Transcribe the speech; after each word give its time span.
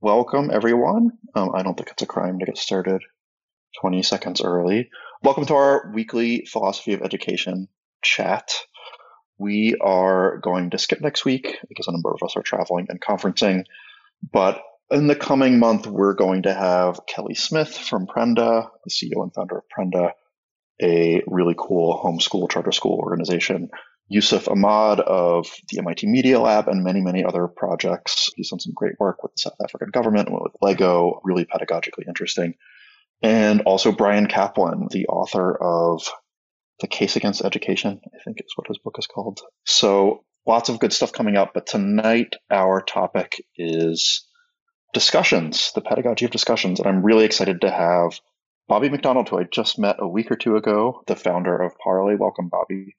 Welcome, 0.00 0.52
everyone. 0.52 1.10
Um, 1.34 1.50
I 1.56 1.64
don't 1.64 1.76
think 1.76 1.90
it's 1.90 2.04
a 2.04 2.06
crime 2.06 2.38
to 2.38 2.46
get 2.46 2.56
started 2.56 3.02
20 3.80 4.04
seconds 4.04 4.40
early. 4.40 4.90
Welcome 5.24 5.44
to 5.46 5.54
our 5.54 5.90
weekly 5.92 6.44
philosophy 6.44 6.92
of 6.92 7.02
education 7.02 7.66
chat. 8.00 8.54
We 9.38 9.74
are 9.80 10.38
going 10.38 10.70
to 10.70 10.78
skip 10.78 11.00
next 11.00 11.24
week 11.24 11.58
because 11.68 11.88
a 11.88 11.90
number 11.90 12.12
of 12.12 12.22
us 12.22 12.36
are 12.36 12.42
traveling 12.42 12.86
and 12.88 13.00
conferencing. 13.00 13.64
But 14.32 14.62
in 14.88 15.08
the 15.08 15.16
coming 15.16 15.58
month, 15.58 15.88
we're 15.88 16.14
going 16.14 16.42
to 16.42 16.54
have 16.54 17.00
Kelly 17.08 17.34
Smith 17.34 17.76
from 17.76 18.06
Prenda, 18.06 18.68
the 18.84 18.90
CEO 18.90 19.24
and 19.24 19.34
founder 19.34 19.58
of 19.58 19.64
Prenda, 19.76 20.12
a 20.80 21.24
really 21.26 21.56
cool 21.58 22.00
homeschool 22.00 22.48
charter 22.48 22.70
school 22.70 23.00
organization. 23.00 23.70
Yusuf 24.08 24.48
Ahmad 24.48 25.00
of 25.00 25.46
the 25.68 25.78
MIT 25.78 26.06
Media 26.06 26.40
Lab 26.40 26.68
and 26.68 26.82
many, 26.82 27.00
many 27.00 27.24
other 27.24 27.46
projects. 27.46 28.30
He's 28.36 28.50
done 28.50 28.60
some 28.60 28.72
great 28.74 28.98
work 28.98 29.22
with 29.22 29.32
the 29.32 29.38
South 29.38 29.56
African 29.62 29.90
government, 29.90 30.30
with 30.30 30.52
Lego, 30.62 31.20
really 31.24 31.44
pedagogically 31.44 32.08
interesting. 32.08 32.54
And 33.22 33.62
also 33.62 33.92
Bryan 33.92 34.26
Caplan, 34.26 34.88
the 34.90 35.06
author 35.08 35.54
of 35.54 36.08
The 36.80 36.86
Case 36.86 37.16
Against 37.16 37.44
Education, 37.44 38.00
I 38.06 38.22
think 38.24 38.38
is 38.40 38.52
what 38.56 38.68
his 38.68 38.78
book 38.78 38.96
is 38.98 39.06
called. 39.06 39.40
So 39.66 40.24
lots 40.46 40.70
of 40.70 40.78
good 40.78 40.92
stuff 40.92 41.12
coming 41.12 41.36
up. 41.36 41.52
But 41.52 41.66
tonight, 41.66 42.34
our 42.50 42.80
topic 42.80 43.44
is 43.56 44.26
discussions, 44.94 45.72
the 45.74 45.82
pedagogy 45.82 46.24
of 46.24 46.30
discussions. 46.30 46.80
And 46.80 46.88
I'm 46.88 47.02
really 47.02 47.26
excited 47.26 47.60
to 47.60 47.70
have 47.70 48.18
Bobby 48.68 48.88
McDonald, 48.88 49.28
who 49.28 49.38
I 49.38 49.44
just 49.44 49.78
met 49.78 49.96
a 49.98 50.08
week 50.08 50.30
or 50.30 50.36
two 50.36 50.56
ago, 50.56 51.02
the 51.06 51.16
founder 51.16 51.60
of 51.60 51.76
Parlay. 51.78 52.16
Welcome, 52.16 52.48
Bobby. 52.48 52.96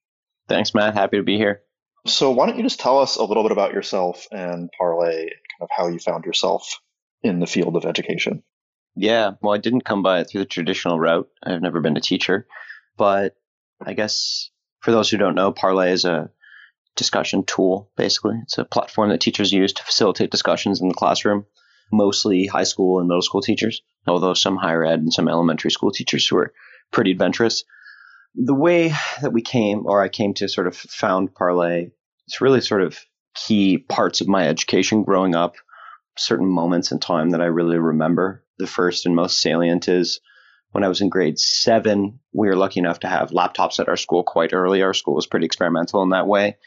Thanks, 0.50 0.74
Matt. 0.74 0.96
Happy 0.96 1.18
to 1.18 1.24
be 1.24 1.38
here. 1.38 1.62
So, 2.06 2.32
why 2.32 2.48
don't 2.48 2.58
you 2.58 2.64
just 2.64 2.80
tell 2.80 3.00
us 3.00 3.18
a 3.18 3.24
little 3.24 3.44
bit 3.44 3.52
about 3.52 3.74
yourself 3.74 4.28
and 4.32 4.70
Parlay, 4.78 5.20
kind 5.20 5.62
of 5.62 5.70
how 5.72 5.88
you 5.88 6.00
found 6.00 6.26
yourself 6.26 6.80
in 7.22 7.40
the 7.40 7.48
field 7.48 7.76
of 7.76 7.86
education? 7.86 8.44
Yeah, 8.96 9.32
well, 9.42 9.54
I 9.54 9.60
didn't 9.60 9.86
come 9.86 10.02
by 10.02 10.20
it 10.20 10.26
through 10.26 10.42
the 10.42 10.48
traditional 10.48 11.00
route. 11.00 11.30
I've 11.44 11.62
never 11.62 11.82
been 11.82 11.98
a 11.98 12.02
teacher, 12.02 12.48
but 12.98 13.36
I 13.82 13.94
guess 13.94 14.50
for 14.80 14.92
those 14.92 15.10
who 15.10 15.18
don't 15.18 15.36
know, 15.36 15.52
Parlay 15.52 15.92
is 15.92 16.06
a 16.06 16.32
discussion 16.96 17.44
tool, 17.44 17.92
basically. 17.96 18.40
It's 18.44 18.58
a 18.58 18.66
platform 18.66 19.10
that 19.10 19.22
teachers 19.22 19.52
use 19.52 19.74
to 19.74 19.84
facilitate 19.84 20.32
discussions 20.32 20.82
in 20.82 20.88
the 20.88 20.96
classroom, 20.96 21.46
mostly 21.92 22.48
high 22.48 22.64
school 22.64 23.00
and 23.00 23.08
middle 23.08 23.22
school 23.22 23.42
teachers, 23.42 23.82
although 24.08 24.34
some 24.34 24.58
higher 24.58 24.84
ed 24.84 25.00
and 25.00 25.14
some 25.14 25.28
elementary 25.28 25.72
school 25.72 25.92
teachers 25.92 26.28
who 26.28 26.38
are 26.38 26.54
pretty 26.92 27.12
adventurous 27.12 27.64
the 28.36 28.56
way 28.56 28.94
that 29.22 29.34
we 29.34 29.42
came, 29.42 29.86
or 29.86 30.02
I 30.02 30.10
came 30.10 30.34
to 30.36 30.48
sort 30.48 30.68
of 30.68 30.76
found 30.76 31.34
Parlay, 31.34 31.90
it's 32.28 32.42
really 32.42 32.62
sort 32.62 32.82
of 32.82 33.00
key 33.36 33.78
parts 33.78 34.22
of 34.22 34.28
my 34.28 34.48
education 34.48 35.04
growing 35.04 35.36
up, 35.36 35.56
certain 36.18 36.48
moments 36.48 36.92
in 36.92 37.00
time 37.00 37.32
that 37.32 37.42
I 37.42 37.46
really 37.46 37.78
remember. 37.78 38.44
The 38.58 38.68
first 38.68 39.06
and 39.06 39.16
most 39.16 39.42
salient 39.42 39.88
is 39.88 40.20
when 40.72 40.84
I 40.84 40.90
was 40.90 41.02
in 41.02 41.10
grade 41.10 41.40
seven, 41.40 42.20
we 42.34 42.48
were 42.48 42.56
lucky 42.56 42.80
enough 42.80 43.00
to 43.00 43.08
have 43.08 43.32
laptops 43.32 43.80
at 43.80 43.88
our 43.88 43.98
school 43.98 44.24
quite 44.24 44.54
early. 44.54 44.84
Our 44.84 44.94
school 44.94 45.16
was 45.16 45.26
pretty 45.26 45.46
experimental 45.46 46.04
in 46.04 46.10
that 46.10 46.28
way. 46.28 46.58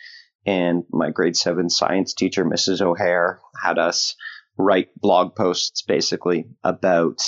And 0.44 0.84
my 0.90 1.10
grade 1.10 1.36
seven 1.36 1.70
science 1.70 2.14
teacher, 2.14 2.44
Mrs. 2.44 2.80
O'Hare, 2.80 3.40
had 3.62 3.78
us 3.78 4.16
write 4.58 4.88
blog 4.96 5.36
posts 5.36 5.82
basically 5.82 6.46
about 6.64 7.22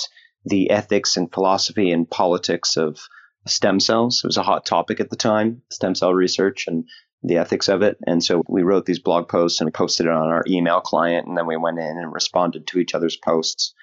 the 0.45 0.71
ethics 0.71 1.17
and 1.17 1.33
philosophy 1.33 1.93
and 1.93 2.11
politics 2.11 2.77
of 2.77 2.98
stem 3.47 3.81
cells. 3.81 4.23
It 4.25 4.27
was 4.27 4.37
a 4.37 4.42
hot 4.42 4.67
topic 4.67 5.00
at 5.00 5.11
the 5.11 5.17
time, 5.17 5.62
stem 5.70 5.95
cell 5.95 6.14
research 6.14 6.67
and 6.67 6.84
the 7.23 7.39
ethics 7.39 7.69
of 7.69 7.83
it. 7.83 7.97
And 8.06 8.23
so 8.23 8.42
we 8.48 8.62
wrote 8.62 8.84
these 8.84 8.98
blog 8.98 9.28
posts 9.28 9.61
and 9.61 9.73
posted 9.73 10.06
it 10.06 10.12
on 10.12 10.28
our 10.28 10.45
email 10.47 10.81
client. 10.81 11.27
And 11.27 11.36
then 11.36 11.47
we 11.47 11.56
went 11.56 11.78
in 11.78 11.86
and 11.98 12.12
responded 12.12 12.67
to 12.69 12.78
each 12.78 12.95
other's 12.95 13.17
posts. 13.17 13.75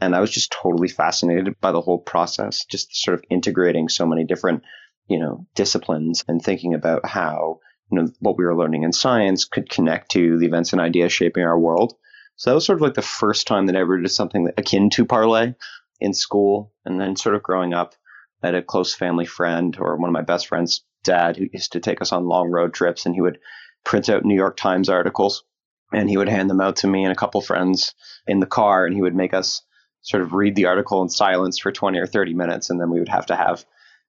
And 0.00 0.14
I 0.14 0.20
was 0.20 0.30
just 0.30 0.50
totally 0.50 0.88
fascinated 0.88 1.54
by 1.60 1.72
the 1.72 1.80
whole 1.80 1.98
process, 1.98 2.64
just 2.64 2.94
sort 2.94 3.18
of 3.18 3.24
integrating 3.30 3.88
so 3.88 4.06
many 4.06 4.24
different, 4.24 4.62
you 5.08 5.18
know, 5.18 5.46
disciplines 5.54 6.24
and 6.26 6.42
thinking 6.42 6.74
about 6.74 7.06
how, 7.06 7.60
you 7.90 7.98
know, 7.98 8.08
what 8.20 8.36
we 8.36 8.44
were 8.44 8.56
learning 8.56 8.82
in 8.82 8.92
science 8.92 9.44
could 9.44 9.70
connect 9.70 10.10
to 10.12 10.38
the 10.38 10.46
events 10.46 10.72
and 10.72 10.80
ideas 10.80 11.12
shaping 11.12 11.44
our 11.44 11.58
world. 11.58 11.94
So 12.36 12.50
that 12.50 12.54
was 12.54 12.66
sort 12.66 12.78
of 12.78 12.82
like 12.82 12.94
the 12.94 13.02
first 13.02 13.46
time 13.46 13.66
that 13.66 13.76
I 13.76 13.80
ever 13.80 14.00
did 14.00 14.10
something 14.10 14.50
akin 14.58 14.90
to 14.90 15.06
parlay 15.06 15.54
in 16.00 16.12
school. 16.12 16.72
And 16.84 17.00
then 17.00 17.16
sort 17.16 17.34
of 17.34 17.42
growing 17.42 17.72
up, 17.72 17.94
I 18.42 18.48
had 18.48 18.54
a 18.54 18.62
close 18.62 18.94
family 18.94 19.26
friend 19.26 19.76
or 19.80 19.96
one 19.96 20.08
of 20.08 20.14
my 20.14 20.22
best 20.22 20.46
friends' 20.48 20.82
dad 21.04 21.36
who 21.36 21.46
used 21.52 21.72
to 21.72 21.80
take 21.80 22.00
us 22.02 22.12
on 22.12 22.26
long 22.26 22.50
road 22.50 22.74
trips 22.74 23.06
and 23.06 23.14
he 23.14 23.20
would 23.20 23.38
print 23.84 24.08
out 24.08 24.24
New 24.24 24.34
York 24.34 24.56
Times 24.56 24.88
articles 24.88 25.44
and 25.92 26.08
he 26.10 26.16
would 26.16 26.28
hand 26.28 26.50
them 26.50 26.60
out 26.60 26.76
to 26.76 26.86
me 26.88 27.04
and 27.04 27.12
a 27.12 27.16
couple 27.16 27.40
friends 27.40 27.94
in 28.26 28.40
the 28.40 28.46
car 28.46 28.84
and 28.86 28.94
he 28.94 29.02
would 29.02 29.14
make 29.14 29.32
us 29.34 29.62
sort 30.02 30.22
of 30.22 30.32
read 30.32 30.54
the 30.56 30.66
article 30.66 31.02
in 31.02 31.08
silence 31.08 31.58
for 31.58 31.70
20 31.72 31.98
or 31.98 32.06
30 32.06 32.34
minutes 32.34 32.70
and 32.70 32.80
then 32.80 32.90
we 32.90 32.98
would 32.98 33.08
have 33.08 33.26
to 33.26 33.36
have 33.36 33.64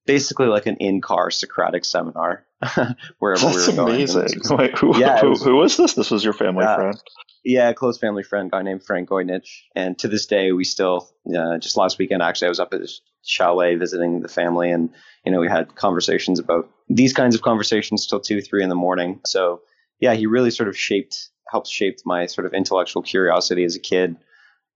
basically 0.05 0.47
like 0.47 0.65
an 0.65 0.77
in-car 0.79 1.29
Socratic 1.31 1.83
seminar 1.85 2.45
wherever 3.19 3.45
That's 3.45 3.67
we 3.67 3.73
were 3.73 3.75
going. 3.77 3.95
amazing. 3.95 4.27
Wait, 4.51 4.77
who, 4.77 4.97
Yeah, 4.97 5.19
who, 5.19 5.29
was- 5.31 5.43
who 5.43 5.55
was 5.55 5.77
this? 5.77 5.93
This 5.93 6.09
was 6.11 6.23
your 6.23 6.33
family 6.33 6.63
friend. 6.65 6.97
Yeah, 7.47 7.69
a 7.69 7.73
close 7.73 7.97
family 7.97 8.23
friend, 8.23 8.51
guy 8.51 8.61
named 8.61 8.83
Frank 8.83 9.07
Goynich. 9.07 9.61
And 9.73 9.97
to 9.99 10.09
this 10.09 10.25
day, 10.25 10.51
we 10.51 10.65
still, 10.65 11.09
uh, 11.33 11.57
just 11.59 11.77
last 11.77 11.97
weekend, 11.97 12.21
actually, 12.21 12.47
I 12.47 12.49
was 12.49 12.59
up 12.59 12.73
at 12.73 12.81
his 12.81 12.99
chalet 13.23 13.75
visiting 13.75 14.19
the 14.19 14.27
family. 14.27 14.69
And, 14.69 14.89
you 15.25 15.31
know, 15.31 15.39
we 15.39 15.47
had 15.47 15.73
conversations 15.73 16.39
about 16.39 16.69
these 16.89 17.13
kinds 17.13 17.35
of 17.35 17.41
conversations 17.43 18.05
till 18.05 18.19
two, 18.19 18.41
three 18.41 18.63
in 18.63 18.67
the 18.67 18.75
morning. 18.75 19.21
So, 19.25 19.61
yeah, 20.01 20.13
he 20.13 20.25
really 20.25 20.51
sort 20.51 20.67
of 20.67 20.77
shaped, 20.77 21.29
helped 21.49 21.69
shape 21.69 21.99
my 22.03 22.25
sort 22.25 22.47
of 22.47 22.53
intellectual 22.53 23.01
curiosity 23.01 23.63
as 23.63 23.77
a 23.77 23.79
kid. 23.79 24.17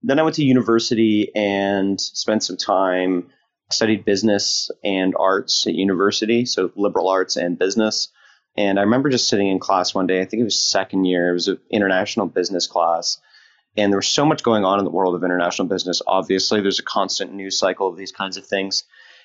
Then 0.01 0.17
I 0.17 0.23
went 0.23 0.37
to 0.37 0.45
university 0.45 1.29
and 1.35 1.99
spent 1.99 2.41
some 2.41 2.55
time, 2.55 3.31
studied 3.69 4.05
business 4.05 4.71
and 4.81 5.13
arts 5.19 5.67
at 5.67 5.75
university. 5.75 6.45
So, 6.45 6.71
liberal 6.77 7.09
arts 7.09 7.35
and 7.35 7.59
business. 7.59 8.13
And 8.57 8.79
I 8.79 8.83
remember 8.83 9.09
just 9.09 9.27
sitting 9.27 9.47
in 9.47 9.59
class 9.59 9.93
one 9.93 10.07
day, 10.07 10.21
I 10.21 10.25
think 10.25 10.41
it 10.41 10.45
was 10.45 10.69
second 10.69 11.05
year, 11.05 11.29
it 11.29 11.33
was 11.33 11.47
an 11.47 11.59
international 11.69 12.27
business 12.27 12.67
class. 12.67 13.19
And 13.77 13.91
there 13.91 13.97
was 13.97 14.07
so 14.07 14.25
much 14.25 14.43
going 14.43 14.65
on 14.65 14.79
in 14.79 14.85
the 14.85 14.91
world 14.91 15.15
of 15.15 15.23
international 15.23 15.69
business. 15.69 16.01
Obviously, 16.05 16.61
there's 16.61 16.79
a 16.79 16.83
constant 16.83 17.33
news 17.33 17.57
cycle 17.57 17.87
of 17.87 17.95
these 17.95 18.11
kinds 18.11 18.35
of 18.35 18.45
things. 18.45 18.83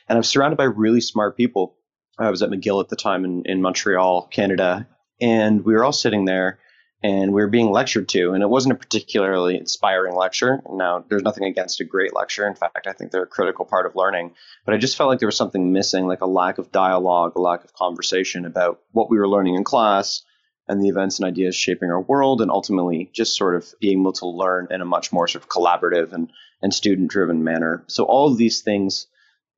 And 0.09 0.17
I 0.17 0.21
was 0.21 0.29
surrounded 0.29 0.57
by 0.57 0.65
really 0.65 1.01
smart 1.01 1.37
people. 1.37 1.77
I 2.17 2.31
was 2.31 2.43
at 2.43 2.51
McGill 2.51 2.81
at 2.81 2.89
the 2.89 2.97
time 2.97 3.25
in, 3.25 3.43
in 3.45 3.61
Montreal, 3.61 4.29
Canada. 4.29 4.87
And 5.21 5.65
we 5.65 5.75
were 5.75 5.85
all 5.85 5.93
sitting 5.93 6.27
there 6.27 6.61
and 7.03 7.33
we 7.33 7.43
were 7.43 7.49
being 7.49 7.71
lectured 7.71 8.09
to. 8.11 8.33
And 8.33 8.43
it 8.43 8.49
wasn't 8.49 8.73
a 8.73 8.79
particularly 8.79 9.57
inspiring 9.57 10.15
lecture. 10.15 10.63
Now, 10.71 11.05
there's 11.09 11.23
nothing 11.23 11.45
against 11.45 11.81
a 11.81 11.85
great 11.85 12.15
lecture. 12.15 12.47
In 12.47 12.55
fact, 12.55 12.87
I 12.87 12.93
think 12.93 13.11
they're 13.11 13.23
a 13.23 13.29
critical 13.29 13.65
part 13.65 13.87
of 13.87 13.97
learning. 13.97 14.33
But 14.65 14.75
I 14.75 14.79
just 14.79 14.97
felt 14.97 15.09
like 15.09 15.19
there 15.19 15.29
was 15.29 15.37
something 15.37 15.73
missing, 15.73 16.07
like 16.07 16.23
a 16.23 16.27
lack 16.27 16.59
of 16.59 16.73
dialogue, 16.73 17.33
a 17.37 17.41
lack 17.41 17.65
of 17.65 17.73
conversation 17.75 18.47
about 18.47 18.81
what 18.93 19.11
we 19.11 19.19
were 19.19 19.29
learning 19.29 19.57
in 19.57 19.65
class 19.65 20.25
and 20.69 20.83
the 20.83 20.89
events 20.89 21.19
and 21.19 21.29
ideas 21.29 21.55
shaping 21.55 21.91
our 21.91 22.01
world, 22.01 22.41
and 22.41 22.51
ultimately 22.51 23.09
just 23.13 23.37
sort 23.37 23.55
of 23.55 23.73
being 23.81 24.01
able 24.01 24.13
to 24.15 24.27
learn 24.27 24.67
in 24.71 24.81
a 24.81 24.85
much 24.85 25.13
more 25.13 25.29
sort 25.29 25.45
of 25.45 25.49
collaborative 25.49 26.13
and, 26.13 26.33
and 26.61 26.75
student 26.75 27.09
driven 27.09 27.45
manner. 27.45 27.85
So, 27.87 28.05
all 28.05 28.33
of 28.33 28.37
these 28.37 28.63
things, 28.63 29.07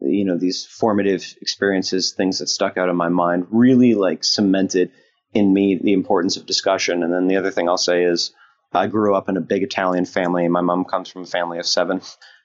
you 0.00 0.26
know, 0.26 0.36
these 0.36 0.66
formative 0.66 1.34
experiences, 1.40 2.12
things 2.12 2.40
that 2.40 2.48
stuck 2.48 2.76
out 2.76 2.90
in 2.90 2.96
my 2.96 3.08
mind, 3.08 3.46
really 3.50 3.94
like 3.94 4.22
cemented 4.22 4.90
in 5.34 5.52
me 5.52 5.78
the 5.82 5.92
importance 5.92 6.36
of 6.36 6.46
discussion. 6.46 7.02
And 7.02 7.12
then 7.12 7.28
the 7.28 7.36
other 7.36 7.50
thing 7.50 7.68
I'll 7.68 7.78
say 7.78 8.04
is 8.04 8.32
I 8.72 8.86
grew 8.86 9.14
up 9.14 9.28
in 9.28 9.36
a 9.36 9.42
big 9.42 9.62
Italian 9.62 10.04
family. 10.04 10.48
My 10.48 10.60
mom 10.60 10.84
comes 10.84 11.08
from 11.08 11.22
a 11.22 11.26
family 11.26 11.58
of 11.58 11.66
seven 11.66 12.00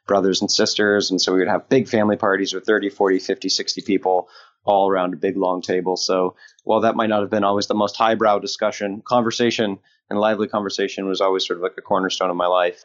brothers 0.07 0.41
and 0.41 0.51
sisters. 0.51 1.11
And 1.11 1.21
so 1.21 1.33
we 1.33 1.39
would 1.39 1.47
have 1.47 1.69
big 1.69 1.87
family 1.87 2.17
parties 2.17 2.53
with 2.53 2.65
30, 2.65 2.89
40, 2.89 3.19
50, 3.19 3.49
60 3.49 3.81
people 3.81 4.29
all 4.65 4.89
around 4.89 5.13
a 5.13 5.17
big 5.17 5.37
long 5.37 5.61
table. 5.61 5.97
So 5.97 6.35
while 6.63 6.81
that 6.81 6.95
might 6.95 7.09
not 7.09 7.21
have 7.21 7.29
been 7.29 7.43
always 7.43 7.67
the 7.67 7.73
most 7.73 7.97
highbrow 7.97 8.39
discussion, 8.39 9.01
conversation 9.05 9.79
and 10.09 10.19
lively 10.19 10.47
conversation 10.47 11.07
was 11.07 11.21
always 11.21 11.45
sort 11.45 11.57
of 11.57 11.63
like 11.63 11.75
a 11.77 11.81
cornerstone 11.81 12.29
of 12.29 12.35
my 12.35 12.47
life. 12.47 12.83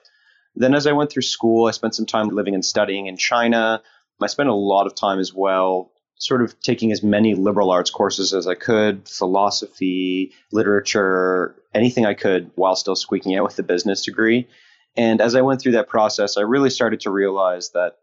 Then 0.54 0.74
as 0.74 0.86
I 0.86 0.92
went 0.92 1.10
through 1.10 1.22
school, 1.22 1.66
I 1.66 1.72
spent 1.72 1.94
some 1.94 2.06
time 2.06 2.28
living 2.28 2.54
and 2.54 2.64
studying 2.64 3.06
in 3.06 3.16
China. 3.16 3.82
I 4.20 4.26
spent 4.26 4.48
a 4.48 4.54
lot 4.54 4.86
of 4.86 4.94
time 4.96 5.20
as 5.20 5.32
well 5.32 5.92
sort 6.18 6.42
of 6.42 6.58
taking 6.60 6.92
as 6.92 7.02
many 7.02 7.34
liberal 7.34 7.70
arts 7.70 7.90
courses 7.90 8.34
as 8.34 8.46
I 8.46 8.54
could, 8.54 9.08
philosophy, 9.08 10.32
literature, 10.52 11.54
anything 11.74 12.06
I 12.06 12.14
could 12.14 12.50
while 12.56 12.76
still 12.76 12.96
squeaking 12.96 13.36
out 13.36 13.44
with 13.44 13.56
the 13.56 13.62
business 13.62 14.04
degree. 14.04 14.48
And 14.96 15.20
as 15.20 15.36
I 15.36 15.42
went 15.42 15.60
through 15.60 15.72
that 15.72 15.88
process, 15.88 16.36
I 16.36 16.42
really 16.42 16.70
started 16.70 17.00
to 17.00 17.10
realize 17.10 17.70
that 17.70 17.98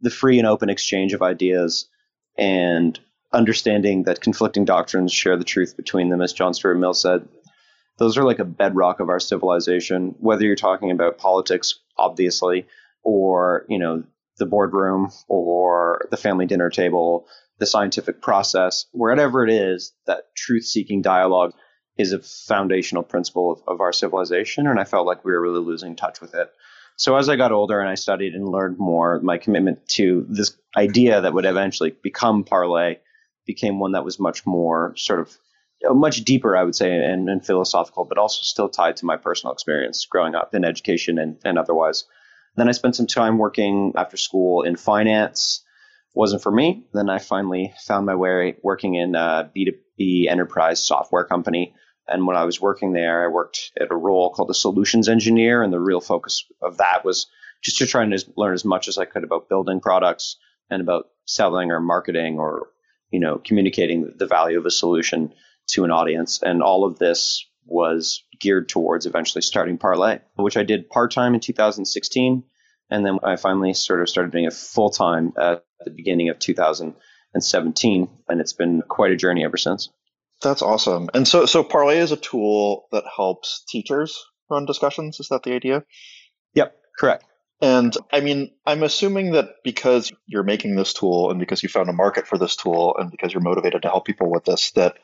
the 0.00 0.10
free 0.10 0.38
and 0.38 0.46
open 0.46 0.68
exchange 0.68 1.14
of 1.14 1.22
ideas 1.22 1.88
and 2.36 2.98
understanding 3.32 4.04
that 4.04 4.20
conflicting 4.20 4.66
doctrines 4.66 5.12
share 5.12 5.36
the 5.36 5.44
truth 5.44 5.76
between 5.76 6.10
them, 6.10 6.20
as 6.20 6.32
John 6.32 6.52
Stuart 6.52 6.76
Mill 6.76 6.94
said, 6.94 7.26
those 7.96 8.18
are 8.18 8.24
like 8.24 8.40
a 8.40 8.44
bedrock 8.44 9.00
of 9.00 9.08
our 9.08 9.20
civilization. 9.20 10.14
Whether 10.18 10.44
you're 10.44 10.56
talking 10.56 10.90
about 10.90 11.18
politics, 11.18 11.78
obviously, 11.96 12.66
or 13.02 13.64
you 13.68 13.78
know 13.78 14.02
the 14.38 14.46
boardroom 14.46 15.10
or 15.28 16.08
the 16.10 16.16
family 16.16 16.46
dinner 16.46 16.70
table, 16.70 17.26
the 17.58 17.66
scientific 17.66 18.20
process, 18.20 18.86
wherever 18.92 19.44
it 19.44 19.50
is, 19.50 19.92
that 20.06 20.34
truth-seeking 20.36 21.02
dialogue 21.02 21.52
is 21.96 22.12
a 22.12 22.18
foundational 22.18 23.02
principle 23.02 23.52
of, 23.52 23.62
of 23.66 23.80
our 23.80 23.92
civilization, 23.92 24.66
and 24.66 24.80
I 24.80 24.84
felt 24.84 25.06
like 25.06 25.24
we 25.24 25.32
were 25.32 25.40
really 25.40 25.64
losing 25.64 25.94
touch 25.94 26.20
with 26.20 26.34
it. 26.34 26.50
So 26.96 27.16
as 27.16 27.28
I 27.28 27.36
got 27.36 27.52
older 27.52 27.80
and 27.80 27.88
I 27.88 27.94
studied 27.94 28.34
and 28.34 28.48
learned 28.48 28.78
more, 28.78 29.20
my 29.20 29.38
commitment 29.38 29.86
to 29.90 30.26
this 30.28 30.56
idea 30.76 31.20
that 31.20 31.34
would 31.34 31.44
eventually 31.44 31.94
become 32.02 32.44
Parlay 32.44 32.98
became 33.46 33.78
one 33.78 33.92
that 33.92 34.04
was 34.04 34.18
much 34.18 34.46
more 34.46 34.94
sort 34.96 35.20
of 35.20 35.36
much 35.90 36.24
deeper, 36.24 36.56
I 36.56 36.64
would 36.64 36.74
say, 36.74 36.92
and, 36.92 37.28
and, 37.28 37.44
philosophical, 37.44 38.04
but 38.04 38.16
also 38.16 38.40
still 38.42 38.68
tied 38.68 38.96
to 38.98 39.06
my 39.06 39.16
personal 39.16 39.52
experience 39.52 40.06
growing 40.06 40.34
up 40.34 40.54
in 40.54 40.64
education 40.64 41.18
and, 41.18 41.36
and 41.44 41.58
otherwise. 41.58 42.04
Then 42.56 42.68
I 42.68 42.72
spent 42.72 42.96
some 42.96 43.06
time 43.06 43.38
working 43.38 43.92
after 43.96 44.16
school 44.16 44.62
in 44.62 44.76
finance. 44.76 45.62
Wasn't 46.14 46.42
for 46.42 46.52
me. 46.52 46.86
Then 46.92 47.10
I 47.10 47.18
finally 47.18 47.74
found 47.84 48.06
my 48.06 48.14
way 48.14 48.56
working 48.62 48.94
in 48.94 49.16
uh, 49.16 49.48
a 49.54 49.58
B2B 49.58 50.28
enterprise 50.30 50.80
software 50.80 51.24
company. 51.24 51.74
And 52.06 52.26
when 52.26 52.36
I 52.36 52.44
was 52.44 52.60
working 52.60 52.92
there, 52.92 53.24
I 53.24 53.28
worked 53.28 53.72
at 53.80 53.90
a 53.90 53.96
role 53.96 54.30
called 54.30 54.50
a 54.50 54.54
solutions 54.54 55.08
engineer. 55.08 55.62
And 55.62 55.72
the 55.72 55.80
real 55.80 56.00
focus 56.00 56.44
of 56.62 56.76
that 56.76 57.04
was 57.04 57.26
just 57.62 57.78
to 57.78 57.86
try 57.86 58.04
and 58.04 58.24
learn 58.36 58.54
as 58.54 58.64
much 58.64 58.88
as 58.88 58.96
I 58.96 59.06
could 59.06 59.24
about 59.24 59.48
building 59.48 59.80
products 59.80 60.36
and 60.70 60.80
about 60.80 61.06
selling 61.24 61.70
or 61.70 61.80
marketing 61.80 62.38
or, 62.38 62.68
you 63.10 63.18
know, 63.18 63.40
communicating 63.44 64.12
the 64.16 64.26
value 64.26 64.58
of 64.58 64.66
a 64.66 64.70
solution 64.70 65.32
to 65.70 65.84
an 65.84 65.90
audience. 65.90 66.42
And 66.42 66.62
all 66.62 66.84
of 66.84 66.98
this 66.98 67.44
was 67.66 68.22
geared 68.38 68.68
towards 68.68 69.06
eventually 69.06 69.42
starting 69.42 69.78
Parlay, 69.78 70.20
which 70.36 70.56
I 70.56 70.62
did 70.62 70.90
part 70.90 71.12
time 71.12 71.34
in 71.34 71.40
2016. 71.40 72.44
And 72.90 73.04
then 73.04 73.18
I 73.22 73.36
finally 73.36 73.74
sort 73.74 74.00
of 74.00 74.08
started 74.08 74.32
doing 74.32 74.44
it 74.44 74.52
full 74.52 74.90
time 74.90 75.32
at 75.38 75.64
the 75.84 75.90
beginning 75.90 76.28
of 76.28 76.38
2017. 76.38 78.08
And 78.28 78.40
it's 78.40 78.52
been 78.52 78.82
quite 78.82 79.12
a 79.12 79.16
journey 79.16 79.44
ever 79.44 79.56
since. 79.56 79.90
That's 80.42 80.62
awesome. 80.62 81.08
And 81.14 81.26
so, 81.26 81.46
so 81.46 81.64
Parlay 81.64 81.98
is 81.98 82.12
a 82.12 82.16
tool 82.16 82.86
that 82.92 83.04
helps 83.16 83.64
teachers 83.68 84.22
run 84.50 84.66
discussions. 84.66 85.20
Is 85.20 85.28
that 85.28 85.42
the 85.42 85.54
idea? 85.54 85.84
Yep, 86.54 86.76
correct. 86.98 87.24
And 87.60 87.96
I 88.12 88.20
mean, 88.20 88.50
I'm 88.66 88.82
assuming 88.82 89.32
that 89.32 89.56
because 89.62 90.12
you're 90.26 90.42
making 90.42 90.76
this 90.76 90.92
tool 90.92 91.30
and 91.30 91.40
because 91.40 91.62
you 91.62 91.68
found 91.68 91.88
a 91.88 91.94
market 91.94 92.26
for 92.26 92.36
this 92.36 92.56
tool 92.56 92.94
and 92.98 93.10
because 93.10 93.32
you're 93.32 93.42
motivated 93.42 93.82
to 93.82 93.88
help 93.88 94.04
people 94.04 94.30
with 94.30 94.44
this, 94.44 94.72
that 94.72 94.98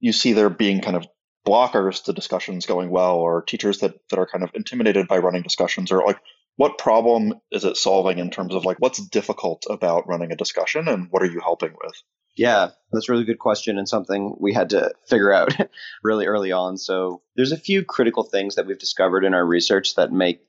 you 0.00 0.12
see 0.12 0.32
there 0.32 0.50
being 0.50 0.80
kind 0.80 0.96
of 0.96 1.06
blockers 1.46 2.04
to 2.04 2.12
discussions 2.12 2.66
going 2.66 2.90
well 2.90 3.16
or 3.16 3.42
teachers 3.42 3.78
that, 3.78 3.94
that 4.10 4.18
are 4.18 4.26
kind 4.26 4.44
of 4.44 4.50
intimidated 4.54 5.08
by 5.08 5.18
running 5.18 5.42
discussions 5.42 5.90
or 5.90 6.04
like 6.04 6.18
what 6.56 6.78
problem 6.78 7.34
is 7.50 7.64
it 7.64 7.76
solving 7.76 8.18
in 8.18 8.30
terms 8.30 8.54
of 8.54 8.64
like 8.64 8.78
what's 8.78 9.04
difficult 9.08 9.64
about 9.70 10.08
running 10.08 10.32
a 10.32 10.36
discussion 10.36 10.88
and 10.88 11.08
what 11.10 11.22
are 11.22 11.30
you 11.30 11.40
helping 11.40 11.72
with? 11.82 11.94
Yeah 12.36 12.70
that's 12.92 13.08
a 13.08 13.12
really 13.12 13.24
good 13.24 13.38
question 13.38 13.78
and 13.78 13.88
something 13.88 14.36
we 14.38 14.52
had 14.52 14.70
to 14.70 14.92
figure 15.08 15.32
out 15.32 15.54
really 16.02 16.26
early 16.26 16.52
on. 16.52 16.76
So 16.76 17.22
there's 17.36 17.52
a 17.52 17.56
few 17.56 17.84
critical 17.84 18.22
things 18.22 18.56
that 18.56 18.66
we've 18.66 18.78
discovered 18.78 19.24
in 19.24 19.34
our 19.34 19.44
research 19.44 19.94
that 19.94 20.12
make 20.12 20.40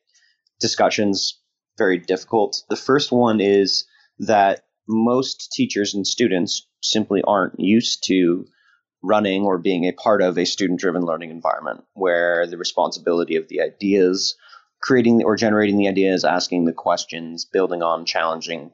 discussions 0.59 1.39
very 1.77 1.97
difficult. 1.97 2.63
The 2.69 2.75
first 2.75 3.11
one 3.11 3.39
is 3.39 3.85
that 4.19 4.65
most 4.87 5.51
teachers 5.53 5.93
and 5.93 6.05
students 6.05 6.67
simply 6.81 7.21
aren't 7.23 7.59
used 7.59 8.03
to 8.07 8.45
running 9.01 9.43
or 9.43 9.57
being 9.57 9.85
a 9.85 9.93
part 9.93 10.21
of 10.21 10.37
a 10.37 10.45
student 10.45 10.79
driven 10.79 11.03
learning 11.03 11.29
environment 11.29 11.83
where 11.93 12.45
the 12.47 12.57
responsibility 12.57 13.35
of 13.37 13.47
the 13.47 13.61
ideas, 13.61 14.35
creating 14.83 15.23
or 15.23 15.37
generating 15.37 15.77
the 15.77 15.87
ideas, 15.87 16.25
asking 16.25 16.65
the 16.65 16.73
questions, 16.73 17.45
building 17.45 17.81
on, 17.81 18.05
challenging, 18.05 18.69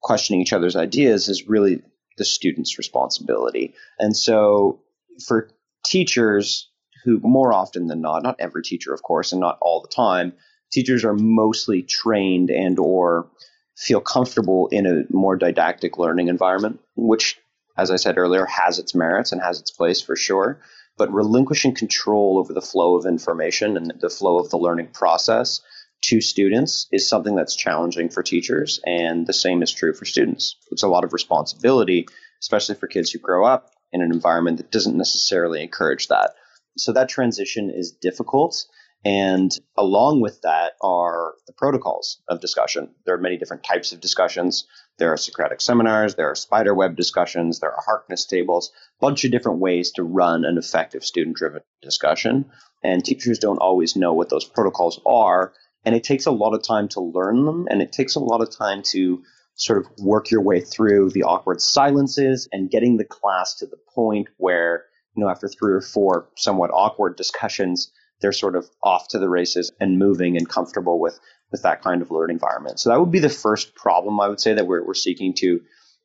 questioning 0.00 0.40
each 0.40 0.52
other's 0.52 0.76
ideas 0.76 1.28
is 1.28 1.48
really 1.48 1.82
the 2.16 2.24
student's 2.24 2.78
responsibility. 2.78 3.74
And 3.98 4.16
so 4.16 4.80
for 5.26 5.50
teachers 5.84 6.70
who 7.04 7.18
more 7.24 7.52
often 7.52 7.88
than 7.88 8.00
not, 8.00 8.22
not 8.22 8.36
every 8.38 8.62
teacher 8.62 8.94
of 8.94 9.02
course 9.02 9.32
and 9.32 9.40
not 9.40 9.58
all 9.60 9.82
the 9.82 9.88
time, 9.88 10.32
teachers 10.70 11.04
are 11.04 11.14
mostly 11.14 11.82
trained 11.82 12.48
and 12.48 12.78
or 12.78 13.28
feel 13.76 14.00
comfortable 14.00 14.68
in 14.68 14.86
a 14.86 15.02
more 15.10 15.34
didactic 15.36 15.98
learning 15.98 16.28
environment, 16.28 16.78
which 16.94 17.36
as 17.76 17.90
I 17.90 17.96
said 17.96 18.18
earlier, 18.18 18.46
has 18.46 18.78
its 18.78 18.94
merits 18.94 19.32
and 19.32 19.40
has 19.40 19.60
its 19.60 19.70
place 19.70 20.00
for 20.00 20.16
sure. 20.16 20.60
But 21.02 21.12
relinquishing 21.12 21.74
control 21.74 22.38
over 22.38 22.52
the 22.52 22.60
flow 22.60 22.94
of 22.94 23.06
information 23.06 23.76
and 23.76 23.92
the 23.98 24.08
flow 24.08 24.38
of 24.38 24.50
the 24.50 24.56
learning 24.56 24.90
process 24.92 25.60
to 26.02 26.20
students 26.20 26.86
is 26.92 27.08
something 27.08 27.34
that's 27.34 27.56
challenging 27.56 28.08
for 28.08 28.22
teachers, 28.22 28.78
and 28.86 29.26
the 29.26 29.32
same 29.32 29.64
is 29.64 29.72
true 29.72 29.94
for 29.94 30.04
students. 30.04 30.54
It's 30.70 30.84
a 30.84 30.88
lot 30.88 31.02
of 31.02 31.12
responsibility, 31.12 32.06
especially 32.40 32.76
for 32.76 32.86
kids 32.86 33.10
who 33.10 33.18
grow 33.18 33.44
up 33.44 33.72
in 33.90 34.00
an 34.00 34.12
environment 34.12 34.58
that 34.58 34.70
doesn't 34.70 34.96
necessarily 34.96 35.60
encourage 35.60 36.06
that. 36.06 36.36
So 36.78 36.92
that 36.92 37.08
transition 37.08 37.68
is 37.68 37.90
difficult. 37.90 38.64
And 39.04 39.50
along 39.76 40.20
with 40.20 40.40
that 40.42 40.74
are 40.80 41.34
the 41.48 41.52
protocols 41.52 42.22
of 42.28 42.40
discussion. 42.40 42.94
There 43.06 43.16
are 43.16 43.20
many 43.20 43.38
different 43.38 43.64
types 43.64 43.90
of 43.90 44.00
discussions. 44.00 44.68
There 45.02 45.12
are 45.12 45.16
Socratic 45.16 45.60
seminars, 45.60 46.14
there 46.14 46.30
are 46.30 46.36
spider 46.36 46.72
web 46.72 46.94
discussions, 46.94 47.58
there 47.58 47.72
are 47.72 47.82
Harkness 47.84 48.24
tables, 48.24 48.70
a 49.00 49.04
bunch 49.04 49.24
of 49.24 49.32
different 49.32 49.58
ways 49.58 49.90
to 49.96 50.04
run 50.04 50.44
an 50.44 50.56
effective 50.58 51.04
student 51.04 51.34
driven 51.34 51.62
discussion. 51.82 52.44
And 52.84 53.04
teachers 53.04 53.40
don't 53.40 53.58
always 53.58 53.96
know 53.96 54.12
what 54.12 54.28
those 54.28 54.44
protocols 54.44 55.00
are. 55.04 55.54
And 55.84 55.96
it 55.96 56.04
takes 56.04 56.26
a 56.26 56.30
lot 56.30 56.54
of 56.54 56.62
time 56.62 56.86
to 56.90 57.00
learn 57.00 57.46
them, 57.46 57.66
and 57.68 57.82
it 57.82 57.90
takes 57.90 58.14
a 58.14 58.20
lot 58.20 58.42
of 58.42 58.56
time 58.56 58.82
to 58.92 59.24
sort 59.56 59.84
of 59.84 59.90
work 59.98 60.30
your 60.30 60.42
way 60.42 60.60
through 60.60 61.10
the 61.10 61.24
awkward 61.24 61.60
silences 61.60 62.48
and 62.52 62.70
getting 62.70 62.96
the 62.96 63.04
class 63.04 63.56
to 63.56 63.66
the 63.66 63.78
point 63.96 64.28
where, 64.36 64.84
you 65.16 65.24
know, 65.24 65.28
after 65.28 65.48
three 65.48 65.72
or 65.72 65.80
four 65.80 66.28
somewhat 66.36 66.70
awkward 66.72 67.16
discussions, 67.16 67.90
they're 68.20 68.30
sort 68.30 68.54
of 68.54 68.70
off 68.84 69.08
to 69.08 69.18
the 69.18 69.28
races 69.28 69.72
and 69.80 69.98
moving 69.98 70.36
and 70.36 70.48
comfortable 70.48 71.00
with 71.00 71.18
with 71.52 71.62
that 71.62 71.82
kind 71.82 72.02
of 72.02 72.10
learning 72.10 72.36
environment. 72.36 72.80
So 72.80 72.90
that 72.90 72.98
would 72.98 73.12
be 73.12 73.20
the 73.20 73.28
first 73.28 73.74
problem 73.74 74.18
I 74.18 74.28
would 74.28 74.40
say 74.40 74.54
that 74.54 74.66
we're, 74.66 74.84
we're 74.84 74.94
seeking 74.94 75.34
to 75.34 75.60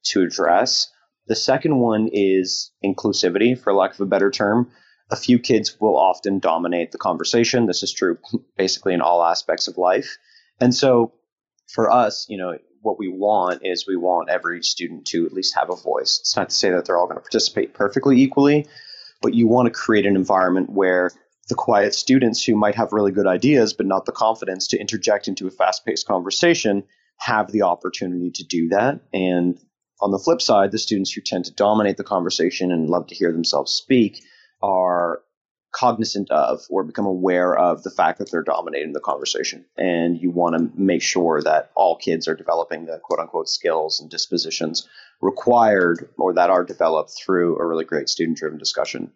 to 0.07 0.21
address. 0.21 0.89
The 1.27 1.35
second 1.35 1.77
one 1.77 2.09
is 2.11 2.71
inclusivity, 2.83 3.59
for 3.59 3.73
lack 3.73 3.93
of 3.93 4.01
a 4.01 4.05
better 4.05 4.31
term. 4.31 4.71
A 5.09 5.15
few 5.15 5.39
kids 5.39 5.79
will 5.79 5.97
often 5.97 6.39
dominate 6.39 6.91
the 6.91 6.97
conversation. 6.97 7.65
This 7.65 7.83
is 7.83 7.93
true 7.93 8.17
basically 8.57 8.93
in 8.93 9.01
all 9.01 9.23
aspects 9.23 9.67
of 9.67 9.77
life. 9.77 10.17
And 10.59 10.73
so 10.73 11.13
for 11.67 11.91
us, 11.91 12.27
you 12.29 12.37
know, 12.37 12.57
what 12.81 12.99
we 12.99 13.09
want 13.09 13.65
is 13.65 13.87
we 13.87 13.97
want 13.97 14.29
every 14.29 14.63
student 14.63 15.05
to 15.07 15.25
at 15.25 15.33
least 15.33 15.55
have 15.55 15.69
a 15.69 15.75
voice. 15.75 16.19
It's 16.19 16.35
not 16.35 16.49
to 16.49 16.55
say 16.55 16.69
that 16.69 16.85
they're 16.85 16.97
all 16.97 17.07
going 17.07 17.17
to 17.17 17.21
participate 17.21 17.73
perfectly 17.73 18.21
equally, 18.21 18.67
but 19.21 19.33
you 19.33 19.47
want 19.47 19.65
to 19.65 19.71
create 19.71 20.05
an 20.05 20.15
environment 20.15 20.69
where 20.69 21.11
the 21.47 21.55
quiet 21.55 21.95
students 21.95 22.43
who 22.43 22.55
might 22.55 22.75
have 22.75 22.91
really 22.91 23.11
good 23.11 23.27
ideas 23.27 23.73
but 23.73 23.85
not 23.85 24.05
the 24.05 24.11
confidence 24.11 24.67
to 24.67 24.79
interject 24.79 25.27
into 25.27 25.47
a 25.47 25.51
fast 25.51 25.85
paced 25.85 26.07
conversation 26.07 26.83
have 27.17 27.51
the 27.51 27.63
opportunity 27.63 28.31
to 28.31 28.43
do 28.43 28.69
that. 28.69 29.01
And 29.13 29.59
on 30.01 30.11
the 30.11 30.19
flip 30.19 30.41
side, 30.41 30.71
the 30.71 30.77
students 30.77 31.11
who 31.11 31.21
tend 31.21 31.45
to 31.45 31.53
dominate 31.53 31.97
the 31.97 32.03
conversation 32.03 32.71
and 32.71 32.89
love 32.89 33.07
to 33.07 33.15
hear 33.15 33.31
themselves 33.31 33.73
speak 33.73 34.23
are 34.61 35.21
cognizant 35.73 36.31
of 36.31 36.61
or 36.69 36.83
become 36.83 37.05
aware 37.05 37.57
of 37.57 37.83
the 37.83 37.91
fact 37.91 38.19
that 38.19 38.31
they're 38.31 38.43
dominating 38.43 38.93
the 38.93 38.99
conversation. 38.99 39.65
And 39.77 40.17
you 40.17 40.31
want 40.31 40.57
to 40.57 40.71
make 40.79 41.01
sure 41.01 41.41
that 41.41 41.71
all 41.75 41.97
kids 41.97 42.27
are 42.27 42.35
developing 42.35 42.85
the 42.85 42.99
quote 43.03 43.19
unquote 43.19 43.49
skills 43.49 43.99
and 43.99 44.09
dispositions 44.09 44.87
required 45.21 46.09
or 46.17 46.33
that 46.33 46.49
are 46.49 46.63
developed 46.63 47.11
through 47.17 47.57
a 47.57 47.65
really 47.65 47.85
great 47.85 48.09
student 48.09 48.37
driven 48.37 48.57
discussion. 48.57 49.11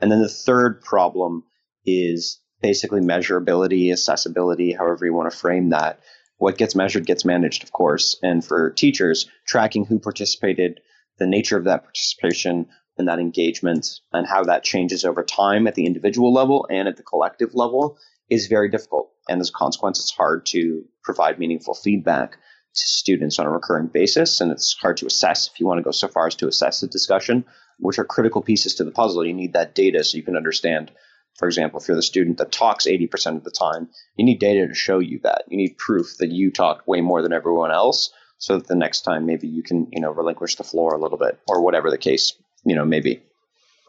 And 0.00 0.10
then 0.10 0.20
the 0.20 0.28
third 0.28 0.82
problem 0.82 1.44
is 1.86 2.40
basically 2.60 3.00
measurability, 3.00 3.92
accessibility, 3.92 4.72
however 4.72 5.04
you 5.04 5.12
want 5.12 5.30
to 5.30 5.36
frame 5.36 5.70
that. 5.70 6.00
What 6.38 6.58
gets 6.58 6.74
measured 6.74 7.06
gets 7.06 7.24
managed, 7.24 7.62
of 7.62 7.72
course. 7.72 8.18
And 8.22 8.44
for 8.44 8.70
teachers, 8.70 9.28
tracking 9.46 9.84
who 9.84 9.98
participated, 9.98 10.80
the 11.18 11.26
nature 11.26 11.56
of 11.56 11.64
that 11.64 11.84
participation 11.84 12.66
and 12.96 13.08
that 13.08 13.18
engagement, 13.18 13.86
and 14.12 14.26
how 14.26 14.44
that 14.44 14.64
changes 14.64 15.04
over 15.04 15.22
time 15.24 15.66
at 15.66 15.74
the 15.74 15.86
individual 15.86 16.32
level 16.32 16.66
and 16.70 16.88
at 16.88 16.96
the 16.96 17.02
collective 17.02 17.54
level 17.54 17.98
is 18.30 18.46
very 18.46 18.70
difficult. 18.70 19.10
And 19.28 19.40
as 19.40 19.50
a 19.50 19.52
consequence, 19.52 20.00
it's 20.00 20.10
hard 20.10 20.46
to 20.46 20.84
provide 21.02 21.38
meaningful 21.38 21.74
feedback 21.74 22.32
to 22.32 22.88
students 22.88 23.38
on 23.38 23.46
a 23.46 23.50
recurring 23.50 23.88
basis. 23.88 24.40
And 24.40 24.50
it's 24.50 24.76
hard 24.80 24.96
to 24.98 25.06
assess 25.06 25.48
if 25.48 25.60
you 25.60 25.66
want 25.66 25.78
to 25.78 25.84
go 25.84 25.90
so 25.90 26.08
far 26.08 26.26
as 26.26 26.34
to 26.36 26.48
assess 26.48 26.80
the 26.80 26.86
discussion, 26.86 27.44
which 27.78 27.98
are 27.98 28.04
critical 28.04 28.42
pieces 28.42 28.76
to 28.76 28.84
the 28.84 28.90
puzzle. 28.90 29.26
You 29.26 29.34
need 29.34 29.52
that 29.52 29.74
data 29.74 30.02
so 30.02 30.16
you 30.16 30.22
can 30.22 30.36
understand 30.36 30.90
for 31.38 31.46
example, 31.46 31.80
if 31.80 31.88
you're 31.88 31.96
the 31.96 32.02
student 32.02 32.38
that 32.38 32.52
talks 32.52 32.86
80% 32.86 33.36
of 33.36 33.44
the 33.44 33.50
time, 33.50 33.88
you 34.16 34.24
need 34.24 34.38
data 34.38 34.68
to 34.68 34.74
show 34.74 34.98
you 34.98 35.20
that. 35.24 35.44
You 35.48 35.56
need 35.56 35.78
proof 35.78 36.18
that 36.18 36.30
you 36.30 36.50
talked 36.50 36.86
way 36.86 37.00
more 37.00 37.22
than 37.22 37.32
everyone 37.32 37.72
else 37.72 38.12
so 38.38 38.58
that 38.58 38.66
the 38.66 38.76
next 38.76 39.02
time 39.02 39.26
maybe 39.26 39.48
you 39.48 39.62
can, 39.62 39.88
you 39.90 40.00
know, 40.00 40.10
relinquish 40.10 40.56
the 40.56 40.64
floor 40.64 40.94
a 40.94 41.00
little 41.00 41.18
bit 41.18 41.38
or 41.48 41.62
whatever 41.62 41.90
the 41.90 41.98
case, 41.98 42.34
you 42.64 42.76
know, 42.76 42.84
maybe. 42.84 43.22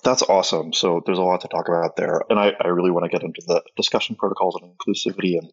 That's 0.03 0.21
awesome. 0.21 0.73
So 0.73 1.01
there's 1.05 1.17
a 1.17 1.23
lot 1.23 1.41
to 1.41 1.47
talk 1.47 1.67
about 1.67 1.95
there. 1.95 2.21
And 2.29 2.39
I, 2.39 2.53
I 2.59 2.67
really 2.67 2.91
want 2.91 3.05
to 3.05 3.09
get 3.09 3.23
into 3.23 3.41
the 3.45 3.63
discussion 3.75 4.15
protocols 4.15 4.59
and 4.61 4.71
inclusivity 4.71 5.37
and 5.37 5.51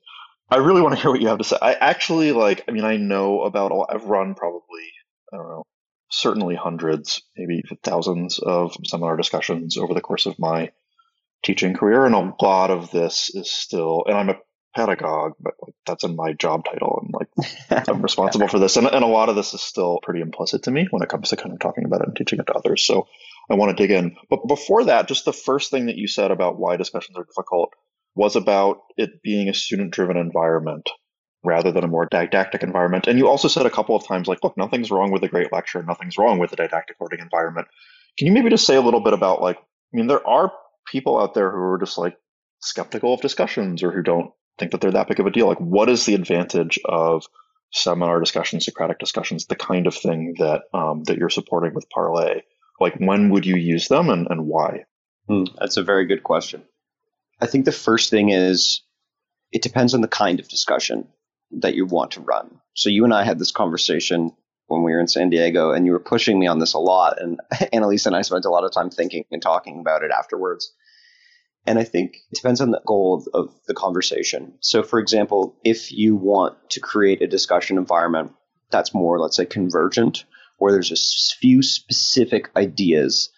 I 0.50 0.56
really 0.56 0.82
want 0.82 0.94
to 0.94 1.00
hear 1.00 1.10
what 1.10 1.22
you 1.22 1.28
have 1.28 1.38
to 1.38 1.44
say. 1.44 1.56
I 1.62 1.72
actually 1.72 2.32
like, 2.32 2.62
I 2.68 2.72
mean, 2.72 2.84
I 2.84 2.98
know 2.98 3.40
about 3.42 3.72
all, 3.72 3.86
I've 3.88 4.04
run 4.04 4.34
probably, 4.34 4.84
I 5.32 5.38
don't 5.38 5.48
know, 5.48 5.62
certainly 6.10 6.54
hundreds, 6.54 7.22
maybe 7.38 7.62
thousands 7.82 8.38
of 8.38 8.76
seminar 8.84 9.16
discussions 9.16 9.78
over 9.78 9.94
the 9.94 10.02
course 10.02 10.26
of 10.26 10.38
my 10.38 10.70
teaching 11.44 11.74
career, 11.74 12.04
and 12.04 12.14
a 12.14 12.34
lot 12.42 12.70
of 12.70 12.90
this 12.90 13.30
is 13.34 13.50
still, 13.50 14.04
and 14.06 14.16
I'm 14.16 14.28
a 14.30 14.38
pedagogue, 14.74 15.34
but 15.40 15.54
like 15.60 15.74
that's 15.86 16.04
in 16.04 16.16
my 16.16 16.32
job 16.32 16.64
title 16.64 17.02
and 17.02 17.12
like 17.12 17.88
I'm 17.88 18.02
responsible 18.02 18.48
for 18.48 18.58
this. 18.58 18.76
And, 18.76 18.86
and 18.86 19.04
a 19.04 19.08
lot 19.08 19.28
of 19.28 19.36
this 19.36 19.54
is 19.54 19.60
still 19.60 20.00
pretty 20.02 20.20
implicit 20.20 20.62
to 20.64 20.70
me 20.70 20.86
when 20.90 21.02
it 21.02 21.08
comes 21.08 21.30
to 21.30 21.36
kind 21.36 21.52
of 21.52 21.60
talking 21.60 21.84
about 21.84 22.00
it 22.00 22.08
and 22.08 22.16
teaching 22.16 22.38
it 22.38 22.46
to 22.46 22.54
others. 22.54 22.84
So 22.84 23.06
I 23.50 23.54
want 23.54 23.76
to 23.76 23.82
dig 23.82 23.90
in. 23.90 24.16
But 24.30 24.46
before 24.48 24.84
that, 24.84 25.08
just 25.08 25.24
the 25.24 25.32
first 25.32 25.70
thing 25.70 25.86
that 25.86 25.96
you 25.96 26.08
said 26.08 26.30
about 26.30 26.58
why 26.58 26.76
discussions 26.76 27.18
are 27.18 27.24
difficult 27.24 27.74
was 28.14 28.36
about 28.36 28.78
it 28.96 29.22
being 29.22 29.48
a 29.48 29.54
student 29.54 29.90
driven 29.92 30.16
environment 30.16 30.88
rather 31.44 31.72
than 31.72 31.84
a 31.84 31.88
more 31.88 32.06
didactic 32.10 32.62
environment. 32.62 33.06
And 33.08 33.18
you 33.18 33.28
also 33.28 33.48
said 33.48 33.66
a 33.66 33.70
couple 33.70 33.96
of 33.96 34.06
times, 34.06 34.28
like, 34.28 34.44
look, 34.44 34.56
nothing's 34.56 34.90
wrong 34.90 35.10
with 35.10 35.24
a 35.24 35.28
great 35.28 35.52
lecture, 35.52 35.82
nothing's 35.82 36.16
wrong 36.16 36.38
with 36.38 36.52
a 36.52 36.56
didactic 36.56 36.96
learning 37.00 37.20
environment. 37.20 37.66
Can 38.16 38.28
you 38.28 38.32
maybe 38.32 38.50
just 38.50 38.66
say 38.66 38.76
a 38.76 38.80
little 38.80 39.00
bit 39.00 39.12
about, 39.12 39.42
like, 39.42 39.56
I 39.56 39.96
mean, 39.96 40.06
there 40.06 40.24
are 40.26 40.52
people 40.92 41.18
out 41.18 41.32
there 41.32 41.50
who 41.50 41.58
are 41.58 41.78
just 41.78 41.96
like 41.96 42.16
skeptical 42.60 43.14
of 43.14 43.22
discussions 43.22 43.82
or 43.82 43.90
who 43.90 44.02
don't 44.02 44.30
think 44.58 44.70
that 44.70 44.82
they're 44.82 44.92
that 44.92 45.08
big 45.08 45.18
of 45.18 45.26
a 45.26 45.30
deal. 45.30 45.48
Like, 45.48 45.58
what 45.58 45.88
is 45.88 46.04
the 46.04 46.14
advantage 46.14 46.78
of 46.84 47.24
seminar 47.72 48.20
discussions, 48.20 48.66
Socratic 48.66 48.98
discussions, 48.98 49.46
the 49.46 49.56
kind 49.56 49.86
of 49.86 49.94
thing 49.94 50.34
that 50.38 50.62
um, 50.74 51.02
that 51.04 51.16
you're 51.16 51.30
supporting 51.30 51.74
with 51.74 51.88
Parlay? 51.90 52.42
Like, 52.78 52.96
when 52.98 53.30
would 53.30 53.46
you 53.46 53.56
use 53.56 53.88
them 53.88 54.10
and, 54.10 54.28
and 54.30 54.46
why? 54.46 54.84
Hmm, 55.28 55.44
that's 55.58 55.78
a 55.78 55.82
very 55.82 56.06
good 56.06 56.22
question. 56.22 56.62
I 57.40 57.46
think 57.46 57.64
the 57.64 57.72
first 57.72 58.10
thing 58.10 58.28
is 58.28 58.82
it 59.50 59.62
depends 59.62 59.94
on 59.94 60.02
the 60.02 60.08
kind 60.08 60.38
of 60.40 60.48
discussion 60.48 61.08
that 61.52 61.74
you 61.74 61.86
want 61.86 62.12
to 62.12 62.20
run. 62.20 62.60
So 62.74 62.90
you 62.90 63.04
and 63.04 63.14
I 63.14 63.24
had 63.24 63.38
this 63.38 63.50
conversation 63.50 64.32
when 64.66 64.82
we 64.82 64.92
were 64.92 65.00
in 65.00 65.08
San 65.08 65.28
Diego, 65.28 65.72
and 65.72 65.84
you 65.84 65.92
were 65.92 66.00
pushing 66.00 66.38
me 66.38 66.46
on 66.46 66.58
this 66.58 66.72
a 66.72 66.78
lot. 66.78 67.20
And 67.20 67.40
Annalisa 67.72 68.06
and 68.06 68.16
I 68.16 68.22
spent 68.22 68.44
a 68.44 68.50
lot 68.50 68.64
of 68.64 68.72
time 68.72 68.90
thinking 68.90 69.24
and 69.30 69.42
talking 69.42 69.80
about 69.80 70.02
it 70.02 70.10
afterwards. 70.10 70.72
And 71.66 71.78
I 71.78 71.84
think 71.84 72.16
it 72.30 72.36
depends 72.36 72.60
on 72.60 72.72
the 72.72 72.82
goal 72.86 73.14
of, 73.14 73.46
of 73.46 73.54
the 73.66 73.74
conversation. 73.74 74.54
So, 74.60 74.82
for 74.82 74.98
example, 74.98 75.56
if 75.64 75.92
you 75.92 76.16
want 76.16 76.56
to 76.70 76.80
create 76.80 77.22
a 77.22 77.28
discussion 77.28 77.78
environment 77.78 78.32
that's 78.72 78.94
more, 78.94 79.20
let's 79.20 79.36
say, 79.36 79.46
convergent, 79.46 80.24
where 80.58 80.72
there's 80.72 80.90
a 80.90 81.36
few 81.38 81.62
specific 81.62 82.50
ideas 82.56 83.30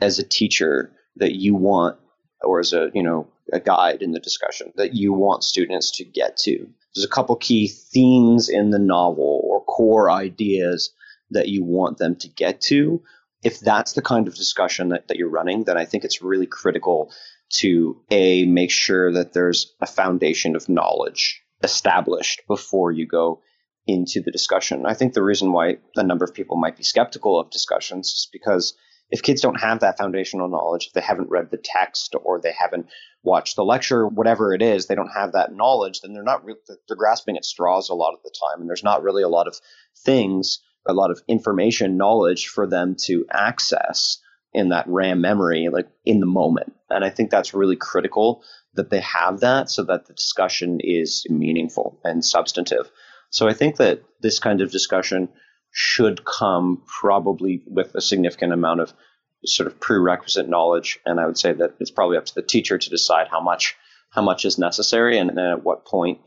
as 0.00 0.18
a 0.18 0.24
teacher 0.24 0.92
that 1.16 1.34
you 1.34 1.54
want, 1.54 1.98
or 2.42 2.58
as 2.58 2.72
a 2.72 2.90
you 2.94 3.02
know 3.02 3.28
a 3.52 3.60
guide 3.60 4.02
in 4.02 4.12
the 4.12 4.20
discussion 4.20 4.72
that 4.76 4.94
you 4.94 5.12
want 5.12 5.44
students 5.44 5.92
to 5.92 6.04
get 6.04 6.36
to. 6.36 6.68
There's 6.94 7.04
a 7.04 7.08
couple 7.08 7.36
key 7.36 7.68
themes 7.68 8.48
in 8.48 8.70
the 8.70 8.78
novel 8.78 9.40
or 9.44 9.64
core 9.64 10.10
ideas 10.10 10.90
that 11.30 11.48
you 11.48 11.62
want 11.62 11.98
them 11.98 12.16
to 12.16 12.28
get 12.28 12.60
to. 12.62 13.02
If 13.44 13.60
that's 13.60 13.92
the 13.92 14.02
kind 14.02 14.26
of 14.26 14.34
discussion 14.34 14.88
that, 14.88 15.08
that 15.08 15.16
you're 15.16 15.28
running, 15.28 15.64
then 15.64 15.76
I 15.76 15.84
think 15.84 16.04
it's 16.04 16.22
really 16.22 16.46
critical 16.46 17.12
to 17.50 18.00
a 18.10 18.44
make 18.44 18.70
sure 18.70 19.12
that 19.12 19.32
there's 19.32 19.74
a 19.80 19.86
foundation 19.86 20.56
of 20.56 20.68
knowledge 20.68 21.42
established 21.62 22.42
before 22.46 22.92
you 22.92 23.06
go 23.06 23.40
into 23.86 24.20
the 24.20 24.30
discussion. 24.30 24.84
I 24.86 24.94
think 24.94 25.14
the 25.14 25.22
reason 25.22 25.52
why 25.52 25.78
a 25.96 26.02
number 26.02 26.24
of 26.24 26.34
people 26.34 26.58
might 26.58 26.76
be 26.76 26.82
skeptical 26.82 27.40
of 27.40 27.50
discussions 27.50 28.08
is 28.08 28.28
because 28.30 28.74
if 29.10 29.22
kids 29.22 29.40
don't 29.40 29.60
have 29.60 29.80
that 29.80 29.96
foundational 29.96 30.48
knowledge, 30.48 30.88
if 30.88 30.92
they 30.92 31.00
haven't 31.00 31.30
read 31.30 31.50
the 31.50 31.60
text 31.62 32.14
or 32.22 32.40
they 32.40 32.52
haven't 32.52 32.86
watched 33.22 33.56
the 33.56 33.64
lecture, 33.64 34.06
whatever 34.06 34.52
it 34.52 34.60
is, 34.60 34.86
they 34.86 34.94
don't 34.94 35.08
have 35.08 35.32
that 35.32 35.54
knowledge, 35.54 36.02
then 36.02 36.12
they're 36.12 36.22
not 36.22 36.44
re- 36.44 36.54
they're 36.86 36.96
grasping 36.96 37.36
at 37.36 37.44
straws 37.44 37.88
a 37.88 37.94
lot 37.94 38.12
of 38.12 38.22
the 38.22 38.30
time, 38.30 38.60
and 38.60 38.68
there's 38.68 38.84
not 38.84 39.02
really 39.02 39.22
a 39.22 39.28
lot 39.28 39.48
of 39.48 39.58
things, 40.04 40.60
a 40.86 40.92
lot 40.92 41.10
of 41.10 41.22
information, 41.26 41.96
knowledge 41.96 42.48
for 42.48 42.66
them 42.66 42.96
to 43.04 43.24
access 43.30 44.18
in 44.52 44.68
that 44.70 44.86
RAM 44.88 45.22
memory, 45.22 45.68
like 45.72 45.88
in 46.04 46.20
the 46.20 46.26
moment. 46.26 46.74
And 46.90 47.04
I 47.04 47.10
think 47.10 47.30
that's 47.30 47.54
really 47.54 47.76
critical 47.76 48.42
that 48.74 48.90
they 48.90 49.00
have 49.00 49.40
that 49.40 49.70
so 49.70 49.84
that 49.84 50.06
the 50.06 50.14
discussion 50.14 50.80
is 50.82 51.26
meaningful 51.28 52.00
and 52.04 52.24
substantive. 52.24 52.90
So 53.30 53.48
I 53.48 53.52
think 53.52 53.76
that 53.76 54.02
this 54.20 54.38
kind 54.38 54.60
of 54.60 54.70
discussion 54.70 55.28
should 55.70 56.24
come 56.24 56.82
probably 57.00 57.62
with 57.66 57.94
a 57.94 58.00
significant 58.00 58.52
amount 58.52 58.80
of 58.80 58.92
sort 59.44 59.66
of 59.66 59.78
prerequisite 59.78 60.48
knowledge. 60.48 60.98
And 61.04 61.20
I 61.20 61.26
would 61.26 61.38
say 61.38 61.52
that 61.52 61.74
it's 61.78 61.90
probably 61.90 62.16
up 62.16 62.26
to 62.26 62.34
the 62.34 62.42
teacher 62.42 62.78
to 62.78 62.90
decide 62.90 63.28
how 63.28 63.40
much 63.40 63.76
how 64.10 64.22
much 64.22 64.46
is 64.46 64.58
necessary 64.58 65.18
and, 65.18 65.28
and 65.28 65.38
at 65.38 65.64
what 65.64 65.84
point, 65.84 66.18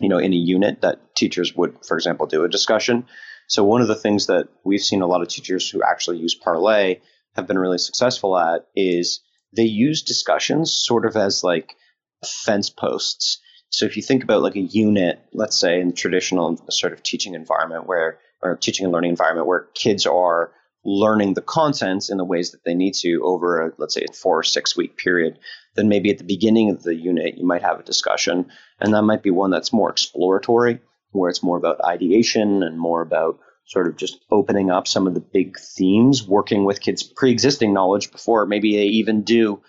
you 0.00 0.08
know, 0.08 0.18
in 0.18 0.32
a 0.32 0.36
unit 0.36 0.80
that 0.80 1.14
teachers 1.14 1.54
would, 1.54 1.76
for 1.86 1.96
example, 1.96 2.26
do 2.26 2.42
a 2.42 2.48
discussion. 2.48 3.06
So 3.46 3.62
one 3.64 3.80
of 3.80 3.86
the 3.86 3.94
things 3.94 4.26
that 4.26 4.48
we've 4.64 4.80
seen 4.80 5.02
a 5.02 5.06
lot 5.06 5.22
of 5.22 5.28
teachers 5.28 5.70
who 5.70 5.82
actually 5.84 6.18
use 6.18 6.34
Parlay 6.34 7.00
have 7.36 7.46
been 7.46 7.58
really 7.58 7.78
successful 7.78 8.36
at 8.36 8.66
is 8.74 9.20
they 9.54 9.64
use 9.64 10.02
discussions 10.02 10.72
sort 10.72 11.06
of 11.06 11.16
as 11.16 11.44
like 11.44 11.76
fence 12.24 12.70
posts. 12.70 13.40
So 13.70 13.86
if 13.86 13.96
you 13.96 14.02
think 14.02 14.22
about 14.22 14.42
like 14.42 14.56
a 14.56 14.60
unit, 14.60 15.20
let's 15.32 15.56
say 15.56 15.80
in 15.80 15.92
traditional 15.92 16.62
sort 16.70 16.92
of 16.92 17.02
teaching 17.02 17.34
environment 17.34 17.86
where 17.86 18.18
or 18.42 18.56
teaching 18.56 18.84
and 18.84 18.92
learning 18.92 19.10
environment 19.10 19.46
where 19.46 19.68
kids 19.74 20.04
are 20.06 20.52
learning 20.84 21.34
the 21.34 21.42
contents 21.42 22.10
in 22.10 22.18
the 22.18 22.24
ways 22.24 22.50
that 22.50 22.64
they 22.64 22.74
need 22.74 22.94
to 22.94 23.20
over 23.22 23.60
a, 23.60 23.72
let's 23.78 23.94
say 23.94 24.04
a 24.08 24.12
four 24.12 24.40
or 24.40 24.42
six 24.42 24.76
week 24.76 24.96
period 24.96 25.38
then 25.76 25.88
maybe 25.88 26.10
at 26.10 26.18
the 26.18 26.24
beginning 26.24 26.70
of 26.70 26.82
the 26.82 26.94
unit 26.94 27.38
you 27.38 27.46
might 27.46 27.62
have 27.62 27.78
a 27.78 27.84
discussion 27.84 28.46
and 28.80 28.92
that 28.92 29.02
might 29.02 29.22
be 29.22 29.30
one 29.30 29.50
that's 29.50 29.72
more 29.72 29.90
exploratory 29.90 30.80
where 31.12 31.30
it's 31.30 31.42
more 31.42 31.56
about 31.56 31.84
ideation 31.84 32.64
and 32.64 32.78
more 32.78 33.00
about 33.00 33.38
sort 33.64 33.86
of 33.86 33.96
just 33.96 34.24
opening 34.30 34.70
up 34.70 34.86
some 34.86 35.06
of 35.06 35.14
the 35.14 35.20
big 35.20 35.58
themes 35.58 36.26
working 36.26 36.64
with 36.64 36.80
kids 36.80 37.02
pre-existing 37.02 37.72
knowledge 37.72 38.10
before 38.10 38.46
maybe 38.46 38.76
they 38.76 38.84
even 38.84 39.22
do 39.22 39.62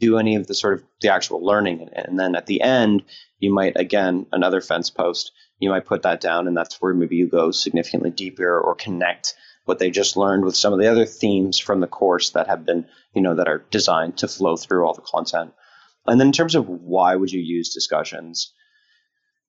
do 0.00 0.18
any 0.18 0.34
of 0.36 0.46
the 0.46 0.54
sort 0.54 0.74
of 0.74 0.84
the 1.00 1.08
actual 1.08 1.44
learning 1.44 1.88
and 1.92 2.18
then 2.18 2.34
at 2.34 2.46
the 2.46 2.60
end 2.60 3.02
you 3.38 3.52
might 3.52 3.78
again 3.78 4.26
another 4.32 4.60
fence 4.60 4.90
post 4.90 5.32
you 5.60 5.70
might 5.70 5.86
put 5.86 6.02
that 6.02 6.20
down 6.20 6.48
and 6.48 6.56
that's 6.56 6.80
where 6.80 6.94
maybe 6.94 7.16
you 7.16 7.28
go 7.28 7.50
significantly 7.50 8.10
deeper 8.10 8.58
or 8.60 8.74
connect 8.74 9.34
what 9.64 9.78
they 9.78 9.90
just 9.90 10.16
learned 10.16 10.44
with 10.44 10.56
some 10.56 10.72
of 10.72 10.78
the 10.78 10.90
other 10.90 11.06
themes 11.06 11.58
from 11.58 11.80
the 11.80 11.86
course 11.86 12.30
that 12.30 12.48
have 12.48 12.66
been, 12.66 12.86
you 13.14 13.22
know, 13.22 13.34
that 13.34 13.48
are 13.48 13.64
designed 13.70 14.18
to 14.18 14.28
flow 14.28 14.56
through 14.56 14.84
all 14.84 14.94
the 14.94 15.00
content. 15.00 15.52
And 16.06 16.20
then 16.20 16.28
in 16.28 16.32
terms 16.32 16.54
of 16.54 16.68
why 16.68 17.16
would 17.16 17.32
you 17.32 17.40
use 17.40 17.72
discussions, 17.72 18.52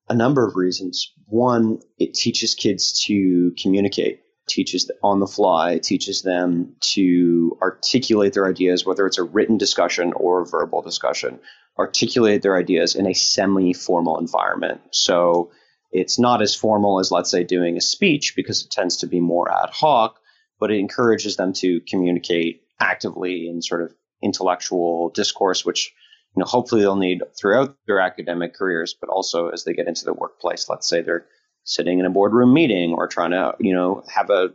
a 0.08 0.16
number 0.16 0.48
of 0.48 0.56
reasons. 0.56 1.12
One, 1.28 1.80
it 1.98 2.14
teaches 2.14 2.56
kids 2.56 3.04
to 3.06 3.54
communicate, 3.62 4.22
teaches 4.48 4.90
on 5.04 5.20
the 5.20 5.28
fly, 5.28 5.80
teaches 5.80 6.22
them 6.22 6.76
to 6.94 7.58
articulate 7.62 8.34
their 8.34 8.48
ideas, 8.48 8.86
whether 8.86 9.06
it's 9.08 9.18
a 9.18 9.24
written 9.24 9.58
discussion 9.58 10.14
or 10.14 10.42
a 10.42 10.46
verbal 10.46 10.82
discussion, 10.82 11.40
articulate 11.78 12.42
their 12.42 12.58
ideas 12.58 12.96
in 12.96 13.08
a 13.08 13.14
semi 13.14 13.74
formal 13.74 14.20
environment. 14.20 14.82
So 14.92 15.52
it's 15.92 16.20
not 16.20 16.42
as 16.42 16.56
formal 16.56 17.00
as, 17.00 17.12
let's 17.12 17.32
say, 17.32 17.44
doing 17.44 17.78
a 17.78 17.82
speech 17.82 18.34
because 18.36 18.64
it 18.64 18.72
tends 18.72 18.98
to 18.98 19.08
be 19.08 19.20
more 19.20 19.52
ad 19.52 19.70
hoc, 19.72 20.20
but 20.60 20.72
it 20.72 20.80
encourages 20.80 21.36
them 21.36 21.54
to 21.54 21.82
communicate 21.82 22.64
actively 22.80 23.48
in 23.48 23.62
sort 23.62 23.82
of 23.82 23.94
intellectual 24.22 25.10
discourse, 25.10 25.66
which 25.66 25.94
you 26.36 26.42
know 26.42 26.46
hopefully 26.46 26.82
they'll 26.82 26.96
need 26.96 27.24
throughout 27.40 27.78
their 27.88 28.00
academic 28.00 28.54
careers, 28.54 28.96
but 29.00 29.10
also 29.10 29.50
as 29.50 29.64
they 29.64 29.74
get 29.74 29.88
into 29.88 30.06
the 30.06 30.14
workplace. 30.14 30.68
Let's 30.70 30.88
say 30.88 31.02
they're 31.02 31.26
sitting 31.64 32.00
in 32.00 32.06
a 32.06 32.10
boardroom 32.12 32.54
meeting 32.54 32.94
or 32.94 33.08
trying 33.08 33.32
to 33.32 33.56
you 33.60 33.74
know 33.74 34.04
have 34.14 34.30
a 34.30 34.50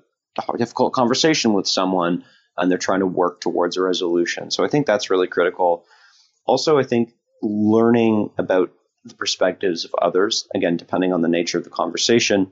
difficult 0.57 0.93
conversation 0.93 1.53
with 1.55 1.67
someone 1.67 2.25
and 2.57 2.71
they're 2.71 2.79
trying 2.79 3.01
to 3.01 3.07
work 3.07 3.41
towards 3.41 3.77
a 3.77 3.83
resolution. 3.83 4.51
So 4.51 4.65
I 4.65 4.69
think 4.69 4.87
that's 4.87 5.11
really 5.11 5.27
critical. 5.27 5.85
Also, 6.47 6.79
I 6.79 6.83
think 6.83 7.13
learning 7.43 8.31
about 8.39 8.71
the 9.05 9.15
perspectives 9.15 9.85
of 9.85 9.95
others, 10.01 10.47
again, 10.55 10.77
depending 10.77 11.13
on 11.13 11.23
the 11.23 11.29
nature 11.29 11.59
of 11.59 11.65
the 11.65 11.71
conversation, 11.71 12.51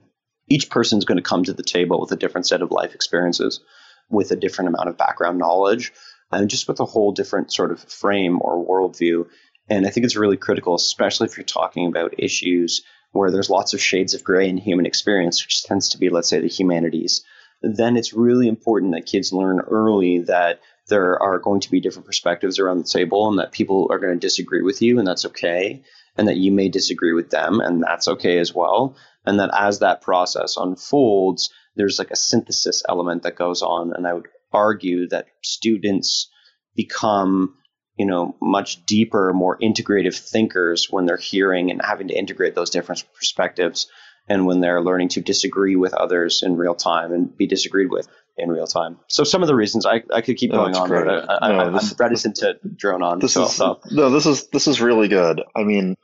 each 0.48 0.70
person 0.70 0.98
is 0.98 1.04
going 1.04 1.16
to 1.18 1.22
come 1.22 1.44
to 1.44 1.52
the 1.52 1.62
table 1.62 2.00
with 2.00 2.10
a 2.12 2.16
different 2.16 2.46
set 2.46 2.62
of 2.62 2.70
life 2.70 2.94
experiences, 2.94 3.60
with 4.08 4.30
a 4.30 4.36
different 4.36 4.68
amount 4.68 4.88
of 4.88 4.96
background 4.96 5.38
knowledge, 5.38 5.92
and 6.30 6.50
just 6.50 6.68
with 6.68 6.80
a 6.80 6.84
whole 6.84 7.12
different 7.12 7.52
sort 7.52 7.72
of 7.72 7.80
frame 7.80 8.38
or 8.40 8.64
worldview. 8.64 9.26
And 9.68 9.86
I 9.86 9.90
think 9.90 10.04
it's 10.04 10.16
really 10.16 10.36
critical, 10.36 10.74
especially 10.74 11.26
if 11.26 11.36
you're 11.36 11.44
talking 11.44 11.86
about 11.86 12.14
issues 12.18 12.82
where 13.12 13.30
there's 13.30 13.50
lots 13.50 13.74
of 13.74 13.80
shades 13.80 14.14
of 14.14 14.24
gray 14.24 14.48
in 14.48 14.56
human 14.56 14.86
experience, 14.86 15.44
which 15.44 15.62
tends 15.62 15.90
to 15.90 15.98
be, 15.98 16.10
let's 16.10 16.28
say, 16.28 16.40
the 16.40 16.48
humanities. 16.48 17.24
Then 17.62 17.96
it's 17.96 18.12
really 18.12 18.48
important 18.48 18.92
that 18.92 19.06
kids 19.06 19.32
learn 19.32 19.60
early 19.60 20.20
that 20.20 20.60
there 20.88 21.20
are 21.20 21.38
going 21.38 21.60
to 21.60 21.70
be 21.70 21.80
different 21.80 22.06
perspectives 22.06 22.58
around 22.58 22.78
the 22.78 22.84
table 22.84 23.28
and 23.28 23.38
that 23.38 23.52
people 23.52 23.88
are 23.90 23.98
going 23.98 24.14
to 24.14 24.18
disagree 24.18 24.62
with 24.62 24.80
you, 24.80 24.98
and 24.98 25.06
that's 25.06 25.26
okay 25.26 25.82
and 26.18 26.26
that 26.28 26.36
you 26.36 26.52
may 26.52 26.68
disagree 26.68 27.12
with 27.12 27.30
them, 27.30 27.60
and 27.60 27.82
that's 27.82 28.08
okay 28.08 28.38
as 28.38 28.52
well. 28.52 28.96
And 29.24 29.38
that 29.38 29.50
as 29.54 29.78
that 29.78 30.02
process 30.02 30.56
unfolds, 30.56 31.50
there's 31.76 31.98
like 31.98 32.10
a 32.10 32.16
synthesis 32.16 32.82
element 32.88 33.22
that 33.22 33.36
goes 33.36 33.62
on. 33.62 33.92
And 33.94 34.06
I 34.06 34.14
would 34.14 34.26
argue 34.52 35.08
that 35.08 35.26
students 35.42 36.30
become 36.74 37.54
you 37.96 38.06
know 38.06 38.36
much 38.40 38.84
deeper 38.86 39.32
more 39.32 39.58
integrative 39.58 40.16
thinkers 40.16 40.86
when 40.90 41.06
they're 41.06 41.16
hearing 41.16 41.70
and 41.70 41.80
having 41.84 42.08
to 42.08 42.14
integrate 42.14 42.54
those 42.54 42.70
different 42.70 43.04
perspectives 43.14 43.88
and 44.28 44.46
when 44.46 44.60
they're 44.60 44.82
learning 44.82 45.08
to 45.08 45.20
disagree 45.20 45.76
with 45.76 45.94
others 45.94 46.42
in 46.42 46.56
real 46.56 46.74
time 46.74 47.12
and 47.12 47.36
be 47.36 47.46
disagreed 47.46 47.90
with 47.90 48.08
in 48.36 48.50
real 48.50 48.66
time. 48.66 48.98
So 49.08 49.24
some 49.24 49.42
of 49.42 49.48
the 49.48 49.54
reasons 49.54 49.84
I, 49.84 50.02
I 50.12 50.20
could 50.20 50.36
keep 50.36 50.52
going 50.52 50.76
on, 50.76 50.88
but 50.88 51.08
I, 51.08 51.64
am 51.64 51.78
reticent 51.98 52.36
to 52.36 52.58
drone 52.76 53.02
on. 53.02 53.18
This 53.18 53.32
so, 53.32 53.44
is, 53.44 53.54
so. 53.54 53.80
No, 53.90 54.10
this 54.10 54.26
is 54.26 54.48
this 54.48 54.68
is 54.68 54.80
really 54.80 55.08
good. 55.08 55.42
I 55.56 55.64
mean, 55.64 55.96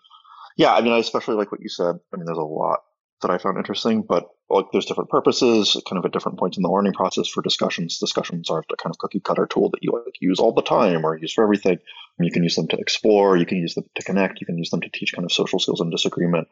Yeah, 0.57 0.73
I 0.75 0.81
mean, 0.81 0.93
I 0.93 0.99
especially 0.99 1.37
like 1.37 1.53
what 1.53 1.61
you 1.61 1.69
said. 1.69 1.95
I 2.13 2.17
mean, 2.17 2.27
there's 2.27 2.39
a 2.39 2.43
lot 2.43 2.81
that 3.23 3.31
I 3.31 3.39
found 3.39 3.59
interesting, 3.59 4.03
but 4.03 4.29
like 4.51 4.67
there's 4.73 4.87
different 4.87 5.11
purposes, 5.11 5.81
kind 5.89 5.99
of 5.99 6.05
at 6.05 6.13
different 6.13 6.39
points 6.39 6.57
in 6.57 6.63
the 6.63 6.71
learning 6.71 6.93
process 6.93 7.29
for 7.29 7.43
discussions. 7.43 7.99
Discussions 7.99 8.51
aren't 8.51 8.71
a 8.73 8.77
kind 8.77 8.93
of 8.93 8.99
cookie 8.99 9.21
cutter 9.21 9.47
tool 9.47 9.71
that 9.71 9.83
you 9.83 9.93
like 9.93 10.15
use 10.21 10.39
all 10.39 10.53
the 10.53 10.63
time 10.63 11.05
or 11.05 11.17
use 11.17 11.33
for 11.33 11.45
everything. 11.45 11.79
You 12.21 12.31
can 12.31 12.45
use 12.45 12.55
them 12.55 12.69
to 12.69 12.77
explore, 12.77 13.37
you 13.37 13.47
can 13.47 13.59
use 13.59 13.75
them 13.75 13.85
to 13.95 14.03
connect, 14.03 14.41
you 14.41 14.47
can 14.47 14.59
use 14.59 14.71
them 14.71 14.83
to 14.83 14.89
teach 14.89 15.15
kind 15.15 15.25
of 15.25 15.33
social 15.33 15.59
skills 15.59 15.81
and 15.81 15.91
disagreement. 15.91 16.49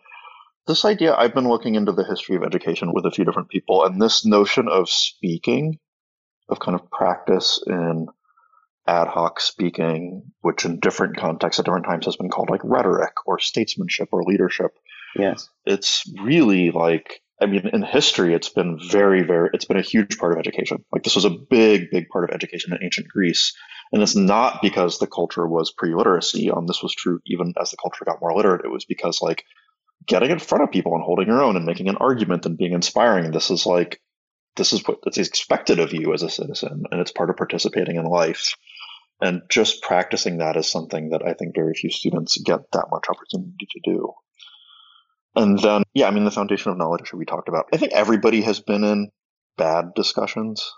This 0.67 0.85
idea, 0.85 1.15
I've 1.15 1.35
been 1.35 1.49
looking 1.49 1.75
into 1.75 1.93
the 1.93 2.05
history 2.05 2.37
of 2.37 2.45
education 2.45 2.93
with 2.93 3.05
a 3.05 3.11
few 3.11 3.25
different 3.25 3.49
people, 3.49 3.85
and 3.85 4.01
this 4.01 4.25
notion 4.25 4.69
of 4.69 4.89
speaking, 4.89 5.79
of 6.49 6.61
kind 6.61 6.75
of 6.75 6.91
practice 6.91 7.63
in 7.67 8.07
ad 8.87 9.09
hoc 9.09 9.41
speaking, 9.41 10.33
which 10.41 10.65
in 10.65 10.81
different 10.81 11.17
contexts 11.17 11.61
at 11.61 11.65
different 11.65 11.87
times 11.87 12.07
has 12.07 12.17
been 12.17 12.31
called 12.31 12.51
like 12.51 12.61
rhetoric 12.65 13.13
or 13.27 13.39
statesmanship 13.39 14.09
or 14.13 14.23
leadership. 14.25 14.73
Yes. 15.17 15.49
It's 15.65 16.05
really 16.21 16.71
like, 16.71 17.23
I 17.43 17.47
mean, 17.47 17.69
in 17.73 17.83
history, 17.83 18.35
it's 18.35 18.49
been 18.49 18.79
very, 18.79 19.23
very, 19.23 19.51
it's 19.53 19.65
been 19.65 19.77
a 19.77 19.83
huge 19.83 20.17
part 20.17 20.33
of 20.33 20.39
education. 20.39 20.85
Like 20.93 21.03
this 21.03 21.17
was 21.17 21.25
a 21.25 21.31
big, 21.31 21.91
big 21.91 22.09
part 22.09 22.25
of 22.25 22.31
education 22.35 22.73
in 22.73 22.85
ancient 22.85 23.09
Greece. 23.09 23.55
And 23.93 24.01
it's 24.01 24.15
not 24.15 24.63
because 24.63 24.99
the 24.99 25.09
culture 25.09 25.47
was 25.47 25.73
pre 25.73 25.95
literacy. 25.95 26.51
Um, 26.51 26.67
this 26.67 26.83
was 26.83 26.95
true 26.95 27.21
even 27.27 27.53
as 27.61 27.71
the 27.71 27.77
culture 27.77 28.05
got 28.05 28.21
more 28.21 28.35
literate. 28.35 28.65
It 28.65 28.71
was 28.71 28.85
because 28.85 29.21
like 29.21 29.45
getting 30.07 30.31
in 30.31 30.39
front 30.39 30.63
of 30.65 30.71
people 30.71 30.95
and 30.95 31.03
holding 31.03 31.27
your 31.27 31.43
own 31.43 31.57
and 31.57 31.67
making 31.67 31.89
an 31.89 31.97
argument 31.97 32.47
and 32.47 32.57
being 32.57 32.73
inspiring. 32.73 33.33
This 33.33 33.51
is 33.51 33.67
like, 33.67 34.01
this 34.57 34.73
is 34.73 34.87
what 34.87 34.99
it's 35.07 35.19
expected 35.19 35.79
of 35.79 35.93
you 35.93 36.13
as 36.15 36.23
a 36.23 36.31
citizen, 36.31 36.85
and 36.91 37.01
it's 37.01 37.13
part 37.13 37.31
of 37.31 37.37
participating 37.37 37.97
in 37.97 38.05
life. 38.05 38.55
And 39.21 39.43
just 39.49 39.83
practicing 39.83 40.39
that 40.39 40.57
is 40.57 40.71
something 40.71 41.11
that 41.11 41.23
I 41.25 41.35
think 41.35 41.55
very 41.55 41.75
few 41.75 41.91
students 41.91 42.41
get 42.43 42.61
that 42.73 42.87
much 42.91 43.05
opportunity 43.09 43.67
to 43.71 43.81
do. 43.85 44.13
And 45.35 45.59
then, 45.59 45.83
yeah, 45.95 46.09
I 46.09 46.11
mean, 46.11 46.25
the 46.25 46.31
foundation 46.31 46.73
of 46.73 46.79
knowledge 46.79 47.13
we 47.13 47.25
talked 47.25 47.49
about. 47.49 47.67
I 47.73 47.79
think 47.79 47.93
everybody 47.93 48.43
has 48.43 48.61
been 48.61 48.85
in 48.85 49.11
bad 49.57 49.95
discussions. 49.95 50.71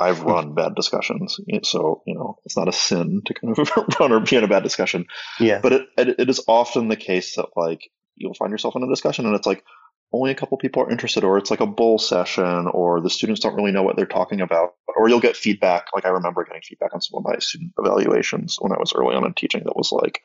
I've 0.00 0.18
hmm. 0.18 0.28
run 0.28 0.54
bad 0.54 0.74
discussions, 0.74 1.38
so 1.62 2.02
you 2.06 2.14
know 2.14 2.38
it's 2.44 2.56
not 2.56 2.68
a 2.68 2.72
sin 2.72 3.22
to 3.26 3.34
kind 3.34 3.56
of 3.56 3.70
run 4.00 4.12
or 4.12 4.20
be 4.20 4.36
in 4.36 4.42
a 4.42 4.48
bad 4.48 4.64
discussion. 4.64 5.06
Yeah. 5.38 5.60
But 5.60 5.72
it, 5.72 5.82
it, 5.96 6.08
it 6.20 6.30
is 6.30 6.42
often 6.48 6.88
the 6.88 6.96
case 6.96 7.36
that 7.36 7.46
like 7.54 7.88
you'll 8.16 8.34
find 8.34 8.50
yourself 8.50 8.74
in 8.74 8.82
a 8.82 8.88
discussion 8.88 9.26
and 9.26 9.36
it's 9.36 9.46
like 9.46 9.64
only 10.12 10.30
a 10.30 10.34
couple 10.34 10.58
people 10.58 10.82
are 10.82 10.90
interested, 10.90 11.24
or 11.24 11.38
it's 11.38 11.50
like 11.50 11.60
a 11.60 11.66
bull 11.66 11.98
session, 11.98 12.66
or 12.68 13.00
the 13.00 13.10
students 13.10 13.40
don't 13.40 13.54
really 13.54 13.72
know 13.72 13.82
what 13.82 13.96
they're 13.96 14.06
talking 14.06 14.40
about, 14.40 14.74
or 14.96 15.08
you'll 15.08 15.20
get 15.20 15.36
feedback. 15.36 15.86
Like 15.94 16.04
I 16.04 16.10
remember 16.10 16.44
getting 16.44 16.62
feedback 16.62 16.94
on 16.94 17.00
some 17.00 17.18
of 17.18 17.24
my 17.24 17.38
student 17.38 17.72
evaluations 17.78 18.56
when 18.58 18.72
I 18.72 18.78
was 18.78 18.92
early 18.94 19.14
on 19.14 19.24
in 19.24 19.32
teaching 19.34 19.62
that 19.64 19.76
was 19.76 19.90
like, 19.90 20.20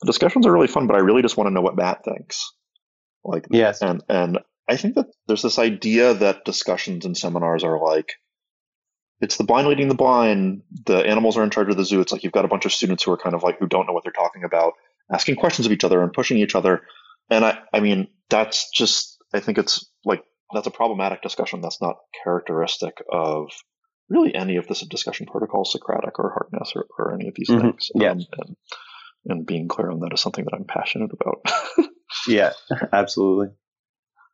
the 0.00 0.06
discussions 0.06 0.46
are 0.46 0.52
really 0.52 0.66
fun, 0.66 0.86
but 0.86 0.96
I 0.96 1.00
really 1.00 1.22
just 1.22 1.36
want 1.36 1.48
to 1.48 1.54
know 1.54 1.60
what 1.60 1.76
Matt 1.76 2.04
thinks. 2.04 2.52
Like, 3.24 3.46
yes. 3.50 3.82
And, 3.82 4.02
and 4.08 4.38
I 4.68 4.76
think 4.76 4.94
that 4.94 5.06
there's 5.26 5.42
this 5.42 5.58
idea 5.58 6.14
that 6.14 6.44
discussions 6.44 7.04
and 7.04 7.16
seminars 7.16 7.64
are 7.64 7.80
like, 7.82 8.12
it's 9.20 9.36
the 9.36 9.44
blind 9.44 9.68
leading 9.68 9.88
the 9.88 9.94
blind. 9.94 10.62
The 10.86 10.98
animals 10.98 11.36
are 11.36 11.44
in 11.44 11.50
charge 11.50 11.70
of 11.70 11.76
the 11.76 11.84
zoo. 11.84 12.00
It's 12.00 12.12
like 12.12 12.24
you've 12.24 12.32
got 12.32 12.44
a 12.44 12.48
bunch 12.48 12.64
of 12.64 12.72
students 12.72 13.04
who 13.04 13.12
are 13.12 13.18
kind 13.18 13.34
of 13.34 13.42
like, 13.42 13.58
who 13.58 13.68
don't 13.68 13.86
know 13.86 13.92
what 13.92 14.02
they're 14.02 14.12
talking 14.12 14.42
about, 14.44 14.72
asking 15.12 15.36
questions 15.36 15.66
of 15.66 15.72
each 15.72 15.84
other 15.84 16.02
and 16.02 16.12
pushing 16.12 16.38
each 16.38 16.56
other. 16.56 16.82
And 17.30 17.44
I, 17.44 17.58
I 17.72 17.80
mean, 17.80 18.08
that's 18.28 18.70
just, 18.70 19.22
I 19.32 19.38
think 19.38 19.58
it's 19.58 19.88
like, 20.04 20.24
that's 20.52 20.66
a 20.66 20.72
problematic 20.72 21.22
discussion. 21.22 21.60
That's 21.60 21.80
not 21.80 21.96
characteristic 22.24 23.00
of 23.10 23.50
really 24.08 24.34
any 24.34 24.56
of 24.56 24.66
this 24.66 24.80
discussion 24.80 25.26
protocols, 25.26 25.72
Socratic 25.72 26.18
or 26.18 26.30
Harkness 26.30 26.72
or, 26.74 26.86
or 26.98 27.14
any 27.14 27.28
of 27.28 27.34
these 27.34 27.48
mm-hmm. 27.48 27.60
things. 27.60 27.90
Yeah. 27.94 28.10
Um, 28.10 28.26
and, 28.38 28.56
and 29.26 29.46
being 29.46 29.68
clear 29.68 29.90
on 29.90 30.00
that 30.00 30.12
is 30.12 30.20
something 30.20 30.44
that 30.44 30.54
I'm 30.54 30.64
passionate 30.64 31.10
about. 31.12 31.46
yeah, 32.26 32.52
absolutely. 32.92 33.48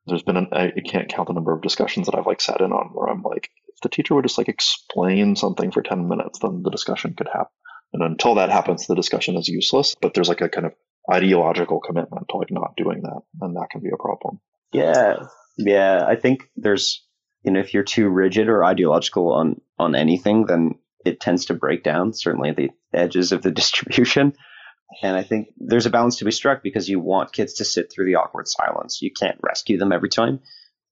There's 0.06 0.22
been 0.22 0.36
an, 0.38 0.48
I 0.52 0.72
can't 0.86 1.08
count 1.08 1.28
the 1.28 1.34
number 1.34 1.52
of 1.52 1.62
discussions 1.62 2.06
that 2.06 2.14
I've 2.14 2.26
like 2.26 2.40
sat 2.40 2.60
in 2.60 2.72
on 2.72 2.90
where 2.94 3.08
I'm 3.08 3.22
like, 3.22 3.50
if 3.68 3.80
the 3.82 3.90
teacher 3.90 4.14
would 4.14 4.24
just 4.24 4.38
like 4.38 4.48
explain 4.48 5.36
something 5.36 5.70
for 5.70 5.82
10 5.82 6.08
minutes, 6.08 6.38
then 6.38 6.62
the 6.62 6.70
discussion 6.70 7.14
could 7.14 7.28
happen. 7.28 7.52
And 7.92 8.02
until 8.02 8.34
that 8.36 8.50
happens, 8.50 8.86
the 8.86 8.94
discussion 8.94 9.36
is 9.36 9.48
useless. 9.48 9.94
But 10.00 10.14
there's 10.14 10.28
like 10.28 10.40
a 10.40 10.48
kind 10.48 10.66
of 10.66 10.72
ideological 11.10 11.80
commitment 11.80 12.28
to 12.30 12.36
like 12.36 12.50
not 12.50 12.76
doing 12.76 13.02
that, 13.02 13.20
and 13.40 13.56
that 13.56 13.68
can 13.70 13.80
be 13.80 13.90
a 13.92 14.02
problem. 14.02 14.40
Yeah, 14.72 15.26
yeah. 15.56 16.04
I 16.06 16.16
think 16.16 16.42
there's 16.56 17.04
you 17.44 17.52
know 17.52 17.60
if 17.60 17.72
you're 17.72 17.84
too 17.84 18.08
rigid 18.08 18.48
or 18.48 18.64
ideological 18.64 19.32
on 19.32 19.60
on 19.78 19.94
anything, 19.94 20.46
then 20.46 20.74
it 21.04 21.20
tends 21.20 21.46
to 21.46 21.54
break 21.54 21.82
down. 21.82 22.12
Certainly 22.12 22.52
the 22.52 22.70
edges 22.92 23.32
of 23.32 23.42
the 23.42 23.50
distribution. 23.62 24.34
And 25.02 25.16
I 25.16 25.22
think 25.22 25.48
there's 25.58 25.86
a 25.86 25.90
balance 25.90 26.16
to 26.16 26.24
be 26.24 26.30
struck 26.30 26.62
because 26.62 26.88
you 26.88 26.98
want 26.98 27.32
kids 27.32 27.54
to 27.54 27.64
sit 27.64 27.92
through 27.92 28.06
the 28.06 28.16
awkward 28.16 28.48
silence. 28.48 29.02
You 29.02 29.10
can't 29.10 29.38
rescue 29.42 29.78
them 29.78 29.92
every 29.92 30.08
time. 30.08 30.40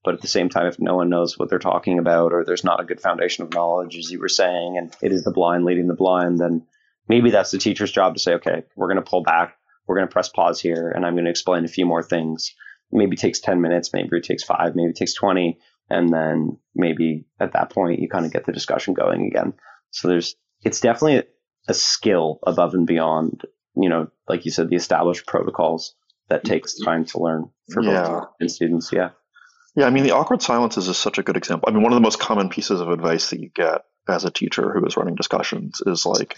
But 0.05 0.15
at 0.15 0.21
the 0.21 0.29
same 0.29 0.49
time, 0.49 0.67
if 0.67 0.79
no 0.79 0.95
one 0.95 1.09
knows 1.09 1.39
what 1.39 1.51
they're 1.51 1.59
talking 1.59 1.99
about 1.99 2.33
or 2.33 2.45
there's 2.45 2.63
not 2.63 2.81
a 2.81 2.85
good 2.85 3.01
foundation 3.01 3.45
of 3.45 3.53
knowledge, 3.53 3.97
as 3.97 4.11
you 4.11 4.21
were 4.21 4.29
saying, 4.29 4.77
and 4.79 4.95
it 5.03 5.13
is 5.13 5.25
the 5.25 5.33
blind 5.33 5.65
leading 5.65 5.89
the 5.89 5.95
blind, 5.95 6.39
then 6.39 6.67
maybe 7.09 7.31
that's 7.31 7.51
the 7.51 7.59
teacher's 7.59 7.91
job 7.91 8.15
to 8.15 8.21
say, 8.21 8.35
okay, 8.35 8.63
we're 8.77 8.87
going 8.87 9.03
to 9.03 9.11
pull 9.11 9.23
back 9.23 9.57
we're 9.87 9.97
going 9.97 10.09
to 10.09 10.13
press 10.13 10.29
pause 10.29 10.61
here 10.61 10.91
and 10.91 11.05
I'm 11.05 11.15
going 11.15 11.25
to 11.25 11.31
explain 11.31 11.65
a 11.65 11.69
few 11.69 11.87
more 11.87 12.03
things. 12.03 12.55
Maybe 12.93 13.15
it 13.15 13.21
takes 13.21 13.41
10 13.41 13.61
minutes, 13.61 13.93
maybe 13.93 14.09
it 14.13 14.25
takes 14.25 14.45
five, 14.45 14.75
maybe 14.75 14.91
it 14.91 14.97
takes 14.97 15.15
20. 15.15 15.59
And 15.89 16.13
then 16.13 16.59
maybe 16.75 17.27
at 17.39 17.53
that 17.53 17.71
point, 17.71 18.01
you 18.01 18.09
kind 18.09 18.27
of 18.27 18.33
get 18.33 18.45
the 18.45 18.53
discussion 18.53 18.95
going 18.95 19.27
again. 19.27 19.55
So 19.91 20.09
there's, 20.09 20.35
it's 20.65 20.81
definitely 20.81 21.23
a 21.69 21.75
skill 21.75 22.41
above 22.45 22.75
and 22.75 22.87
beyond, 22.87 23.43
you 23.77 23.89
know, 23.89 24.09
like 24.29 24.45
you 24.45 24.51
said, 24.51 24.71
the 24.71 24.77
established 24.77 25.27
protocols 25.27 25.95
that 26.29 26.43
mm-hmm. 26.43 26.53
takes 26.53 26.79
time 26.85 27.05
to 27.07 27.19
learn 27.19 27.51
for 27.73 27.83
yeah. 27.83 28.25
both 28.41 28.51
students. 28.51 28.91
Yeah. 28.93 29.11
Yeah. 29.75 29.87
I 29.87 29.91
mean, 29.91 30.05
the 30.05 30.13
awkward 30.13 30.43
silences 30.43 30.89
is 30.89 30.97
such 30.97 31.19
a 31.19 31.23
good 31.23 31.37
example. 31.37 31.69
I 31.69 31.73
mean, 31.73 31.83
one 31.83 31.93
of 31.93 31.97
the 31.97 32.03
most 32.03 32.19
common 32.19 32.49
pieces 32.49 32.81
of 32.81 32.89
advice 32.89 33.31
that 33.31 33.41
you 33.41 33.51
get 33.55 33.83
as 34.09 34.25
a 34.25 34.31
teacher 34.31 34.73
who 34.73 34.85
is 34.87 34.97
running 34.97 35.15
discussions 35.15 35.83
is 35.85 36.07
like, 36.07 36.37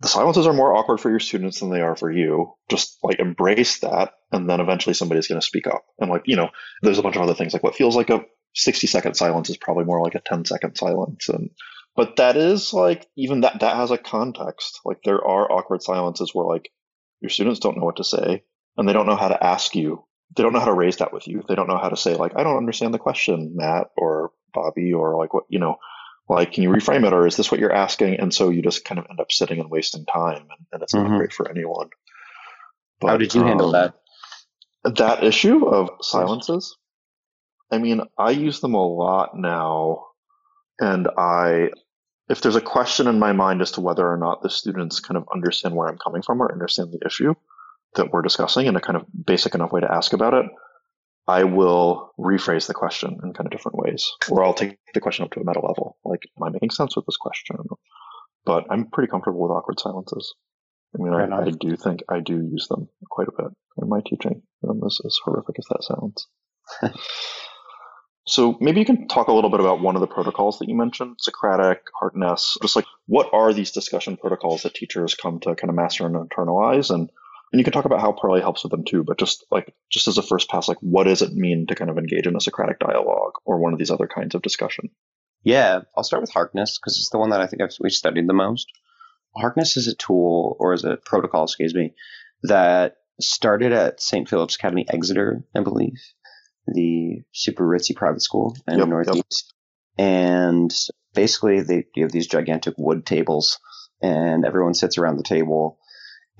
the 0.00 0.08
silences 0.08 0.46
are 0.46 0.52
more 0.52 0.76
awkward 0.76 1.00
for 1.00 1.10
your 1.10 1.18
students 1.18 1.60
than 1.60 1.70
they 1.70 1.80
are 1.80 1.96
for 1.96 2.10
you. 2.10 2.52
Just 2.68 2.98
like 3.02 3.18
embrace 3.18 3.80
that, 3.80 4.12
and 4.30 4.48
then 4.48 4.60
eventually 4.60 4.94
somebody's 4.94 5.26
going 5.26 5.40
to 5.40 5.46
speak 5.46 5.66
up. 5.66 5.84
And 5.98 6.10
like 6.10 6.22
you 6.26 6.36
know, 6.36 6.50
there's 6.82 6.98
a 6.98 7.02
bunch 7.02 7.16
of 7.16 7.22
other 7.22 7.34
things 7.34 7.52
like 7.52 7.64
what 7.64 7.74
feels 7.74 7.96
like 7.96 8.10
a 8.10 8.24
60 8.54 8.86
second 8.86 9.14
silence 9.14 9.50
is 9.50 9.56
probably 9.56 9.84
more 9.84 10.00
like 10.00 10.14
a 10.14 10.22
10 10.24 10.44
second 10.44 10.76
silence, 10.76 11.28
and 11.28 11.50
but 11.98 12.14
that 12.14 12.36
is 12.36 12.72
like 12.72 13.08
even 13.16 13.40
that 13.40 13.58
that 13.58 13.74
has 13.74 13.90
a 13.90 13.98
context. 13.98 14.78
Like 14.84 15.02
there 15.02 15.16
are 15.16 15.50
awkward 15.50 15.82
silences 15.82 16.32
where 16.32 16.46
like 16.46 16.70
your 17.20 17.28
students 17.28 17.58
don't 17.58 17.76
know 17.76 17.84
what 17.84 17.96
to 17.96 18.04
say 18.04 18.44
and 18.76 18.88
they 18.88 18.92
don't 18.92 19.06
know 19.06 19.16
how 19.16 19.26
to 19.26 19.44
ask 19.44 19.74
you. 19.74 20.04
They 20.36 20.44
don't 20.44 20.52
know 20.52 20.60
how 20.60 20.66
to 20.66 20.74
raise 20.74 20.98
that 20.98 21.12
with 21.12 21.26
you. 21.26 21.42
They 21.48 21.56
don't 21.56 21.66
know 21.66 21.76
how 21.76 21.88
to 21.88 21.96
say 21.96 22.14
like 22.14 22.34
I 22.36 22.44
don't 22.44 22.56
understand 22.56 22.94
the 22.94 23.00
question, 23.00 23.56
Matt 23.56 23.88
or 23.96 24.30
Bobby 24.54 24.92
or 24.92 25.16
like 25.16 25.34
what 25.34 25.46
you 25.48 25.58
know 25.58 25.78
like 26.28 26.52
can 26.52 26.62
you 26.62 26.70
reframe 26.70 27.04
it 27.04 27.12
or 27.12 27.26
is 27.26 27.36
this 27.36 27.50
what 27.50 27.58
you're 27.58 27.72
asking 27.72 28.20
and 28.20 28.32
so 28.32 28.50
you 28.50 28.62
just 28.62 28.84
kind 28.84 29.00
of 29.00 29.06
end 29.10 29.18
up 29.18 29.32
sitting 29.32 29.58
and 29.58 29.68
wasting 29.68 30.06
time 30.06 30.42
and, 30.42 30.66
and 30.72 30.82
it's 30.84 30.94
mm-hmm. 30.94 31.10
not 31.10 31.18
great 31.18 31.32
for 31.32 31.50
anyone 31.50 31.88
but, 33.00 33.08
how 33.08 33.16
did 33.16 33.34
you 33.34 33.40
um, 33.40 33.46
handle 33.48 33.72
that 33.72 33.94
that 34.84 35.24
issue 35.24 35.66
of 35.66 35.90
silences 36.02 36.76
i 37.70 37.78
mean 37.78 38.02
i 38.18 38.30
use 38.30 38.60
them 38.60 38.74
a 38.74 38.86
lot 38.86 39.36
now 39.36 40.04
and 40.78 41.08
i 41.16 41.70
if 42.28 42.40
there's 42.40 42.56
a 42.56 42.60
question 42.60 43.06
in 43.06 43.18
my 43.18 43.32
mind 43.32 43.62
as 43.62 43.72
to 43.72 43.80
whether 43.80 44.06
or 44.06 44.16
not 44.16 44.42
the 44.42 44.50
students 44.50 45.00
kind 45.00 45.16
of 45.16 45.26
understand 45.32 45.74
where 45.74 45.88
i'm 45.88 45.98
coming 45.98 46.22
from 46.22 46.40
or 46.40 46.52
understand 46.52 46.92
the 46.92 47.06
issue 47.06 47.34
that 47.94 48.10
we're 48.12 48.22
discussing 48.22 48.66
in 48.66 48.76
a 48.76 48.80
kind 48.80 48.96
of 48.96 49.04
basic 49.24 49.54
enough 49.54 49.72
way 49.72 49.80
to 49.80 49.92
ask 49.92 50.12
about 50.12 50.34
it 50.34 50.46
I 51.28 51.44
will 51.44 52.10
rephrase 52.18 52.66
the 52.66 52.74
question 52.74 53.18
in 53.22 53.34
kind 53.34 53.46
of 53.46 53.50
different 53.50 53.76
ways, 53.76 54.10
or 54.30 54.42
I'll 54.42 54.54
take 54.54 54.78
the 54.94 55.00
question 55.00 55.26
up 55.26 55.30
to 55.32 55.40
a 55.40 55.44
meta 55.44 55.60
level. 55.60 55.98
Like, 56.02 56.22
am 56.38 56.42
I 56.42 56.48
making 56.48 56.70
sense 56.70 56.96
with 56.96 57.04
this 57.04 57.18
question? 57.18 57.56
But 58.46 58.64
I'm 58.70 58.86
pretty 58.90 59.10
comfortable 59.10 59.42
with 59.42 59.50
awkward 59.50 59.78
silences. 59.78 60.34
I 60.98 61.02
mean, 61.02 61.12
I, 61.12 61.42
I, 61.42 61.50
do 61.50 61.76
think 61.76 62.00
I 62.08 62.20
do 62.20 62.40
use 62.50 62.66
them 62.68 62.88
quite 63.10 63.28
a 63.28 63.42
bit 63.42 63.52
in 63.76 63.90
my 63.90 64.00
teaching, 64.06 64.40
um, 64.66 64.80
as, 64.86 64.98
as 65.04 65.18
horrific 65.22 65.56
as 65.58 65.66
that 65.68 65.84
sounds. 65.84 66.26
so 68.28 68.56
maybe 68.60 68.80
you 68.80 68.86
can 68.86 69.08
talk 69.08 69.28
a 69.28 69.32
little 69.32 69.50
bit 69.50 69.60
about 69.60 69.80
one 69.80 69.96
of 69.96 70.00
the 70.00 70.06
protocols 70.06 70.58
that 70.58 70.68
you 70.68 70.74
mentioned, 70.74 71.16
Socratic, 71.18 71.82
Harkness. 71.98 72.58
Just 72.60 72.76
like, 72.76 72.84
what 73.06 73.30
are 73.32 73.52
these 73.52 73.72
discussion 73.72 74.16
protocols 74.16 74.62
that 74.62 74.74
teachers 74.74 75.14
come 75.14 75.40
to 75.40 75.54
kind 75.54 75.70
of 75.70 75.74
master 75.74 76.06
and 76.06 76.14
internalize, 76.14 76.90
and 76.90 77.10
and 77.50 77.58
you 77.58 77.64
can 77.64 77.72
talk 77.72 77.86
about 77.86 78.00
how 78.00 78.12
Parlay 78.12 78.40
helps 78.40 78.62
with 78.62 78.70
them 78.70 78.84
too, 78.84 79.02
but 79.02 79.18
just 79.18 79.46
like 79.50 79.74
just 79.90 80.08
as 80.08 80.18
a 80.18 80.22
first 80.22 80.50
pass, 80.50 80.68
like 80.68 80.78
what 80.80 81.04
does 81.04 81.22
it 81.22 81.32
mean 81.32 81.66
to 81.68 81.74
kind 81.74 81.90
of 81.90 81.96
engage 81.96 82.26
in 82.26 82.36
a 82.36 82.40
Socratic 82.40 82.78
dialogue 82.78 83.32
or 83.44 83.58
one 83.58 83.72
of 83.72 83.78
these 83.78 83.90
other 83.90 84.06
kinds 84.06 84.34
of 84.34 84.42
discussion? 84.42 84.90
Yeah, 85.42 85.80
I'll 85.96 86.04
start 86.04 86.20
with 86.20 86.32
Harkness 86.32 86.78
because 86.78 86.98
it's 86.98 87.10
the 87.10 87.18
one 87.18 87.30
that 87.30 87.40
I 87.40 87.46
think 87.46 87.62
I've, 87.62 87.74
we've 87.80 87.92
studied 87.92 88.28
the 88.28 88.34
most. 88.34 88.66
Harkness 89.34 89.76
is 89.76 89.88
a 89.88 89.94
tool 89.94 90.56
or 90.58 90.74
is 90.74 90.84
a 90.84 90.96
protocol, 90.96 91.44
excuse 91.44 91.74
me, 91.74 91.94
that 92.42 92.96
started 93.20 93.72
at 93.72 94.00
St. 94.00 94.28
Philip's 94.28 94.56
Academy, 94.56 94.86
Exeter, 94.88 95.44
I 95.56 95.60
believe, 95.60 95.98
the 96.74 97.22
super 97.32 97.64
ritzy 97.64 97.94
private 97.94 98.22
school 98.22 98.56
in 98.66 98.78
yep, 98.78 98.86
the 98.86 98.90
Northeast. 98.90 99.54
Yep. 99.98 100.06
And 100.06 100.74
basically, 101.14 101.62
they 101.62 101.84
you 101.94 102.04
have 102.04 102.12
these 102.12 102.26
gigantic 102.26 102.74
wood 102.78 103.04
tables, 103.04 103.58
and 104.02 104.44
everyone 104.44 104.74
sits 104.74 104.98
around 104.98 105.16
the 105.16 105.24
table 105.24 105.78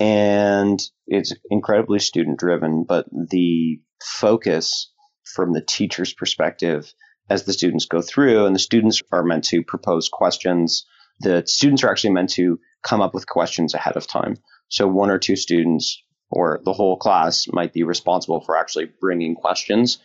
and 0.01 0.81
it's 1.07 1.35
incredibly 1.51 1.99
student 1.99 2.39
driven, 2.39 2.85
but 2.85 3.07
the 3.11 3.81
focus 4.03 4.93
from 5.35 5.53
the 5.53 5.63
teacher's 5.63 6.13
perspective 6.13 6.93
as 7.29 7.45
the 7.45 7.53
students 7.53 7.87
go 7.87 8.01
through, 8.01 8.47
and 8.47 8.55
the 8.55 8.61
students 8.61 9.03
are 9.13 9.25
meant 9.25 9.45
to 9.45 9.63
propose 9.63 10.09
questions. 10.09 10.87
The 11.21 11.43
students 11.47 11.83
are 11.83 11.91
actually 11.91 12.15
meant 12.15 12.31
to 12.31 12.59
come 12.83 13.01
up 13.01 13.13
with 13.13 13.27
questions 13.27 13.75
ahead 13.75 13.97
of 13.97 14.07
time. 14.07 14.37
So 14.69 14.87
one 14.87 15.11
or 15.11 15.19
two 15.19 15.37
students 15.37 16.03
or 16.31 16.61
the 16.65 16.73
whole 16.73 16.97
class 16.97 17.47
might 17.51 17.73
be 17.73 17.83
responsible 17.83 18.41
for 18.41 18.57
actually 18.57 18.91
bringing 19.01 19.35
questions 19.35 19.99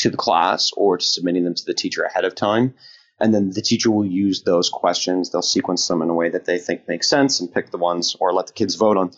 to 0.00 0.10
the 0.10 0.16
class 0.16 0.70
or 0.76 0.98
to 0.98 1.04
submitting 1.04 1.44
them 1.44 1.54
to 1.54 1.64
the 1.64 1.74
teacher 1.74 2.02
ahead 2.02 2.24
of 2.24 2.34
time. 2.34 2.74
And 3.18 3.34
then 3.34 3.50
the 3.50 3.60
teacher 3.60 3.90
will 3.90 4.06
use 4.06 4.42
those 4.42 4.70
questions. 4.70 5.30
They'll 5.30 5.42
sequence 5.42 5.86
them 5.86 6.00
in 6.00 6.08
a 6.08 6.14
way 6.14 6.30
that 6.30 6.46
they 6.46 6.58
think 6.58 6.88
makes 6.88 7.08
sense 7.08 7.40
and 7.40 7.52
pick 7.52 7.70
the 7.70 7.78
ones 7.78 8.16
or 8.18 8.32
let 8.32 8.46
the 8.46 8.54
kids 8.54 8.76
vote 8.76 8.96
on, 8.96 9.10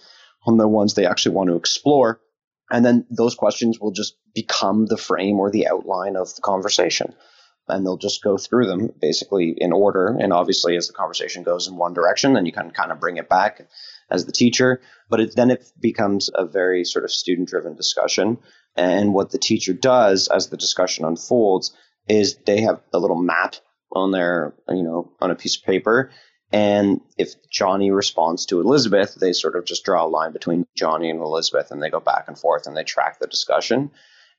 on 0.45 0.57
the 0.57 0.67
ones 0.67 0.95
they 0.95 1.07
actually 1.07 1.37
want 1.37 1.51
to 1.51 1.57
explore. 1.57 2.21
And 2.71 2.85
then 2.85 3.07
those 3.11 3.37
questions 3.37 3.79
will 3.79 3.93
just 3.93 4.17
become 4.35 4.87
the 4.87 4.97
frame 4.97 5.39
or 5.39 5.51
the 5.51 5.69
outline 5.69 6.17
of 6.17 6.35
the 6.35 6.43
conversation. 6.43 7.15
And 7.69 7.87
they'll 7.87 7.97
just 7.97 8.25
go 8.25 8.37
through 8.37 8.67
them 8.67 8.91
basically 9.01 9.55
in 9.57 9.73
order. 9.73 10.17
And 10.19 10.33
obviously, 10.33 10.77
as 10.77 10.89
the 10.89 10.95
conversation 10.95 11.45
goes 11.45 11.69
in 11.69 11.77
one 11.77 11.95
direction, 11.95 12.33
then 12.33 12.45
you 12.45 12.53
can 12.53 12.73
kind 12.73 12.91
of 12.91 12.99
bring 12.99 13.19
it 13.19 13.29
back 13.29 13.69
as 14.11 14.27
the 14.27 14.33
teacher. 14.33 14.81
But 15.09 15.21
it, 15.21 15.37
then 15.37 15.51
it 15.51 15.71
becomes 15.81 16.31
a 16.35 16.45
very 16.45 16.85
sort 16.85 17.05
of 17.05 17.13
student 17.13 17.49
driven 17.49 17.77
discussion. 17.77 18.39
And 18.77 19.13
what 19.13 19.31
the 19.31 19.39
teacher 19.39 19.73
does 19.73 20.29
as 20.29 20.49
the 20.49 20.57
discussion 20.57 21.05
unfolds 21.05 21.77
is 22.09 22.37
they 22.47 22.63
have 22.63 22.81
a 22.93 22.99
little 22.99 23.21
map 23.21 23.57
on 23.93 24.11
their, 24.11 24.55
you 24.69 24.83
know, 24.83 25.13
on 25.21 25.31
a 25.31 25.35
piece 25.35 25.57
of 25.57 25.65
paper. 25.65 26.11
And 26.53 27.01
if 27.17 27.35
Johnny 27.51 27.91
responds 27.91 28.47
to 28.47 28.61
Elizabeth, 28.61 29.15
they 29.15 29.33
sort 29.33 29.57
of 29.57 29.65
just 29.65 29.85
draw 29.85 30.05
a 30.05 30.09
line 30.09 30.33
between 30.33 30.67
Johnny 30.77 31.09
and 31.09 31.21
Elizabeth 31.21 31.71
and 31.71 31.83
they 31.83 31.91
go 31.91 32.01
back 32.01 32.27
and 32.29 32.39
forth 32.39 32.67
and 32.67 32.77
they 32.77 32.85
track 32.85 33.19
the 33.19 33.27
discussion. 33.27 33.91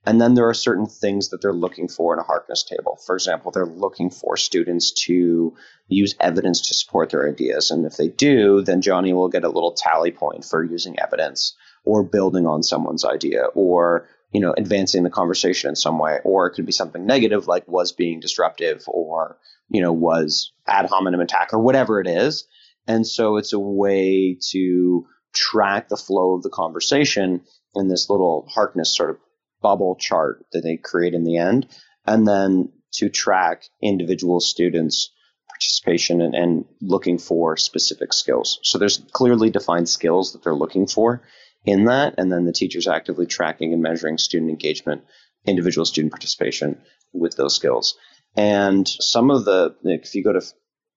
And 0.06 0.20
then 0.20 0.34
there 0.34 0.50
are 0.50 0.54
certain 0.54 0.86
things 0.86 1.30
that 1.30 1.42
they're 1.42 1.54
looking 1.54 1.88
for 1.88 2.14
in 2.14 2.20
a 2.20 2.24
Harkness 2.24 2.64
table. 2.64 3.00
For 3.06 3.16
example, 3.16 3.52
they're 3.52 3.66
looking 3.66 4.10
for 4.10 4.36
students 4.36 4.92
to 5.06 5.56
use 5.88 6.16
evidence 6.20 6.68
to 6.68 6.74
support 6.74 7.10
their 7.10 7.28
ideas. 7.28 7.72
And 7.72 7.86
if 7.86 7.96
they 7.96 8.10
do, 8.10 8.62
then 8.62 8.82
Johnny 8.82 9.14
will 9.14 9.30
get 9.30 9.46
a 9.46 9.50
little 9.50 9.72
tally 9.72 10.12
point 10.12 10.44
for 10.44 10.64
using 10.64 11.00
evidence 11.00 11.56
or 11.86 12.04
building 12.04 12.46
on 12.48 12.64
someone's 12.64 13.06
idea 13.06 13.46
or 13.54 14.08
you 14.32 14.42
know 14.42 14.54
advancing 14.58 15.04
the 15.04 15.10
conversation 15.10 15.70
in 15.70 15.76
some 15.76 16.00
way 16.00 16.20
or 16.24 16.48
it 16.48 16.52
could 16.52 16.66
be 16.66 16.72
something 16.72 17.06
negative 17.06 17.48
like 17.48 17.68
was 17.68 17.92
being 17.92 18.20
disruptive 18.20 18.84
or 18.88 19.38
you 19.70 19.82
know 19.82 19.92
was 19.92 20.52
ad 20.68 20.86
hominem 20.86 21.20
attack 21.20 21.54
or 21.54 21.60
whatever 21.60 22.00
it 22.00 22.08
is 22.08 22.48
and 22.88 23.06
so 23.06 23.38
it's 23.38 23.54
a 23.54 23.60
way 23.60 24.38
to 24.52 25.06
track 25.34 25.90
the 25.90 25.98
flow 25.98 26.36
of 26.36 26.44
the 26.44 26.50
conversation 26.50 27.42
in 27.76 27.88
this 27.88 28.10
little 28.10 28.48
harkness 28.50 28.96
sort 28.96 29.12
of 29.12 29.18
bubble 29.64 29.96
chart 30.00 30.46
that 30.52 30.62
they 30.62 30.78
create 30.78 31.16
in 31.16 31.24
the 31.24 31.38
end 31.38 31.68
and 32.06 32.28
then 32.28 32.72
to 32.92 33.10
track 33.10 33.64
individual 33.82 34.40
students 34.40 35.10
participation 35.50 36.22
and, 36.22 36.36
and 36.36 36.66
looking 36.82 37.18
for 37.18 37.58
specific 37.58 38.14
skills 38.14 38.60
so 38.64 38.78
there's 38.78 39.02
clearly 39.12 39.50
defined 39.50 39.90
skills 39.90 40.34
that 40.34 40.44
they're 40.44 40.54
looking 40.54 40.86
for 40.86 41.24
in 41.66 41.86
that, 41.86 42.16
and 42.18 42.32
then 42.32 42.46
the 42.46 42.52
teachers 42.52 42.88
actively 42.88 43.26
tracking 43.26 43.74
and 43.74 43.82
measuring 43.82 44.18
student 44.18 44.52
engagement, 44.52 45.04
individual 45.46 45.86
student 45.86 46.12
participation 46.12 46.82
with 47.14 47.36
those 47.36 47.56
skills. 47.56 47.98
And 48.36 48.88
some 48.88 49.32
of 49.32 49.46
the, 49.46 49.76
if 49.84 50.14
you 50.16 50.24
go 50.24 50.34
to, 50.34 50.42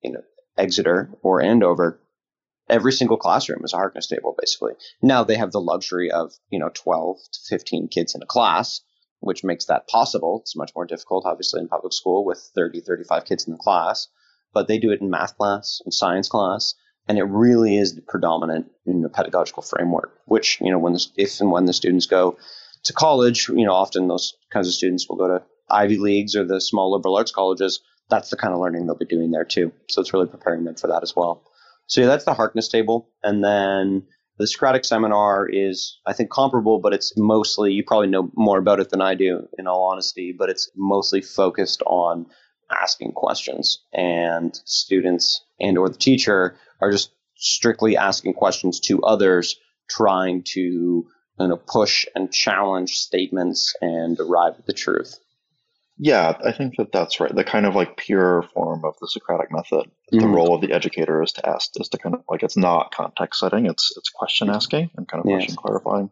you 0.02 0.12
know, 0.12 0.22
Exeter 0.56 1.10
or 1.22 1.42
Andover, 1.42 2.00
every 2.68 2.92
single 2.92 3.16
classroom 3.16 3.64
is 3.64 3.72
a 3.72 3.76
Harkness 3.76 4.06
table, 4.06 4.34
basically. 4.38 4.72
Now 5.02 5.24
they 5.24 5.36
have 5.36 5.52
the 5.52 5.60
luxury 5.60 6.10
of, 6.10 6.32
you 6.50 6.58
know, 6.58 6.70
12 6.72 7.16
to 7.32 7.40
15 7.48 7.88
kids 7.88 8.14
in 8.14 8.22
a 8.22 8.26
class, 8.26 8.80
which 9.20 9.44
makes 9.44 9.66
that 9.66 9.88
possible. 9.88 10.40
It's 10.42 10.56
much 10.56 10.72
more 10.74 10.86
difficult, 10.86 11.26
obviously, 11.26 11.60
in 11.60 11.68
public 11.68 11.92
school 11.92 12.24
with 12.24 12.38
30, 12.54 12.80
35 12.80 13.24
kids 13.24 13.46
in 13.46 13.52
the 13.52 13.58
class. 13.58 14.08
But 14.52 14.68
they 14.68 14.78
do 14.78 14.90
it 14.90 15.00
in 15.00 15.10
math 15.10 15.36
class 15.36 15.80
and 15.84 15.92
science 15.92 16.28
class 16.28 16.74
and 17.08 17.18
it 17.18 17.24
really 17.24 17.76
is 17.76 17.94
the 17.94 18.02
predominant 18.02 18.70
in 18.84 19.02
the 19.02 19.08
pedagogical 19.08 19.62
framework. 19.62 20.12
Which 20.26 20.60
you 20.60 20.70
know, 20.70 20.78
when 20.78 20.94
the, 20.94 21.06
if 21.16 21.40
and 21.40 21.50
when 21.50 21.66
the 21.66 21.72
students 21.72 22.06
go 22.06 22.38
to 22.84 22.92
college, 22.92 23.48
you 23.48 23.64
know, 23.64 23.72
often 23.72 24.08
those 24.08 24.34
kinds 24.52 24.68
of 24.68 24.74
students 24.74 25.08
will 25.08 25.16
go 25.16 25.28
to 25.28 25.42
Ivy 25.70 25.98
Leagues 25.98 26.36
or 26.36 26.44
the 26.44 26.60
small 26.60 26.92
liberal 26.92 27.16
arts 27.16 27.32
colleges. 27.32 27.80
That's 28.08 28.30
the 28.30 28.36
kind 28.36 28.54
of 28.54 28.60
learning 28.60 28.86
they'll 28.86 28.96
be 28.96 29.04
doing 29.04 29.32
there 29.32 29.44
too. 29.44 29.72
So 29.90 30.00
it's 30.00 30.12
really 30.12 30.28
preparing 30.28 30.64
them 30.64 30.76
for 30.76 30.86
that 30.88 31.02
as 31.02 31.14
well. 31.16 31.42
So 31.86 32.00
yeah, 32.00 32.06
that's 32.08 32.24
the 32.24 32.34
Harkness 32.34 32.68
table, 32.68 33.10
and 33.22 33.44
then 33.44 34.02
the 34.38 34.46
Socratic 34.46 34.84
seminar 34.84 35.48
is, 35.48 35.98
I 36.06 36.12
think, 36.12 36.30
comparable, 36.30 36.78
but 36.78 36.92
it's 36.92 37.12
mostly 37.16 37.72
you 37.72 37.84
probably 37.84 38.08
know 38.08 38.30
more 38.34 38.58
about 38.58 38.80
it 38.80 38.90
than 38.90 39.00
I 39.00 39.14
do, 39.14 39.48
in 39.58 39.66
all 39.66 39.84
honesty. 39.84 40.34
But 40.36 40.50
it's 40.50 40.70
mostly 40.76 41.20
focused 41.20 41.82
on 41.86 42.26
asking 42.70 43.12
questions, 43.12 43.82
and 43.92 44.54
students 44.64 45.44
and 45.60 45.78
or 45.78 45.88
the 45.88 45.96
teacher 45.96 46.56
are 46.80 46.90
just 46.90 47.10
strictly 47.36 47.96
asking 47.96 48.34
questions 48.34 48.80
to 48.80 49.02
others, 49.02 49.56
trying 49.88 50.42
to 50.42 51.06
you 51.38 51.48
know, 51.48 51.56
push 51.56 52.06
and 52.14 52.32
challenge 52.32 52.96
statements 52.96 53.74
and 53.80 54.18
arrive 54.18 54.54
at 54.58 54.66
the 54.66 54.72
truth. 54.72 55.18
Yeah, 55.98 56.36
I 56.44 56.52
think 56.52 56.74
that 56.76 56.92
that's 56.92 57.20
right. 57.20 57.34
The 57.34 57.44
kind 57.44 57.64
of 57.64 57.74
like 57.74 57.96
pure 57.96 58.42
form 58.54 58.84
of 58.84 58.96
the 59.00 59.08
Socratic 59.08 59.50
method. 59.50 59.90
Mm-hmm. 60.12 60.18
The 60.18 60.28
role 60.28 60.54
of 60.54 60.60
the 60.60 60.72
educator 60.72 61.22
is 61.22 61.32
to 61.32 61.48
ask, 61.48 61.70
is 61.80 61.88
to 61.88 61.98
kind 61.98 62.14
of 62.14 62.22
like 62.28 62.42
it's 62.42 62.56
not 62.56 62.94
context 62.94 63.40
setting, 63.40 63.66
it's 63.66 63.94
it's 63.96 64.10
question 64.10 64.50
asking 64.50 64.90
and 64.96 65.08
kind 65.08 65.24
of 65.24 65.30
yes. 65.30 65.38
question 65.38 65.56
clarifying. 65.56 66.10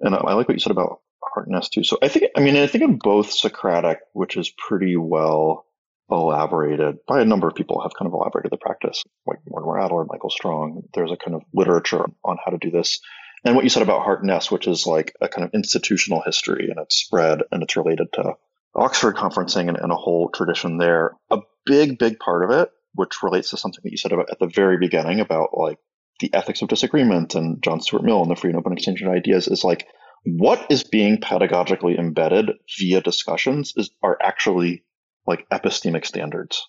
And 0.00 0.14
I, 0.14 0.18
I 0.18 0.34
like 0.34 0.48
what 0.48 0.54
you 0.54 0.60
said 0.60 0.72
about 0.72 1.00
Harkness 1.22 1.68
too. 1.68 1.84
So 1.84 1.98
I 2.02 2.08
think, 2.08 2.30
I 2.36 2.40
mean, 2.40 2.56
I 2.56 2.66
think 2.66 2.82
in 2.82 2.96
both 2.96 3.30
Socratic, 3.30 3.98
which 4.14 4.36
is 4.36 4.50
pretty 4.50 4.96
well 4.96 5.66
elaborated 6.10 6.98
by 7.06 7.20
a 7.20 7.24
number 7.24 7.46
of 7.46 7.54
people 7.54 7.82
have 7.82 7.92
kind 7.96 8.08
of 8.08 8.14
elaborated 8.14 8.50
the 8.50 8.56
practice, 8.56 9.04
like 9.26 9.38
Mortimer 9.46 9.78
Adler, 9.78 10.04
Michael 10.06 10.30
Strong. 10.30 10.82
There's 10.94 11.12
a 11.12 11.16
kind 11.16 11.36
of 11.36 11.42
literature 11.54 12.04
on 12.24 12.38
how 12.44 12.50
to 12.50 12.58
do 12.58 12.70
this. 12.70 13.00
And 13.44 13.54
what 13.54 13.64
you 13.64 13.70
said 13.70 13.82
about 13.82 14.02
Harkness, 14.02 14.50
which 14.50 14.66
is 14.66 14.86
like 14.86 15.14
a 15.20 15.28
kind 15.28 15.44
of 15.44 15.54
institutional 15.54 16.22
history 16.22 16.68
and 16.70 16.80
it's 16.80 16.96
spread 16.96 17.42
and 17.52 17.62
it's 17.62 17.76
related 17.76 18.08
to 18.14 18.34
Oxford 18.74 19.16
conferencing 19.16 19.68
and, 19.68 19.76
and 19.76 19.92
a 19.92 19.96
whole 19.96 20.30
tradition 20.30 20.78
there. 20.78 21.12
A 21.30 21.38
big, 21.66 21.98
big 21.98 22.18
part 22.18 22.44
of 22.44 22.50
it, 22.50 22.70
which 22.94 23.22
relates 23.22 23.50
to 23.50 23.56
something 23.56 23.80
that 23.82 23.90
you 23.90 23.96
said 23.96 24.12
about 24.12 24.30
at 24.30 24.38
the 24.38 24.46
very 24.46 24.78
beginning 24.78 25.20
about 25.20 25.50
like 25.56 25.78
the 26.20 26.32
ethics 26.34 26.62
of 26.62 26.68
disagreement 26.68 27.34
and 27.34 27.62
John 27.62 27.80
Stuart 27.80 28.04
Mill 28.04 28.22
and 28.22 28.30
the 28.30 28.36
free 28.36 28.50
and 28.50 28.58
open 28.58 28.72
exchange 28.72 29.02
of 29.02 29.08
ideas 29.08 29.48
is 29.48 29.64
like 29.64 29.86
what 30.24 30.66
is 30.70 30.84
being 30.84 31.18
pedagogically 31.18 31.98
embedded 31.98 32.50
via 32.78 33.00
discussions 33.00 33.72
is 33.76 33.90
are 34.02 34.18
actually 34.22 34.84
like 35.26 35.48
epistemic 35.50 36.06
standards 36.06 36.66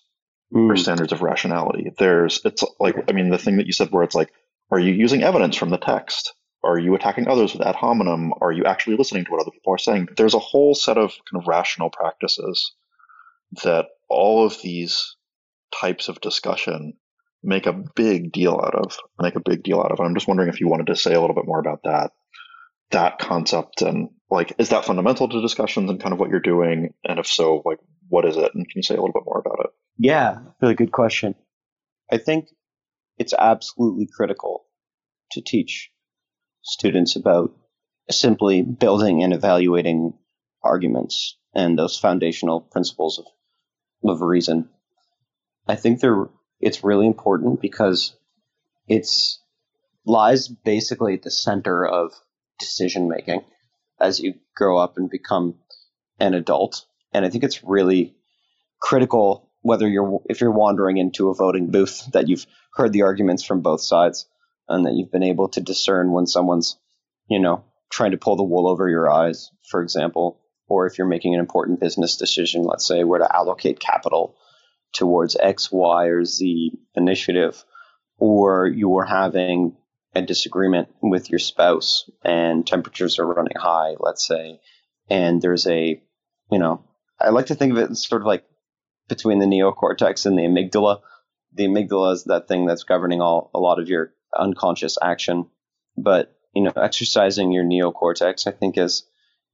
mm. 0.54 0.70
or 0.70 0.76
standards 0.76 1.12
of 1.12 1.22
rationality. 1.22 1.92
There's, 1.98 2.40
it's 2.44 2.64
like, 2.80 2.96
I 3.08 3.12
mean, 3.12 3.30
the 3.30 3.38
thing 3.38 3.56
that 3.56 3.66
you 3.66 3.72
said 3.72 3.90
where 3.90 4.04
it's 4.04 4.14
like, 4.14 4.32
are 4.70 4.78
you 4.78 4.92
using 4.92 5.22
evidence 5.22 5.56
from 5.56 5.70
the 5.70 5.78
text? 5.78 6.32
Are 6.64 6.78
you 6.78 6.94
attacking 6.94 7.28
others 7.28 7.52
with 7.52 7.66
ad 7.66 7.74
hominem? 7.74 8.32
Are 8.40 8.52
you 8.52 8.64
actually 8.64 8.96
listening 8.96 9.24
to 9.24 9.30
what 9.30 9.40
other 9.40 9.50
people 9.50 9.74
are 9.74 9.78
saying? 9.78 10.08
There's 10.16 10.34
a 10.34 10.38
whole 10.38 10.74
set 10.74 10.96
of 10.96 11.10
kind 11.30 11.42
of 11.42 11.48
rational 11.48 11.90
practices 11.90 12.74
that 13.64 13.86
all 14.08 14.46
of 14.46 14.60
these 14.62 15.16
types 15.74 16.08
of 16.08 16.20
discussion 16.20 16.94
make 17.42 17.66
a 17.66 17.72
big 17.96 18.32
deal 18.32 18.52
out 18.52 18.74
of, 18.74 18.96
make 19.20 19.34
a 19.34 19.40
big 19.40 19.62
deal 19.64 19.80
out 19.80 19.90
of. 19.90 20.00
I'm 20.00 20.14
just 20.14 20.28
wondering 20.28 20.48
if 20.48 20.60
you 20.60 20.68
wanted 20.68 20.86
to 20.86 20.96
say 20.96 21.12
a 21.14 21.20
little 21.20 21.34
bit 21.34 21.46
more 21.46 21.58
about 21.58 21.82
that, 21.84 22.12
that 22.92 23.18
concept 23.18 23.82
and 23.82 24.10
like, 24.30 24.54
is 24.58 24.68
that 24.68 24.84
fundamental 24.84 25.28
to 25.28 25.42
discussions 25.42 25.90
and 25.90 26.00
kind 26.00 26.12
of 26.12 26.20
what 26.20 26.30
you're 26.30 26.40
doing? 26.40 26.94
And 27.04 27.18
if 27.18 27.26
so, 27.26 27.62
like, 27.64 27.78
what 28.08 28.24
is 28.24 28.36
it? 28.36 28.54
And 28.54 28.68
can 28.68 28.78
you 28.78 28.82
say 28.82 28.94
a 28.94 29.00
little 29.00 29.12
bit 29.12 29.24
more 29.26 29.42
about 29.44 29.64
it? 29.64 29.70
Yeah, 29.98 30.38
really 30.60 30.74
good 30.74 30.92
question. 30.92 31.34
I 32.10 32.18
think 32.18 32.46
it's 33.18 33.34
absolutely 33.36 34.08
critical 34.14 34.64
to 35.32 35.42
teach 35.42 35.90
students 36.62 37.16
about 37.16 37.52
simply 38.10 38.62
building 38.62 39.22
and 39.22 39.32
evaluating 39.32 40.14
arguments 40.62 41.36
and 41.54 41.78
those 41.78 41.98
foundational 41.98 42.60
principles 42.60 43.18
of, 43.18 44.10
of 44.10 44.20
reason. 44.20 44.68
I 45.68 45.76
think 45.76 46.00
they're, 46.00 46.28
it's 46.60 46.84
really 46.84 47.06
important 47.06 47.60
because 47.60 48.14
it's 48.88 49.40
lies 50.04 50.48
basically 50.48 51.14
at 51.14 51.22
the 51.22 51.30
center 51.30 51.86
of 51.86 52.12
decision 52.58 53.08
making 53.08 53.44
as 54.00 54.18
you 54.18 54.34
grow 54.56 54.78
up 54.78 54.96
and 54.96 55.08
become 55.08 55.54
an 56.18 56.34
adult 56.34 56.84
and 57.12 57.24
I 57.24 57.30
think 57.30 57.44
it's 57.44 57.62
really 57.62 58.14
critical 58.80 59.50
whether 59.60 59.88
you're 59.88 60.20
if 60.28 60.40
you're 60.40 60.50
wandering 60.50 60.98
into 60.98 61.28
a 61.28 61.34
voting 61.34 61.70
booth 61.70 62.10
that 62.12 62.28
you've 62.28 62.46
heard 62.74 62.92
the 62.92 63.02
arguments 63.02 63.44
from 63.44 63.60
both 63.60 63.80
sides 63.80 64.26
and 64.68 64.86
that 64.86 64.94
you've 64.94 65.12
been 65.12 65.22
able 65.22 65.48
to 65.48 65.60
discern 65.60 66.12
when 66.12 66.26
someone's 66.26 66.78
you 67.28 67.38
know 67.38 67.64
trying 67.90 68.12
to 68.12 68.18
pull 68.18 68.36
the 68.36 68.42
wool 68.42 68.68
over 68.68 68.88
your 68.88 69.10
eyes 69.10 69.50
for 69.68 69.82
example 69.82 70.40
or 70.68 70.86
if 70.86 70.96
you're 70.96 71.06
making 71.06 71.34
an 71.34 71.40
important 71.40 71.80
business 71.80 72.16
decision 72.16 72.62
let's 72.62 72.86
say 72.86 73.04
where 73.04 73.18
to 73.18 73.36
allocate 73.36 73.80
capital 73.80 74.36
towards 74.94 75.36
x 75.36 75.70
y 75.70 76.06
or 76.06 76.24
z 76.24 76.72
initiative 76.94 77.64
or 78.18 78.66
you're 78.66 79.04
having 79.04 79.76
a 80.14 80.22
disagreement 80.22 80.88
with 81.02 81.30
your 81.30 81.38
spouse 81.38 82.08
and 82.24 82.66
temperatures 82.66 83.18
are 83.18 83.26
running 83.26 83.56
high, 83.56 83.94
let's 83.98 84.26
say, 84.26 84.60
and 85.08 85.40
there's 85.40 85.66
a, 85.66 86.00
you 86.50 86.58
know, 86.58 86.84
I 87.20 87.30
like 87.30 87.46
to 87.46 87.54
think 87.54 87.72
of 87.72 87.78
it 87.78 87.90
as 87.90 88.06
sort 88.06 88.22
of 88.22 88.26
like 88.26 88.44
between 89.08 89.38
the 89.38 89.46
neocortex 89.46 90.26
and 90.26 90.36
the 90.38 90.42
amygdala. 90.42 91.00
The 91.54 91.64
amygdala 91.64 92.14
is 92.14 92.24
that 92.24 92.48
thing 92.48 92.66
that's 92.66 92.84
governing 92.84 93.20
all 93.20 93.50
a 93.54 93.58
lot 93.58 93.80
of 93.80 93.88
your 93.88 94.12
unconscious 94.36 94.98
action, 95.02 95.46
but 95.96 96.36
you 96.54 96.62
know, 96.62 96.72
exercising 96.76 97.52
your 97.52 97.64
neocortex, 97.64 98.46
I 98.46 98.52
think, 98.52 98.76
is 98.76 99.04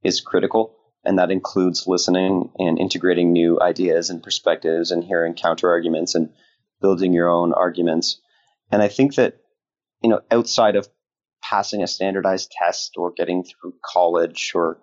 is 0.02 0.20
critical, 0.20 0.76
and 1.04 1.18
that 1.18 1.30
includes 1.30 1.86
listening 1.86 2.52
and 2.58 2.78
integrating 2.78 3.32
new 3.32 3.60
ideas 3.60 4.10
and 4.10 4.22
perspectives, 4.22 4.90
and 4.90 5.04
hearing 5.04 5.34
counter 5.34 5.68
arguments 5.70 6.14
and 6.14 6.30
building 6.80 7.12
your 7.12 7.28
own 7.28 7.52
arguments. 7.52 8.20
And 8.70 8.82
I 8.82 8.88
think 8.88 9.14
that 9.16 9.40
you 10.02 10.10
know, 10.10 10.20
outside 10.30 10.76
of 10.76 10.88
passing 11.42 11.82
a 11.82 11.86
standardized 11.86 12.50
test 12.50 12.94
or 12.96 13.12
getting 13.12 13.44
through 13.44 13.74
college 13.84 14.52
or 14.54 14.78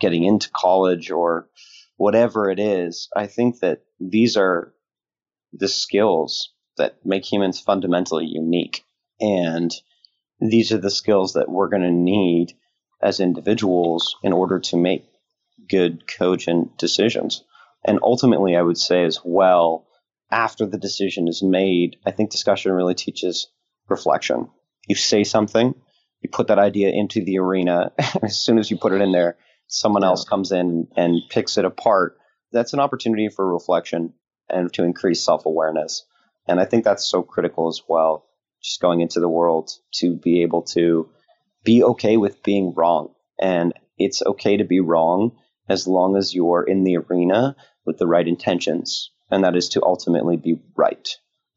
getting 0.00 0.24
into 0.24 0.50
college 0.50 1.10
or 1.10 1.48
whatever 1.96 2.50
it 2.50 2.58
is, 2.58 3.08
I 3.16 3.26
think 3.26 3.60
that 3.60 3.82
these 4.00 4.36
are 4.36 4.74
the 5.52 5.68
skills 5.68 6.52
that 6.76 7.04
make 7.04 7.30
humans 7.30 7.60
fundamentally 7.60 8.26
unique. 8.26 8.84
And 9.22 9.72
these 10.40 10.72
are 10.72 10.78
the 10.78 10.90
skills 10.90 11.34
that 11.34 11.48
we're 11.48 11.68
going 11.68 11.82
to 11.82 11.90
need 11.90 12.52
as 13.00 13.20
individuals 13.20 14.16
in 14.22 14.32
order 14.32 14.58
to 14.58 14.76
make 14.76 15.04
good, 15.68 16.06
cogent 16.06 16.76
decisions. 16.76 17.44
And 17.84 18.00
ultimately, 18.02 18.56
I 18.56 18.62
would 18.62 18.78
say 18.78 19.04
as 19.04 19.20
well, 19.24 19.86
after 20.30 20.66
the 20.66 20.78
decision 20.78 21.28
is 21.28 21.42
made, 21.42 21.96
I 22.04 22.10
think 22.10 22.30
discussion 22.30 22.72
really 22.72 22.94
teaches 22.94 23.48
reflection. 23.88 24.50
You 24.88 24.94
say 24.94 25.24
something, 25.24 25.74
you 26.20 26.30
put 26.30 26.48
that 26.48 26.58
idea 26.58 26.90
into 26.90 27.24
the 27.24 27.38
arena. 27.38 27.92
as 28.22 28.42
soon 28.42 28.58
as 28.58 28.70
you 28.70 28.76
put 28.76 28.92
it 28.92 29.00
in 29.00 29.12
there, 29.12 29.36
someone 29.66 30.04
else 30.04 30.24
comes 30.24 30.52
in 30.52 30.88
and 30.96 31.22
picks 31.28 31.58
it 31.58 31.64
apart. 31.64 32.16
That's 32.52 32.72
an 32.72 32.80
opportunity 32.80 33.28
for 33.28 33.52
reflection 33.52 34.14
and 34.48 34.72
to 34.74 34.84
increase 34.84 35.24
self 35.24 35.46
awareness. 35.46 36.04
And 36.46 36.60
I 36.60 36.64
think 36.64 36.84
that's 36.84 37.08
so 37.08 37.22
critical 37.22 37.68
as 37.68 37.80
well, 37.88 38.26
just 38.62 38.80
going 38.80 39.00
into 39.00 39.20
the 39.20 39.28
world 39.28 39.70
to 39.96 40.16
be 40.16 40.42
able 40.42 40.62
to 40.62 41.08
be 41.64 41.82
okay 41.84 42.16
with 42.16 42.42
being 42.42 42.74
wrong. 42.74 43.14
And 43.40 43.72
it's 43.98 44.22
okay 44.22 44.56
to 44.56 44.64
be 44.64 44.80
wrong 44.80 45.32
as 45.68 45.86
long 45.86 46.16
as 46.16 46.34
you're 46.34 46.62
in 46.62 46.84
the 46.84 46.98
arena 46.98 47.56
with 47.84 47.98
the 47.98 48.06
right 48.06 48.26
intentions. 48.26 49.10
And 49.30 49.44
that 49.44 49.56
is 49.56 49.70
to 49.70 49.82
ultimately 49.84 50.36
be 50.36 50.60
right. 50.76 51.08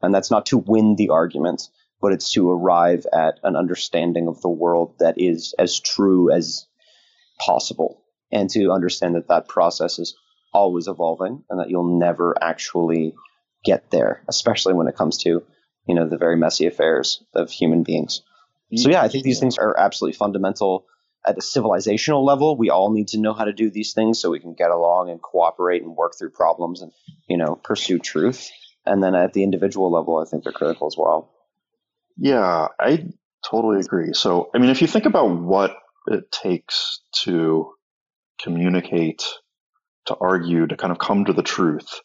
And 0.02 0.14
that's 0.14 0.30
not 0.30 0.46
to 0.46 0.58
win 0.58 0.96
the 0.96 1.10
argument, 1.10 1.68
but 2.00 2.12
it's 2.12 2.32
to 2.32 2.50
arrive 2.50 3.06
at 3.12 3.40
an 3.42 3.56
understanding 3.56 4.28
of 4.28 4.40
the 4.40 4.48
world 4.48 4.96
that 4.98 5.20
is 5.20 5.54
as 5.58 5.80
true 5.80 6.32
as 6.32 6.66
possible 7.38 8.02
and 8.32 8.50
to 8.50 8.72
understand 8.72 9.14
that 9.14 9.28
that 9.28 9.48
process 9.48 9.98
is 9.98 10.16
always 10.52 10.88
evolving 10.88 11.44
and 11.50 11.60
that 11.60 11.70
you'll 11.70 11.98
never 11.98 12.34
actually 12.40 13.14
get 13.64 13.90
there 13.90 14.22
especially 14.28 14.72
when 14.72 14.86
it 14.86 14.96
comes 14.96 15.18
to 15.18 15.42
you 15.86 15.94
know 15.94 16.08
the 16.08 16.18
very 16.18 16.36
messy 16.36 16.66
affairs 16.66 17.22
of 17.34 17.50
human 17.50 17.82
beings. 17.82 18.22
So 18.74 18.90
yeah 18.90 19.02
i 19.02 19.08
think 19.08 19.24
these 19.24 19.40
things 19.40 19.58
are 19.58 19.78
absolutely 19.78 20.16
fundamental. 20.16 20.86
At 21.26 21.36
a 21.38 21.40
civilizational 21.40 22.24
level 22.24 22.56
we 22.56 22.70
all 22.70 22.92
need 22.92 23.08
to 23.08 23.18
know 23.18 23.32
how 23.32 23.44
to 23.44 23.52
do 23.52 23.70
these 23.70 23.92
things 23.94 24.20
so 24.20 24.30
we 24.30 24.40
can 24.40 24.54
get 24.54 24.70
along 24.70 25.10
and 25.10 25.20
cooperate 25.20 25.82
and 25.82 25.96
work 25.96 26.14
through 26.18 26.30
problems 26.30 26.82
and 26.82 26.92
you 27.28 27.36
know 27.36 27.56
pursue 27.56 27.98
truth. 27.98 28.50
And 28.84 29.02
then 29.02 29.14
at 29.16 29.32
the 29.32 29.42
individual 29.42 29.90
level 29.90 30.18
i 30.18 30.28
think 30.28 30.44
they're 30.44 30.52
critical 30.52 30.86
as 30.86 30.96
well. 30.96 31.32
Yeah, 32.16 32.68
I 32.80 33.08
totally 33.48 33.80
agree. 33.80 34.12
So, 34.12 34.50
I 34.54 34.58
mean, 34.58 34.70
if 34.70 34.80
you 34.80 34.88
think 34.88 35.04
about 35.04 35.30
what 35.30 35.76
it 36.06 36.30
takes 36.32 37.00
to 37.24 37.72
communicate, 38.40 39.24
to 40.06 40.16
argue, 40.16 40.66
to 40.66 40.76
kind 40.76 40.92
of 40.92 40.98
come 40.98 41.26
to 41.26 41.32
the 41.32 41.42
truth, 41.42 42.00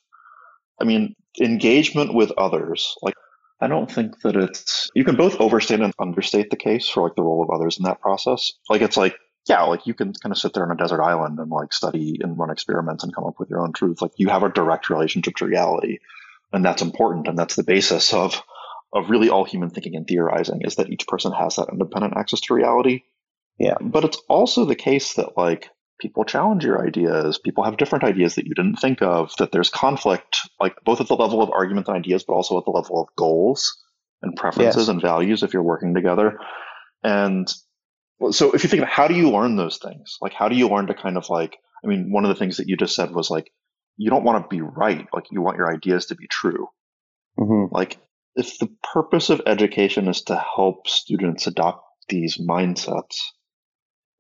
I 0.80 0.84
mean, 0.84 1.16
engagement 1.40 2.14
with 2.14 2.32
others, 2.38 2.96
like, 3.02 3.16
I 3.62 3.68
don't 3.68 3.92
think 3.92 4.22
that 4.22 4.36
it's, 4.36 4.90
you 4.96 5.04
can 5.04 5.16
both 5.16 5.40
overstate 5.40 5.80
and 5.80 5.94
understate 6.00 6.50
the 6.50 6.56
case 6.56 6.90
for 6.90 7.04
like 7.04 7.16
the 7.16 7.22
role 7.22 7.44
of 7.44 7.50
others 7.50 7.78
in 7.78 7.84
that 7.84 8.02
process. 8.02 8.54
Like, 8.70 8.82
it's 8.82 8.98
like, 8.98 9.16
yeah, 9.48 9.64
like 9.64 9.86
you 9.86 9.94
can 9.94 10.14
kind 10.14 10.32
of 10.32 10.38
sit 10.38 10.54
there 10.54 10.66
on 10.66 10.72
a 10.72 10.76
desert 10.76 11.02
island 11.02 11.40
and 11.40 11.50
like 11.50 11.74
study 11.74 12.18
and 12.22 12.38
run 12.38 12.50
experiments 12.50 13.04
and 13.04 13.14
come 13.14 13.26
up 13.26 13.40
with 13.40 13.50
your 13.50 13.62
own 13.62 13.74
truth. 13.74 14.02
Like, 14.02 14.14
you 14.18 14.30
have 14.30 14.44
a 14.44 14.50
direct 14.50 14.90
relationship 14.90 15.36
to 15.38 15.46
reality, 15.46 16.00
and 16.52 16.66
that's 16.66 16.82
important, 16.82 17.28
and 17.28 17.38
that's 17.38 17.56
the 17.56 17.64
basis 17.64 18.14
of 18.14 18.42
of 18.94 19.10
really 19.10 19.30
all 19.30 19.46
human 19.46 19.70
thinking 19.70 19.96
and 19.96 20.08
theorizing 20.08 20.62
is 20.64 20.76
that 20.76 20.90
each 20.90 21.08
person 21.08 21.32
has 21.32 21.56
that 21.56 21.70
independent 21.72 22.16
access 22.18 22.42
to 22.42 22.54
reality. 22.54 23.04
Yeah. 23.58 23.76
But 23.80 24.04
it's 24.04 24.22
also 24.28 24.66
the 24.66 24.76
case 24.76 25.14
that 25.14 25.38
like 25.38 25.70
people 26.02 26.26
challenge 26.26 26.66
your 26.66 26.86
ideas, 26.86 27.38
people 27.38 27.64
have 27.64 27.78
different 27.78 28.04
ideas 28.04 28.36
that 28.36 28.48
you 28.48 28.56
didn't 28.56 28.78
think 28.78 29.02
of, 29.02 29.32
that 29.38 29.52
there's 29.52 29.70
conflict, 29.70 30.50
like 30.60 30.76
both 30.84 31.00
at 31.00 31.08
the 31.08 31.16
level 31.16 31.42
of 31.44 31.52
arguments 31.52 31.88
and 31.88 31.98
ideas, 31.98 32.24
but 32.24 32.34
also 32.34 32.58
at 32.58 32.66
the 32.66 32.72
level 32.72 33.00
of 33.00 33.08
goals 33.16 33.78
and 34.22 34.36
preferences 34.36 34.84
yes. 34.84 34.88
and 34.88 35.02
values 35.02 35.44
if 35.44 35.54
you're 35.54 35.64
working 35.64 35.94
together. 35.94 36.40
And 37.04 37.48
so 38.32 38.52
if 38.52 38.64
you 38.64 38.70
think 38.70 38.84
of 38.84 38.90
how 38.90 39.08
do 39.08 39.14
you 39.14 39.30
learn 39.30 39.56
those 39.56 39.78
things? 39.78 40.18
Like 40.22 40.34
how 40.34 40.50
do 40.50 40.56
you 40.56 40.68
learn 40.68 40.88
to 40.88 40.94
kind 40.94 41.18
of 41.18 41.30
like 41.30 41.58
I 41.84 41.88
mean, 41.88 42.12
one 42.12 42.26
of 42.26 42.30
the 42.30 42.36
things 42.36 42.58
that 42.58 42.68
you 42.68 42.78
just 42.78 42.96
said 42.96 43.12
was 43.12 43.30
like 43.30 43.52
you 43.98 44.10
don't 44.10 44.24
want 44.24 44.44
to 44.44 44.56
be 44.56 44.62
right, 44.62 45.08
like 45.14 45.26
you 45.32 45.42
want 45.42 45.58
your 45.58 45.72
ideas 45.72 46.08
to 46.08 46.16
be 46.16 46.28
true. 46.28 46.68
Mm-hmm. 47.40 47.74
Like 47.74 47.98
if 48.36 48.58
the 48.60 48.70
purpose 48.94 49.30
of 49.30 49.42
education 49.46 50.08
is 50.08 50.24
to 50.24 50.36
help 50.56 50.88
students 50.88 51.48
adopt 51.48 51.84
these 52.10 52.38
mindsets, 52.38 53.18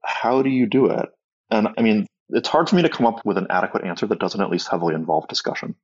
how 0.04 0.42
do 0.42 0.50
you 0.50 0.68
do 0.68 0.88
it? 0.88 1.10
And 1.52 1.68
I 1.78 1.82
mean, 1.82 2.08
it's 2.30 2.50
hard 2.50 2.70
for 2.70 2.76
me 2.76 2.84
to 2.84 2.90
come 2.90 3.06
up 3.06 3.26
with 3.26 3.38
an 3.38 3.48
adequate 3.50 3.84
answer 3.84 4.08
that 4.08 4.20
doesn't 4.20 4.42
at 4.42 4.50
least 4.50 4.70
heavily 4.70 4.96
involve 4.96 5.28
discussion. 5.28 5.76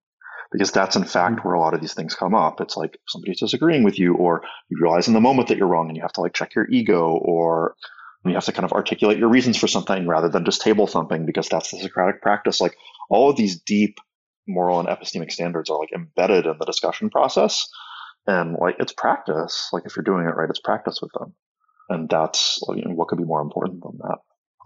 Because 0.51 0.71
that's 0.71 0.95
in 0.95 1.03
fact 1.03 1.41
hmm. 1.41 1.47
where 1.47 1.55
a 1.55 1.59
lot 1.59 1.73
of 1.73 1.81
these 1.81 1.93
things 1.93 2.15
come 2.15 2.33
up. 2.33 2.61
It's 2.61 2.77
like 2.77 2.97
somebody's 3.07 3.39
disagreeing 3.39 3.83
with 3.83 3.99
you, 3.99 4.15
or 4.15 4.43
you 4.69 4.77
realize 4.81 5.07
in 5.07 5.13
the 5.13 5.21
moment 5.21 5.49
that 5.49 5.57
you're 5.57 5.67
wrong 5.67 5.87
and 5.87 5.97
you 5.97 6.03
have 6.03 6.13
to 6.13 6.21
like 6.21 6.33
check 6.33 6.55
your 6.55 6.67
ego, 6.69 7.09
or 7.21 7.75
you 8.25 8.33
have 8.33 8.45
to 8.45 8.51
kind 8.51 8.65
of 8.65 8.73
articulate 8.73 9.17
your 9.17 9.29
reasons 9.29 9.57
for 9.57 9.67
something 9.67 10.07
rather 10.07 10.29
than 10.29 10.45
just 10.45 10.61
table 10.61 10.87
something 10.87 11.25
because 11.25 11.49
that's 11.49 11.71
the 11.71 11.79
Socratic 11.79 12.21
practice. 12.21 12.61
Like 12.61 12.75
all 13.09 13.29
of 13.29 13.37
these 13.37 13.61
deep 13.61 13.99
moral 14.47 14.79
and 14.79 14.87
epistemic 14.87 15.31
standards 15.31 15.69
are 15.69 15.77
like 15.77 15.91
embedded 15.93 16.45
in 16.45 16.57
the 16.57 16.65
discussion 16.65 17.09
process 17.09 17.67
and 18.27 18.57
like 18.59 18.75
it's 18.79 18.93
practice. 18.93 19.69
Like 19.71 19.83
if 19.85 19.95
you're 19.95 20.03
doing 20.03 20.25
it 20.25 20.35
right, 20.35 20.49
it's 20.49 20.59
practice 20.59 20.99
with 21.01 21.11
them, 21.13 21.33
and 21.89 22.09
that's 22.09 22.59
you 22.69 22.83
know, 22.83 22.91
what 22.91 23.07
could 23.07 23.17
be 23.17 23.23
more 23.23 23.41
important 23.41 23.81
than 23.81 23.97
that. 23.99 24.17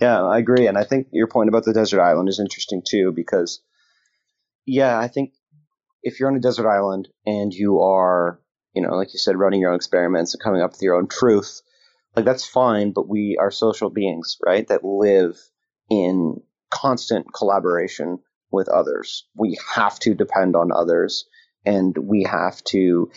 Yeah, 0.02 0.24
I 0.24 0.40
agree, 0.40 0.66
and 0.66 0.80
I 0.80 0.84
think 0.84 1.10
your 1.12 1.28
point 1.28 1.48
about 1.48 1.64
the 1.64 1.74
desert 1.74 2.02
island 2.02 2.28
is 2.28 2.40
interesting 2.40 2.82
too 2.84 3.12
because, 3.16 3.62
yeah, 4.66 4.98
I 4.98 5.08
think 5.08 5.34
if 6.02 6.20
you're 6.20 6.30
on 6.30 6.36
a 6.36 6.42
desert 6.42 6.68
island 6.68 7.08
and 7.28 7.54
you 7.54 7.82
are, 7.82 8.40
you 8.74 8.82
know, 8.82 8.96
like 8.96 9.14
you 9.14 9.20
said, 9.20 9.38
running 9.38 9.62
your 9.62 9.70
own 9.70 9.76
experiments 9.76 10.34
and 10.34 10.42
coming 10.42 10.62
up 10.62 10.72
with 10.72 10.82
your 10.82 10.96
own 10.96 11.08
truth, 11.08 11.62
like 12.16 12.26
that's 12.26 12.46
fine. 12.46 12.94
But 12.94 13.08
we 13.08 13.38
are 13.40 13.52
social 13.52 13.92
beings, 13.92 14.38
right? 14.44 14.68
That 14.68 14.84
live 14.84 15.38
in 15.92 16.42
constant 16.72 17.28
collaboration 17.32 18.18
with 18.52 18.70
others. 18.70 19.28
We 19.36 19.60
have 19.76 20.00
to 20.00 20.16
depend 20.16 20.56
on 20.56 20.72
others, 20.72 21.26
and 21.64 21.96
we 21.96 22.24
have 22.24 22.64
to 22.66 23.12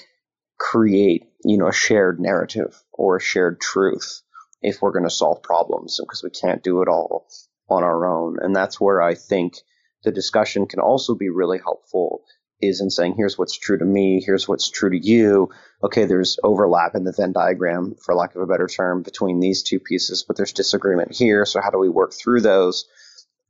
create, 0.59 1.25
you 1.47 1.57
know, 1.57 1.69
a 1.69 1.73
shared 1.73 2.21
narrative 2.21 2.85
or 2.93 3.17
a 3.17 3.23
shared 3.23 3.59
truth 3.59 4.21
if 4.65 4.81
we're 4.81 4.93
going 4.93 5.05
to 5.05 5.11
solve 5.11 5.43
problems 5.43 6.01
because 6.01 6.23
we 6.23 6.31
can't 6.31 6.63
do 6.63 6.83
it 6.83 6.89
all 6.89 7.27
on 7.69 7.83
our 7.83 8.07
own. 8.07 8.39
And 8.41 8.55
that's 8.55 8.81
where 8.81 9.01
I 9.01 9.15
think 9.15 9.55
the 10.03 10.13
discussion 10.13 10.67
can 10.67 10.81
also 10.81 11.15
be 11.15 11.29
really 11.29 11.59
helpful 11.59 12.23
is 12.61 12.81
in 12.81 12.89
saying, 12.91 13.15
here's 13.17 13.37
what's 13.37 13.59
true 13.59 13.77
to 13.79 13.85
me, 13.85 14.23
here's 14.25 14.49
what's 14.49 14.71
true 14.71 14.91
to 14.91 14.99
you. 14.99 15.51
Okay, 15.83 16.07
there's 16.07 16.39
overlap 16.43 16.95
in 16.95 17.05
the 17.05 17.13
Venn 17.13 17.33
diagram, 17.33 17.95
for 18.03 18.15
lack 18.15 18.35
of 18.35 18.43
a 18.43 18.47
better 18.47 18.67
term, 18.67 19.03
between 19.03 19.41
these 19.41 19.63
two 19.63 19.81
pieces, 19.81 20.25
but 20.27 20.37
there's 20.37 20.53
disagreement 20.53 21.15
here. 21.15 21.45
So 21.45 21.61
how 21.61 21.71
do 21.71 21.79
we 21.79 21.89
work 21.89 22.13
through 22.15 22.41
those? 22.41 22.87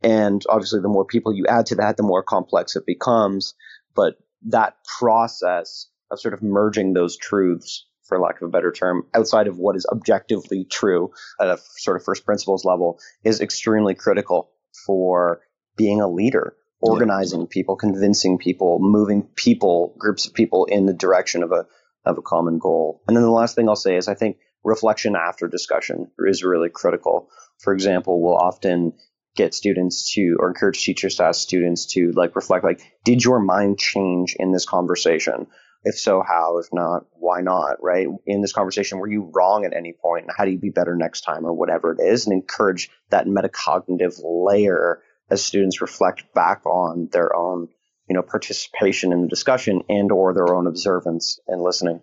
And 0.03 0.42
obviously, 0.48 0.81
the 0.81 0.88
more 0.88 1.05
people 1.05 1.35
you 1.35 1.46
add 1.46 1.66
to 1.66 1.77
that, 1.77 1.96
the 1.96 2.03
more 2.03 2.22
complex 2.22 2.77
it 2.77 2.87
becomes. 2.87 3.55
But 3.94 4.16
that 4.46 4.77
process 4.98 5.88
of 6.11 6.20
sort 6.20 6.35
of 6.35 6.42
merging 6.42 6.92
those 6.92 7.16
truths, 7.16 7.87
for 8.05 8.21
lack 8.21 8.40
of 8.40 8.49
a 8.49 8.51
better 8.51 8.73
term, 8.73 9.07
outside 9.14 9.47
of 9.47 9.59
what 9.59 9.77
is 9.77 9.87
objectively 9.90 10.64
true 10.64 11.11
at 11.40 11.49
a 11.49 11.59
sort 11.77 11.97
of 11.97 12.05
first 12.05 12.25
principles 12.25 12.64
level 12.64 12.99
is 13.25 13.40
extremely 13.40 13.95
critical 13.95 14.51
for 14.87 15.40
being 15.77 16.01
a 16.01 16.09
leader, 16.09 16.57
organizing 16.81 17.43
yeah. 17.43 17.47
people, 17.51 17.77
convincing 17.77 18.38
people, 18.38 18.79
moving 18.81 19.23
people, 19.23 19.95
groups 19.99 20.27
of 20.27 20.35
people 20.35 20.67
in 20.67 20.87
the 20.87 20.93
direction 20.93 21.43
of 21.43 21.53
a 21.53 21.67
of 22.05 22.19
a 22.19 22.23
common 22.23 22.59
goal. 22.59 23.03
And 23.09 23.17
then 23.17 23.25
the 23.25 23.31
last 23.31 23.55
thing 23.55 23.69
I'll 23.69 23.77
say 23.77 23.97
is 23.97 24.09
I 24.09 24.14
think 24.14 24.37
reflection 24.62 25.17
after 25.17 25.49
discussion 25.49 26.11
is 26.19 26.45
really 26.45 26.69
critical. 26.69 27.29
For 27.61 27.73
example, 27.73 28.21
we'll 28.21 28.37
often 28.37 28.93
get 29.37 29.55
students 29.55 30.12
to 30.12 30.37
or 30.38 30.49
encourage 30.49 30.85
teachers 30.85 31.17
to 31.17 31.25
ask 31.25 31.40
students 31.40 31.87
to 31.87 32.12
like 32.12 32.37
reflect 32.37 32.64
like 32.64 32.81
did 33.05 33.25
your 33.25 33.40
mind 33.40 33.79
change 33.79 34.37
in 34.38 34.53
this 34.53 34.64
conversation 34.64 35.49
If 35.85 35.99
so, 35.99 36.23
how? 36.27 36.59
If 36.59 36.66
not, 36.73 37.05
why 37.12 37.42
not? 37.42 37.83
Right? 37.83 38.07
In 38.27 38.40
this 38.40 38.53
conversation, 38.53 38.99
were 38.99 39.11
you 39.11 39.31
wrong 39.35 39.64
at 39.64 39.75
any 39.77 39.92
point? 39.92 40.25
And 40.25 40.33
how 40.37 40.44
do 40.44 40.51
you 40.51 40.59
be 40.59 40.70
better 40.70 40.97
next 40.97 41.20
time 41.23 41.44
or 41.44 41.53
whatever 41.53 41.92
it 41.92 42.03
is? 42.03 42.27
And 42.27 42.33
encourage 42.33 42.90
that 43.11 43.27
metacognitive 43.27 44.18
layer 44.25 45.03
as 45.31 45.44
students 45.44 45.81
reflect 45.81 46.25
back 46.35 46.64
on 46.64 47.09
their 47.12 47.35
own, 47.35 47.68
you 48.09 48.14
know, 48.14 48.23
participation 48.23 49.12
in 49.12 49.23
the 49.23 49.29
discussion 49.29 49.83
and 49.88 50.11
or 50.11 50.33
their 50.33 50.55
own 50.55 50.66
observance 50.66 51.38
and 51.47 51.62
listening. 51.62 52.01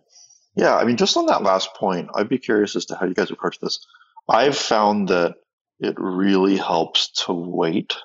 Yeah, 0.56 0.76
I 0.76 0.84
mean, 0.84 0.98
just 0.98 1.18
on 1.18 1.28
that 1.28 1.44
last 1.44 1.74
point, 1.76 2.10
I'd 2.14 2.30
be 2.30 2.38
curious 2.38 2.76
as 2.76 2.86
to 2.86 2.96
how 2.96 3.06
you 3.06 3.14
guys 3.14 3.32
approach 3.32 3.60
this. 3.60 3.86
I've 4.30 4.58
found 4.58 5.10
that 5.10 5.36
it 5.80 5.96
really 5.98 6.58
helps 6.58 7.12
to 7.26 7.34
wait 7.34 7.96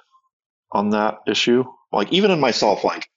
on 0.73 0.91
that 0.91 1.19
issue. 1.27 1.65
Like 1.93 2.13
even 2.13 2.31
in 2.31 2.41
myself, 2.41 2.85
like 2.85 3.09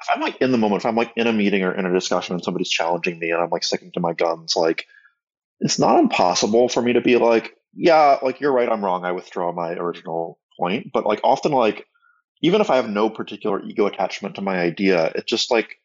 if 0.00 0.08
I'm 0.14 0.20
like 0.20 0.36
in 0.40 0.52
the 0.52 0.58
moment, 0.58 0.82
if 0.82 0.86
I'm 0.86 0.96
like 0.96 1.12
in 1.16 1.26
a 1.26 1.32
meeting 1.32 1.62
or 1.62 1.72
in 1.72 1.86
a 1.86 1.92
discussion 1.92 2.34
and 2.34 2.44
somebody's 2.44 2.70
challenging 2.70 3.18
me 3.18 3.30
and 3.30 3.40
I'm 3.40 3.50
like 3.50 3.64
sticking 3.64 3.92
to 3.92 4.00
my 4.00 4.12
guns, 4.12 4.54
like 4.56 4.86
it's 5.60 5.78
not 5.78 5.98
impossible 5.98 6.68
for 6.68 6.82
me 6.82 6.92
to 6.94 7.00
be 7.00 7.16
like, 7.16 7.56
yeah, 7.74 8.18
like 8.22 8.40
you're 8.40 8.52
right, 8.52 8.68
I'm 8.68 8.84
wrong. 8.84 9.04
I 9.04 9.12
withdraw 9.12 9.52
my 9.52 9.72
original 9.72 10.38
point. 10.58 10.92
But 10.92 11.06
like 11.06 11.20
often 11.24 11.52
like 11.52 11.86
even 12.42 12.60
if 12.60 12.70
I 12.70 12.76
have 12.76 12.90
no 12.90 13.08
particular 13.08 13.62
ego 13.62 13.86
attachment 13.86 14.34
to 14.34 14.42
my 14.42 14.58
idea, 14.58 15.12
it's 15.14 15.30
just 15.30 15.50
like 15.50 15.76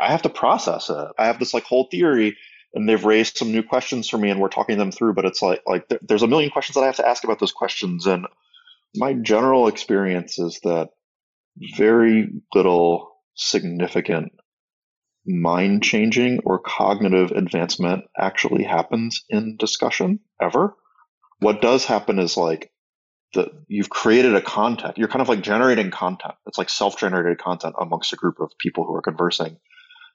I 0.00 0.10
have 0.10 0.22
to 0.22 0.30
process 0.30 0.90
it. 0.90 1.08
I 1.18 1.26
have 1.26 1.38
this 1.38 1.54
like 1.54 1.64
whole 1.64 1.88
theory 1.90 2.36
and 2.74 2.88
they've 2.88 3.04
raised 3.04 3.36
some 3.36 3.52
new 3.52 3.62
questions 3.62 4.08
for 4.08 4.18
me 4.18 4.30
and 4.30 4.40
we're 4.40 4.48
talking 4.48 4.78
them 4.78 4.92
through, 4.92 5.14
but 5.14 5.24
it's 5.24 5.42
like 5.42 5.62
like 5.66 5.86
there's 6.02 6.22
a 6.22 6.28
million 6.28 6.50
questions 6.50 6.74
that 6.74 6.82
I 6.82 6.86
have 6.86 6.96
to 6.96 7.08
ask 7.08 7.22
about 7.22 7.38
those 7.38 7.52
questions 7.52 8.06
and 8.06 8.26
my 8.96 9.12
general 9.12 9.68
experience 9.68 10.38
is 10.40 10.58
that 10.64 10.90
very 11.76 12.28
little 12.54 13.09
significant 13.40 14.32
mind 15.26 15.82
changing 15.82 16.40
or 16.44 16.58
cognitive 16.58 17.30
advancement 17.30 18.04
actually 18.18 18.64
happens 18.64 19.24
in 19.28 19.56
discussion 19.56 20.20
ever. 20.40 20.74
What 21.38 21.62
does 21.62 21.84
happen 21.84 22.18
is 22.18 22.36
like 22.36 22.70
that 23.34 23.48
you've 23.68 23.90
created 23.90 24.34
a 24.34 24.42
content. 24.42 24.98
You're 24.98 25.08
kind 25.08 25.22
of 25.22 25.28
like 25.28 25.42
generating 25.42 25.90
content. 25.90 26.34
It's 26.46 26.58
like 26.58 26.68
self-generated 26.68 27.38
content 27.38 27.76
amongst 27.80 28.12
a 28.12 28.16
group 28.16 28.40
of 28.40 28.50
people 28.58 28.84
who 28.84 28.94
are 28.94 29.02
conversing. 29.02 29.58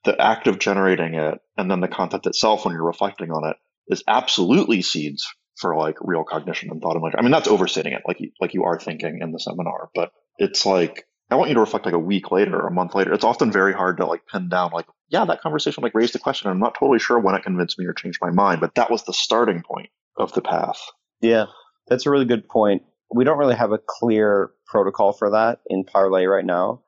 The 0.04 0.20
act 0.20 0.48
of 0.48 0.60
generating 0.60 1.16
it 1.16 1.40
and 1.58 1.72
then 1.72 1.80
the 1.80 1.88
content 1.88 2.26
itself 2.26 2.66
when 2.66 2.74
you're 2.74 2.84
reflecting 2.84 3.32
on 3.32 3.50
it 3.50 3.58
is 3.88 4.04
absolutely 4.08 4.82
seeds 4.82 5.28
for 5.58 5.76
like 5.76 5.96
real 6.02 6.24
cognition 6.24 6.70
and 6.70 6.82
thought 6.82 6.96
and 6.96 7.02
like 7.02 7.16
I 7.18 7.22
mean 7.22 7.32
that's 7.32 7.48
overstating 7.48 7.94
it 7.94 8.04
like 8.08 8.20
you, 8.20 8.32
like 8.42 8.54
you 8.54 8.66
are 8.66 8.80
thinking 8.80 9.20
in 9.22 9.32
the 9.32 9.40
seminar, 9.40 9.90
but 9.96 10.12
it's 10.38 10.66
like 10.66 11.08
I 11.30 11.36
want 11.36 11.50
you 11.50 11.56
to 11.56 11.62
reflect 11.62 11.86
like 11.86 11.96
a 11.96 12.00
week 12.00 12.32
later 12.32 12.60
or 12.60 12.68
a 12.68 12.72
month 12.74 12.94
later. 12.94 13.14
It's 13.14 13.24
often 13.24 13.52
very 13.52 13.74
hard 13.74 13.98
to 13.98 14.06
like 14.06 14.28
pin 14.28 14.48
down 14.50 14.72
like, 14.74 14.86
yeah, 15.10 15.26
that 15.26 15.42
conversation 15.42 15.82
like 15.82 15.96
raised 15.96 16.16
a 16.16 16.20
question. 16.20 16.50
I'm 16.50 16.60
not 16.60 16.76
totally 16.76 17.00
sure 17.00 17.20
when 17.20 17.36
it 17.36 17.44
convinced 17.44 17.80
me 17.80 17.86
or 17.86 17.94
changed 17.94 18.20
my 18.22 18.30
mind, 18.30 18.62
but 18.62 18.76
that 18.76 18.92
was 18.92 19.04
the 19.04 19.14
starting 19.14 19.64
point 19.64 19.90
of 20.18 20.34
the 20.34 20.42
path. 20.42 20.80
Yeah, 21.22 21.46
that's 21.88 22.06
a 22.06 22.12
really 22.12 22.26
good 22.26 22.48
point. 22.48 22.84
We 23.14 23.24
don't 23.24 23.40
really 23.40 23.56
have 23.56 23.72
a 23.72 23.80
clear 23.80 24.52
protocol 24.68 25.14
for 25.14 25.32
that 25.32 25.62
in 25.68 25.84
Parlay 25.84 26.26
right 26.26 26.46
now. 26.46 26.82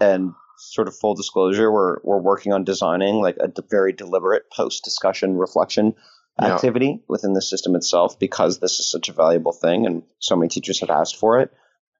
And 0.00 0.32
sort 0.58 0.88
of 0.88 0.96
full 0.96 1.14
disclosure, 1.14 1.70
we're 1.70 1.98
we're 2.02 2.20
working 2.20 2.52
on 2.52 2.64
designing 2.64 3.16
like 3.16 3.36
a 3.38 3.50
very 3.70 3.92
deliberate 3.92 4.50
post 4.50 4.84
discussion 4.84 5.36
reflection 5.36 5.94
activity 6.40 6.86
yeah. 6.86 7.04
within 7.08 7.34
the 7.34 7.42
system 7.42 7.74
itself 7.74 8.18
because 8.18 8.58
this 8.58 8.78
is 8.80 8.90
such 8.90 9.08
a 9.08 9.12
valuable 9.12 9.52
thing 9.52 9.86
and 9.86 10.02
so 10.18 10.34
many 10.34 10.48
teachers 10.48 10.80
have 10.80 10.90
asked 10.90 11.16
for 11.16 11.40
it. 11.40 11.52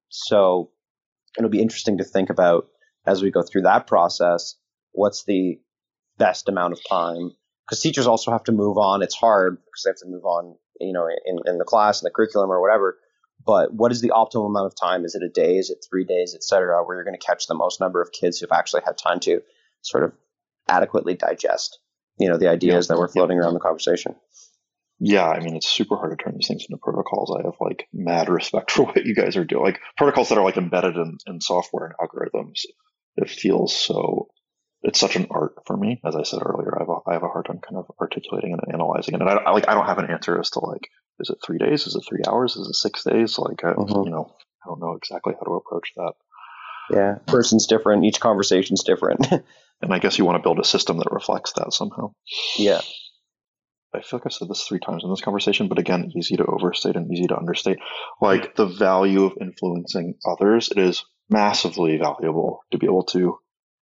So 0.09 0.71
it'll 1.39 1.51
be 1.51 1.63
interesting 1.63 1.99
to 1.99 2.05
think 2.05 2.31
about 2.31 2.69
as 3.07 3.23
we 3.23 3.31
go 3.31 3.43
through 3.43 3.63
that 3.63 3.87
process 3.87 4.57
what's 4.93 5.25
the 5.25 5.59
best 6.19 6.49
amount 6.49 6.73
of 6.73 6.81
time. 6.89 7.33
Because 7.67 7.81
teachers 7.81 8.07
also 8.07 8.31
have 8.31 8.45
to 8.45 8.53
move 8.53 8.77
on. 8.77 9.03
It's 9.03 9.15
hard 9.15 9.57
because 9.57 9.83
they 9.85 9.91
have 9.91 9.97
to 9.97 10.09
move 10.09 10.25
on 10.25 10.57
you 10.81 10.93
know 10.93 11.09
in, 11.25 11.39
in 11.47 11.59
the 11.59 11.65
class 11.65 12.01
and 12.01 12.07
the 12.07 12.15
curriculum 12.15 12.51
or 12.51 12.61
whatever. 12.61 12.99
But 13.45 13.73
what 13.75 13.91
is 13.91 14.01
the 14.01 14.11
optimal 14.11 14.47
amount 14.47 14.67
of 14.67 14.75
time? 14.77 15.05
Is 15.05 15.15
it 15.15 15.23
a 15.23 15.29
day? 15.29 15.57
Is 15.57 15.71
it 15.71 15.85
three 15.89 16.05
days? 16.05 16.35
Etc 16.35 16.83
where 16.85 16.97
you're 16.97 17.05
going 17.05 17.19
to 17.19 17.27
catch 17.27 17.47
the 17.47 17.55
most 17.55 17.81
number 17.81 18.01
of 18.01 18.13
kids 18.13 18.39
who've 18.39 18.53
actually 18.53 18.83
had 18.85 18.99
time 18.99 19.21
to 19.21 19.43
sort 19.81 20.05
of 20.05 20.13
adequately 20.69 21.15
digest 21.15 21.79
you 22.19 22.29
know 22.29 22.37
the 22.37 22.49
ideas 22.49 22.87
yeah. 22.87 22.95
that 22.95 23.01
were 23.01 23.09
floating 23.09 23.39
around 23.39 23.55
the 23.55 23.61
conversation 23.61 24.15
yeah, 25.05 25.29
I 25.29 25.41
mean, 25.41 25.57
it's 25.57 25.69
super 25.69 25.97
hard 25.97 26.17
to 26.17 26.25
turn 26.25 26.35
these 26.37 26.47
things 26.47 26.65
into 26.71 26.81
protocols. 26.81 27.37
I 27.37 27.43
have 27.45 27.57
like 27.61 27.89
mad 27.93 28.29
respect 28.29 28.71
for 28.71 28.85
what 28.85 29.05
you 29.05 29.17
guys 29.17 29.37
are 29.37 29.45
doing. 29.45 29.65
Like 29.65 29.81
protocols 29.97 30.29
that 30.29 30.39
are 30.39 30.45
like 30.45 30.57
embedded 30.57 30.97
in, 30.97 31.19
in 31.27 31.41
software 31.41 31.87
and 31.87 31.95
algorithms. 31.97 32.61
It 33.17 33.29
feels 33.29 33.77
so, 33.77 34.29
it's 34.83 35.01
such 35.01 35.17
an 35.17 35.27
art 35.29 35.55
for 35.67 35.77
me. 35.77 36.01
As 36.07 36.15
I 36.15 36.23
said 36.23 36.39
earlier, 36.45 36.77
I 36.77 36.83
have 36.83 36.89
a, 36.89 37.11
I 37.11 37.13
have 37.15 37.25
a 37.25 37.29
hard 37.29 37.47
time 37.47 37.59
kind 37.59 37.79
of 37.79 37.91
articulating 38.01 38.53
and 38.53 38.73
analyzing 38.73 39.15
it. 39.15 39.21
And 39.21 39.29
I, 39.29 39.35
I 39.35 39.51
like, 39.51 39.69
I 39.69 39.75
don't 39.75 39.87
have 39.87 39.99
an 39.99 40.09
answer 40.09 40.39
as 40.39 40.51
to 40.51 40.61
like, 40.61 40.89
is 41.19 41.31
it 41.31 41.39
three 41.45 41.59
days? 41.59 41.89
Is 41.89 41.97
it 41.97 42.05
three 42.09 42.23
hours? 42.29 42.55
Is 42.55 42.69
it 42.69 42.75
six 42.77 43.03
days? 43.03 43.39
Like, 43.41 43.65
I, 43.65 43.73
mm-hmm. 43.73 44.05
you 44.05 44.11
know, 44.11 44.33
I 44.65 44.69
don't 44.69 44.81
know 44.81 44.95
exactly 44.95 45.35
how 45.35 45.45
to 45.45 45.55
approach 45.55 45.91
that. 45.97 46.13
Yeah. 46.93 47.15
Person's 47.27 47.67
different. 47.67 48.05
Each 48.05 48.21
conversation's 48.21 48.85
different. 48.85 49.27
and 49.83 49.93
I 49.93 49.99
guess 49.99 50.17
you 50.17 50.25
want 50.25 50.37
to 50.37 50.43
build 50.43 50.61
a 50.61 50.65
system 50.65 50.99
that 50.99 51.11
reflects 51.11 51.55
that 51.55 51.73
somehow. 51.73 52.13
Yeah. 52.57 52.83
I 53.95 54.01
feel 54.01 54.19
like 54.19 54.27
I've 54.27 54.33
said 54.33 54.49
this 54.49 54.63
three 54.63 54.79
times 54.79 55.05
in 55.05 55.11
this 55.11 55.21
conversation, 55.21 55.69
but 55.69 55.79
again, 55.79 56.13
easy 56.17 56.37
to 56.37 56.47
overstate 56.47 56.97
and 56.97 57.13
easy 57.13 57.27
to 57.27 57.37
understate. 57.37 57.79
Like 58.21 58.57
the 58.57 58.67
value 58.67 59.25
of 59.25 59.37
influencing 59.41 60.15
others, 60.25 60.71
it 60.71 60.79
is 60.79 61.05
massively 61.29 61.99
valuable 61.99 62.65
to 62.71 62.79
be 62.79 62.87
able 62.87 63.05
to 63.05 63.39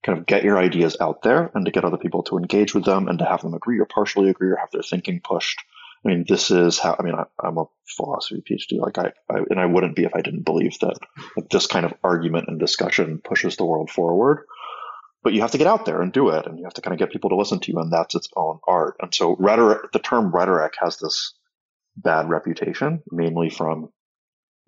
kind 0.04 0.18
of 0.18 0.26
get 0.26 0.44
your 0.44 0.58
ideas 0.58 0.96
out 1.02 1.22
there 1.24 1.52
and 1.54 1.66
to 1.66 1.72
get 1.72 1.84
other 1.84 1.98
people 1.98 2.24
to 2.24 2.38
engage 2.38 2.74
with 2.74 2.86
them 2.86 3.08
and 3.08 3.20
to 3.20 3.26
have 3.26 3.42
them 3.42 3.54
agree 3.54 3.80
or 3.80 3.86
partially 3.86 4.30
agree 4.30 4.52
or 4.52 4.56
have 4.56 4.72
their 4.72 4.82
thinking 4.82 5.20
pushed. 5.22 5.60
I 6.06 6.10
mean, 6.10 6.26
this 6.28 6.52
is 6.52 6.80
how, 6.80 6.96
I 6.98 7.04
mean, 7.04 7.16
I, 7.16 7.26
am 7.46 7.58
a 7.58 7.66
philosophy 7.98 8.42
PhD, 8.42 8.80
like 8.80 8.98
I, 8.98 9.12
I, 9.30 9.40
and 9.50 9.60
I 9.60 9.66
wouldn't 9.66 9.96
be 9.96 10.06
if 10.06 10.16
I 10.16 10.22
didn't 10.22 10.46
believe 10.46 10.78
that 10.80 10.98
this 11.52 11.68
kind 11.68 11.86
of 11.86 11.94
argument 12.04 12.46
and 12.48 12.60
discussion 12.60 13.20
pushes 13.22 13.58
the 13.58 13.66
world 13.66 13.90
forward 13.90 14.46
but 15.28 15.34
you 15.34 15.42
have 15.42 15.52
to 15.52 15.58
get 15.58 15.68
out 15.68 15.86
there 15.86 16.02
and 16.02 16.14
do 16.14 16.30
it 16.30 16.46
and 16.46 16.58
you 16.58 16.64
have 16.64 16.76
to 16.76 16.80
kind 16.80 16.94
of 16.94 17.00
get 17.00 17.12
people 17.12 17.30
to 17.30 17.36
listen 17.36 17.60
to 17.60 17.70
you 17.70 17.80
and 17.80 17.92
that's 17.92 18.16
its 18.16 18.30
own 18.38 18.60
art. 18.66 18.96
And 19.02 19.14
so 19.14 19.36
rhetoric 19.38 19.92
the 19.92 20.00
term 20.00 20.32
rhetoric 20.34 20.76
has 20.80 20.96
this 21.00 21.34
bad 21.98 22.30
reputation 22.30 23.04
mainly 23.12 23.50
from 23.50 23.90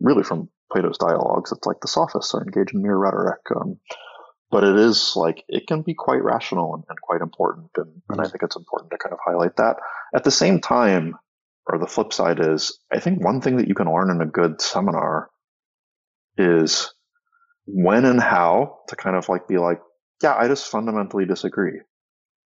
really 0.02 0.24
from 0.24 0.50
plato's 0.70 0.98
dialogues. 0.98 1.54
It's 1.54 1.66
like 1.66 1.80
the 1.80 1.88
sophists 1.88 2.34
are 2.36 2.44
engaged 2.44 2.76
in 2.76 2.82
mere 2.82 2.98
rhetoric 2.98 3.40
um, 3.56 3.80
but 4.52 4.66
it 4.66 4.76
is 4.76 5.14
like 5.16 5.46
it 5.48 5.66
can 5.66 5.82
be 5.82 5.94
quite 5.94 6.22
rational 6.26 6.76
and, 6.76 6.84
and 6.90 7.00
quite 7.00 7.22
important 7.22 7.70
and, 7.78 8.02
and 8.10 8.20
i 8.20 8.26
think 8.26 8.44
it's 8.44 8.58
important 8.58 8.92
to 8.92 8.98
kind 8.98 9.14
of 9.14 9.20
highlight 9.26 9.56
that. 9.56 9.78
At 10.14 10.26
the 10.26 10.32
same 10.32 10.60
time 10.60 11.16
or 11.68 11.78
the 11.78 11.88
flip 11.88 12.12
side 12.12 12.42
is 12.42 12.78
i 12.92 13.00
think 13.00 13.24
one 13.24 13.40
thing 13.40 13.56
that 13.60 13.70
you 13.70 13.76
can 13.76 13.88
learn 13.88 14.10
in 14.10 14.20
a 14.20 14.26
good 14.26 14.60
seminar 14.60 15.30
is 16.38 16.94
when 17.66 18.04
and 18.04 18.20
how 18.20 18.80
to 18.90 18.98
kind 18.98 19.16
of 19.16 19.30
like 19.30 19.48
be 19.48 19.58
like 19.58 19.80
yeah, 20.22 20.36
I 20.36 20.48
just 20.48 20.70
fundamentally 20.70 21.26
disagree. 21.26 21.82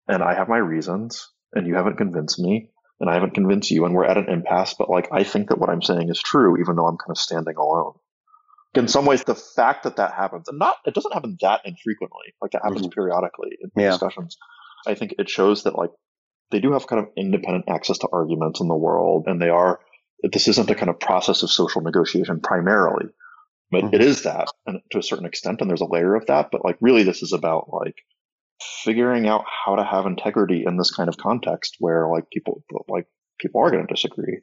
And 0.08 0.24
I 0.24 0.36
have 0.36 0.48
my 0.48 0.58
reasons, 0.58 1.30
and 1.54 1.68
you 1.68 1.76
haven't 1.76 1.98
convinced 1.98 2.40
me, 2.40 2.70
and 3.00 3.10
I 3.10 3.14
haven't 3.14 3.34
convinced 3.34 3.72
you, 3.72 3.86
and 3.86 3.94
we're 3.94 4.06
at 4.06 4.18
an 4.18 4.30
impasse, 4.30 4.74
but 4.74 4.90
like, 4.90 5.10
I 5.12 5.24
think 5.24 5.50
that 5.50 5.60
what 5.60 5.70
I'm 5.70 5.82
saying 5.82 6.10
is 6.10 6.20
true, 6.20 6.60
even 6.60 6.76
though 6.76 6.88
I'm 6.88 6.98
kind 6.98 7.12
of 7.12 7.18
standing 7.18 7.56
alone. 7.56 7.94
In 8.74 8.88
some 8.88 9.06
ways, 9.06 9.24
the 9.24 9.36
fact 9.36 9.84
that 9.84 9.98
that 9.98 10.14
happens, 10.14 10.48
and 10.48 10.60
not, 10.60 10.78
it 10.86 10.94
doesn't 10.94 11.14
happen 11.14 11.38
that 11.42 11.62
infrequently, 11.66 12.34
like 12.42 12.54
it 12.54 12.62
happens 12.64 12.84
mm-hmm. 12.84 12.92
periodically 12.92 13.58
in 13.62 13.72
yeah. 13.76 13.92
discussions. 13.92 14.38
I 14.86 14.94
think 14.94 15.16
it 15.18 15.30
shows 15.30 15.64
that 15.64 15.76
like 15.76 15.92
they 16.52 16.60
do 16.60 16.74
have 16.74 16.88
kind 16.88 17.04
of 17.04 17.10
independent 17.18 17.66
access 17.68 17.98
to 18.00 18.10
arguments 18.12 18.62
in 18.62 18.68
the 18.68 18.76
world, 18.76 19.26
and 19.28 19.42
they 19.42 19.50
are, 19.50 19.80
this 20.24 20.48
isn't 20.48 20.70
a 20.70 20.76
kind 20.76 20.90
of 20.90 21.00
process 21.00 21.44
of 21.44 21.50
social 21.50 21.82
negotiation 21.82 22.40
primarily 22.40 23.08
but 23.72 23.84
mm-hmm. 23.84 23.96
it 23.96 24.02
is 24.02 24.24
that 24.24 24.48
and 24.66 24.82
to 24.92 25.00
a 25.00 25.04
certain 25.04 25.26
extent 25.26 25.62
and 25.62 25.70
there's 25.70 25.82
a 25.82 25.86
layer 25.86 26.16
of 26.16 26.26
that 26.28 26.50
but 26.52 26.64
like 26.64 26.78
really 26.82 27.04
this 27.04 27.22
is 27.22 27.34
about 27.34 27.70
like 27.72 27.96
figuring 28.84 29.28
out 29.28 29.46
how 29.66 29.76
to 29.76 29.84
have 29.84 30.06
integrity 30.06 30.64
in 30.66 30.78
this 30.78 30.92
kind 30.92 31.10
of 31.10 31.18
context 31.18 31.76
where 31.80 32.08
like 32.08 32.30
people 32.32 32.64
like 32.88 33.08
people 33.40 33.62
are 33.62 33.70
going 33.70 33.86
to 33.86 33.94
disagree. 33.94 34.40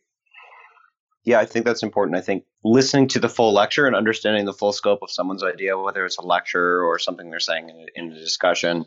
Yeah 1.24 1.40
i 1.40 1.46
think 1.46 1.64
that's 1.64 1.82
important. 1.82 2.16
I 2.16 2.20
think 2.20 2.44
listening 2.64 3.08
to 3.08 3.18
the 3.18 3.28
full 3.28 3.52
lecture 3.52 3.86
and 3.86 3.96
understanding 3.96 4.44
the 4.44 4.52
full 4.52 4.72
scope 4.72 5.00
of 5.02 5.10
someone's 5.10 5.42
idea 5.42 5.76
whether 5.78 6.04
it's 6.04 6.18
a 6.18 6.26
lecture 6.26 6.82
or 6.82 6.98
something 6.98 7.30
they're 7.30 7.40
saying 7.40 7.68
in, 7.68 7.86
in 7.94 8.12
a 8.12 8.18
discussion 8.18 8.84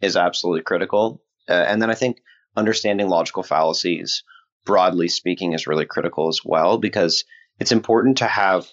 is 0.00 0.16
absolutely 0.16 0.62
critical. 0.62 1.22
Uh, 1.48 1.52
and 1.52 1.80
then 1.80 1.90
i 1.90 1.94
think 1.94 2.18
understanding 2.56 3.08
logical 3.08 3.42
fallacies 3.42 4.22
broadly 4.64 5.08
speaking 5.08 5.52
is 5.52 5.66
really 5.66 5.84
critical 5.84 6.28
as 6.28 6.40
well 6.44 6.78
because 6.78 7.24
it's 7.60 7.72
important 7.72 8.18
to 8.18 8.26
have 8.26 8.66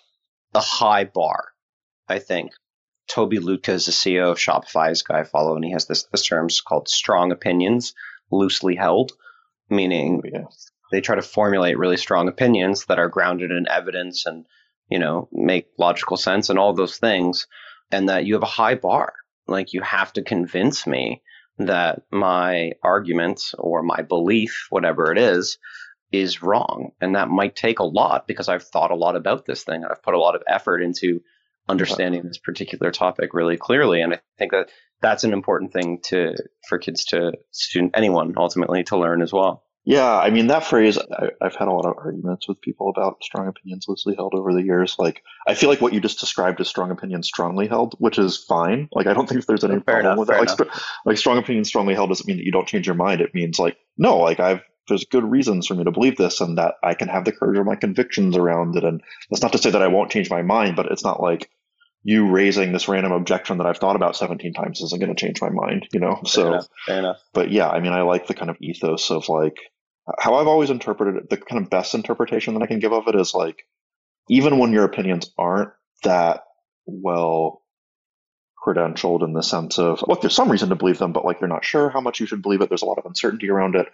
a 0.54 0.60
high 0.60 1.06
bar, 1.06 1.50
I 2.08 2.20
think. 2.20 2.52
Tobi 3.10 3.40
Lütke 3.40 3.70
is 3.70 3.86
the 3.86 3.92
CEO 3.92 4.32
of 4.32 4.38
Shopify, 4.38 4.92
Shopify's 4.92 5.04
guy 5.04 5.20
I 5.20 5.24
follow, 5.24 5.56
and 5.56 5.66
he 5.66 5.72
has 5.72 5.86
this 5.86 6.04
this 6.04 6.26
term 6.26 6.48
called 6.66 6.88
strong 6.88 7.32
opinions, 7.32 7.94
loosely 8.32 8.76
held, 8.76 9.12
meaning 9.70 10.22
oh, 10.36 10.50
they 10.92 11.02
try 11.02 11.16
to 11.16 11.22
formulate 11.22 11.78
really 11.78 11.98
strong 11.98 12.28
opinions 12.30 12.86
that 12.86 13.00
are 13.00 13.10
grounded 13.10 13.52
in 13.52 13.68
evidence 13.68 14.26
and 14.26 14.46
you 14.90 15.00
know 15.00 15.28
make 15.32 15.68
logical 15.78 16.16
sense 16.16 16.50
and 16.50 16.58
all 16.58 16.74
those 16.74 16.98
things, 16.98 17.48
and 17.92 18.08
that 18.08 18.26
you 18.26 18.36
have 18.36 18.44
a 18.44 18.58
high 18.62 18.76
bar. 18.76 19.14
Like 19.48 19.74
you 19.74 19.82
have 19.82 20.14
to 20.14 20.22
convince 20.22 20.88
me 20.88 21.22
that 21.58 22.04
my 22.12 22.72
argument 22.82 23.42
or 23.58 23.84
my 23.84 24.02
belief, 24.04 24.68
whatever 24.70 25.12
it 25.12 25.18
is, 25.18 25.58
is 26.12 26.42
wrong. 26.42 26.92
And 27.00 27.16
that 27.16 27.30
might 27.30 27.56
take 27.56 27.80
a 27.80 27.86
lot 27.86 28.28
because 28.28 28.50
I've 28.50 28.64
thought 28.64 28.92
a 28.92 28.96
lot 28.96 29.16
about 29.16 29.46
this 29.46 29.64
thing. 29.64 29.84
and 29.84 29.92
I've 29.92 30.04
put 30.04 30.14
a 30.14 30.20
lot 30.20 30.36
of 30.36 30.44
effort 30.48 30.82
into 30.82 31.22
understanding 31.70 32.24
this 32.24 32.38
particular 32.38 32.92
topic 32.92 33.34
really 33.34 33.58
clearly. 33.58 34.02
And 34.02 34.14
I 34.14 34.20
think 34.38 34.52
that 34.52 34.70
that's 35.02 35.24
an 35.24 35.34
important 35.34 35.74
thing 35.74 36.00
to 36.06 36.36
for 36.68 36.78
kids 36.78 37.06
to 37.06 37.34
student 37.52 37.92
anyone 37.96 38.34
ultimately 38.38 38.84
to 38.86 38.98
learn 38.98 39.22
as 39.22 39.34
well. 39.34 39.64
Yeah, 39.84 40.16
I 40.16 40.30
mean 40.30 40.48
that 40.48 40.64
phrase. 40.64 41.00
I, 41.00 41.30
have 41.42 41.56
had 41.56 41.68
a 41.68 41.72
lot 41.72 41.88
of 41.88 41.98
arguments 41.98 42.48
with 42.48 42.62
people 42.62 42.90
about 42.90 43.24
strong 43.24 43.48
opinions 43.48 43.86
loosely 43.88 44.14
held 44.14 44.36
over 44.36 44.54
the 44.54 44.62
years. 44.62 44.96
Like, 45.00 45.24
I 45.48 45.56
feel 45.56 45.70
like 45.70 45.82
what 45.82 45.92
you 45.92 46.00
just 46.00 46.20
described 46.20 46.62
as 46.62 46.68
strong 46.68 46.92
opinions 46.92 47.26
strongly 47.26 47.68
held, 47.68 47.96
which 47.98 48.20
is 48.20 48.38
fine. 48.38 48.90
Like, 48.92 49.08
I 49.08 49.14
don't 49.14 49.28
think 49.28 49.44
there's 49.48 49.64
any 49.64 49.80
fair 49.80 50.02
problem 50.02 50.06
enough, 50.06 50.18
with 50.20 50.28
that. 50.28 50.40
Like, 50.40 50.50
st- 50.50 50.70
like, 51.04 51.18
strong 51.18 51.40
opinions 51.40 51.70
strongly 51.70 51.96
held 51.96 52.10
doesn't 52.10 52.28
mean 52.28 52.38
that 52.38 52.46
you 52.46 52.52
don't 52.52 52.68
change 52.68 52.86
your 52.86 52.96
mind. 52.96 53.22
It 53.22 53.34
means 53.34 53.58
like, 53.58 53.76
no, 53.98 54.20
like 54.20 54.40
I've 54.40 54.62
there's 54.92 55.06
good 55.06 55.24
reasons 55.24 55.68
for 55.68 55.74
me 55.74 55.84
to 55.86 55.92
believe 55.92 56.18
this, 56.18 56.42
and 56.42 56.58
that 56.58 56.76
I 56.84 56.94
can 56.94 57.08
have 57.08 57.26
the 57.26 57.32
courage 57.32 57.58
of 57.58 57.66
my 57.66 57.76
convictions 57.76 58.36
around 58.36 58.76
it. 58.76 58.84
And 58.84 59.02
that's 59.30 59.42
not 59.42 59.54
to 59.54 59.58
say 59.58 59.72
that 59.72 59.82
I 59.82 59.88
won't 59.88 60.12
change 60.12 60.30
my 60.30 60.42
mind, 60.42 60.76
but 60.76 60.88
it's 60.88 61.04
not 61.04 61.22
like 61.22 61.50
you 62.04 62.30
raising 62.30 62.74
this 62.74 62.88
random 62.88 63.12
objection 63.12 63.58
that 63.58 63.68
I've 63.68 63.78
thought 63.78 63.96
about 63.96 64.16
17 64.16 64.54
times 64.54 64.82
isn't 64.82 65.00
going 65.00 65.14
to 65.14 65.20
change 65.20 65.42
my 65.42 65.50
mind, 65.50 65.88
you 65.94 66.00
know? 66.00 66.16
Fair 66.16 66.26
so, 66.26 66.48
enough, 66.48 66.68
fair 66.86 67.00
enough. 67.00 67.18
but 67.34 67.52
yeah, 67.52 67.70
I 67.70 67.80
mean, 67.80 67.94
I 67.94 68.02
like 68.02 68.28
the 68.28 68.34
kind 68.34 68.50
of 68.50 68.58
ethos 68.60 69.12
of 69.12 69.30
like, 69.30 69.58
how 70.20 70.36
I've 70.36 70.48
always 70.48 70.72
interpreted 70.72 71.16
it, 71.16 71.30
the 71.30 71.38
kind 71.38 71.64
of 71.64 71.70
best 71.70 71.94
interpretation 71.94 72.54
that 72.56 72.64
I 72.64 72.68
can 72.68 72.80
give 72.80 72.92
of 72.92 73.08
it 73.08 73.16
is 73.16 73.34
like, 73.34 73.64
even 74.30 74.58
when 74.58 74.74
your 74.74 74.84
opinions 74.84 75.32
aren't 75.38 75.72
that 76.04 76.44
well 76.86 77.62
credentialed 78.66 79.24
in 79.24 79.34
the 79.34 79.44
sense 79.44 79.80
of, 79.80 80.04
look, 80.08 80.22
there's 80.22 80.36
some 80.36 80.52
reason 80.52 80.70
to 80.70 80.76
believe 80.76 80.98
them, 80.98 81.14
but 81.14 81.26
like 81.26 81.40
you're 81.40 81.48
not 81.48 81.66
sure 81.66 81.90
how 81.90 82.02
much 82.02 82.20
you 82.20 82.26
should 82.26 82.42
believe 82.42 82.62
it. 82.62 82.70
There's 82.70 82.84
a 82.84 82.86
lot 82.86 83.00
of 83.00 83.06
uncertainty 83.06 83.50
around 83.50 83.76
it. 83.76 83.88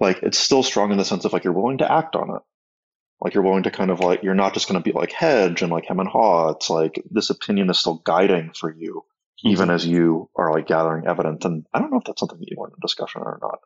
Like 0.00 0.22
it's 0.22 0.38
still 0.38 0.62
strong 0.62 0.92
in 0.92 0.98
the 0.98 1.04
sense 1.04 1.24
of 1.24 1.32
like 1.32 1.44
you're 1.44 1.52
willing 1.52 1.78
to 1.78 1.90
act 1.90 2.16
on 2.16 2.30
it. 2.30 2.42
Like 3.20 3.34
you're 3.34 3.44
willing 3.44 3.62
to 3.62 3.70
kind 3.70 3.90
of 3.90 4.00
like, 4.00 4.22
you're 4.22 4.34
not 4.34 4.54
just 4.54 4.68
going 4.68 4.80
to 4.80 4.84
be 4.84 4.96
like 4.96 5.12
hedge 5.12 5.62
and 5.62 5.72
like 5.72 5.86
hem 5.86 6.00
and 6.00 6.08
haw. 6.08 6.50
It's 6.50 6.68
like 6.68 7.02
this 7.10 7.30
opinion 7.30 7.70
is 7.70 7.78
still 7.78 8.02
guiding 8.04 8.52
for 8.58 8.72
you, 8.72 9.04
mm-hmm. 9.44 9.48
even 9.48 9.70
as 9.70 9.86
you 9.86 10.28
are 10.36 10.52
like 10.52 10.66
gathering 10.66 11.06
evidence. 11.06 11.44
And 11.44 11.64
I 11.72 11.78
don't 11.78 11.90
know 11.90 11.98
if 11.98 12.04
that's 12.04 12.20
something 12.20 12.38
that 12.38 12.50
you 12.50 12.56
want 12.58 12.72
in 12.72 12.80
discussion 12.82 13.22
or 13.22 13.38
not 13.40 13.60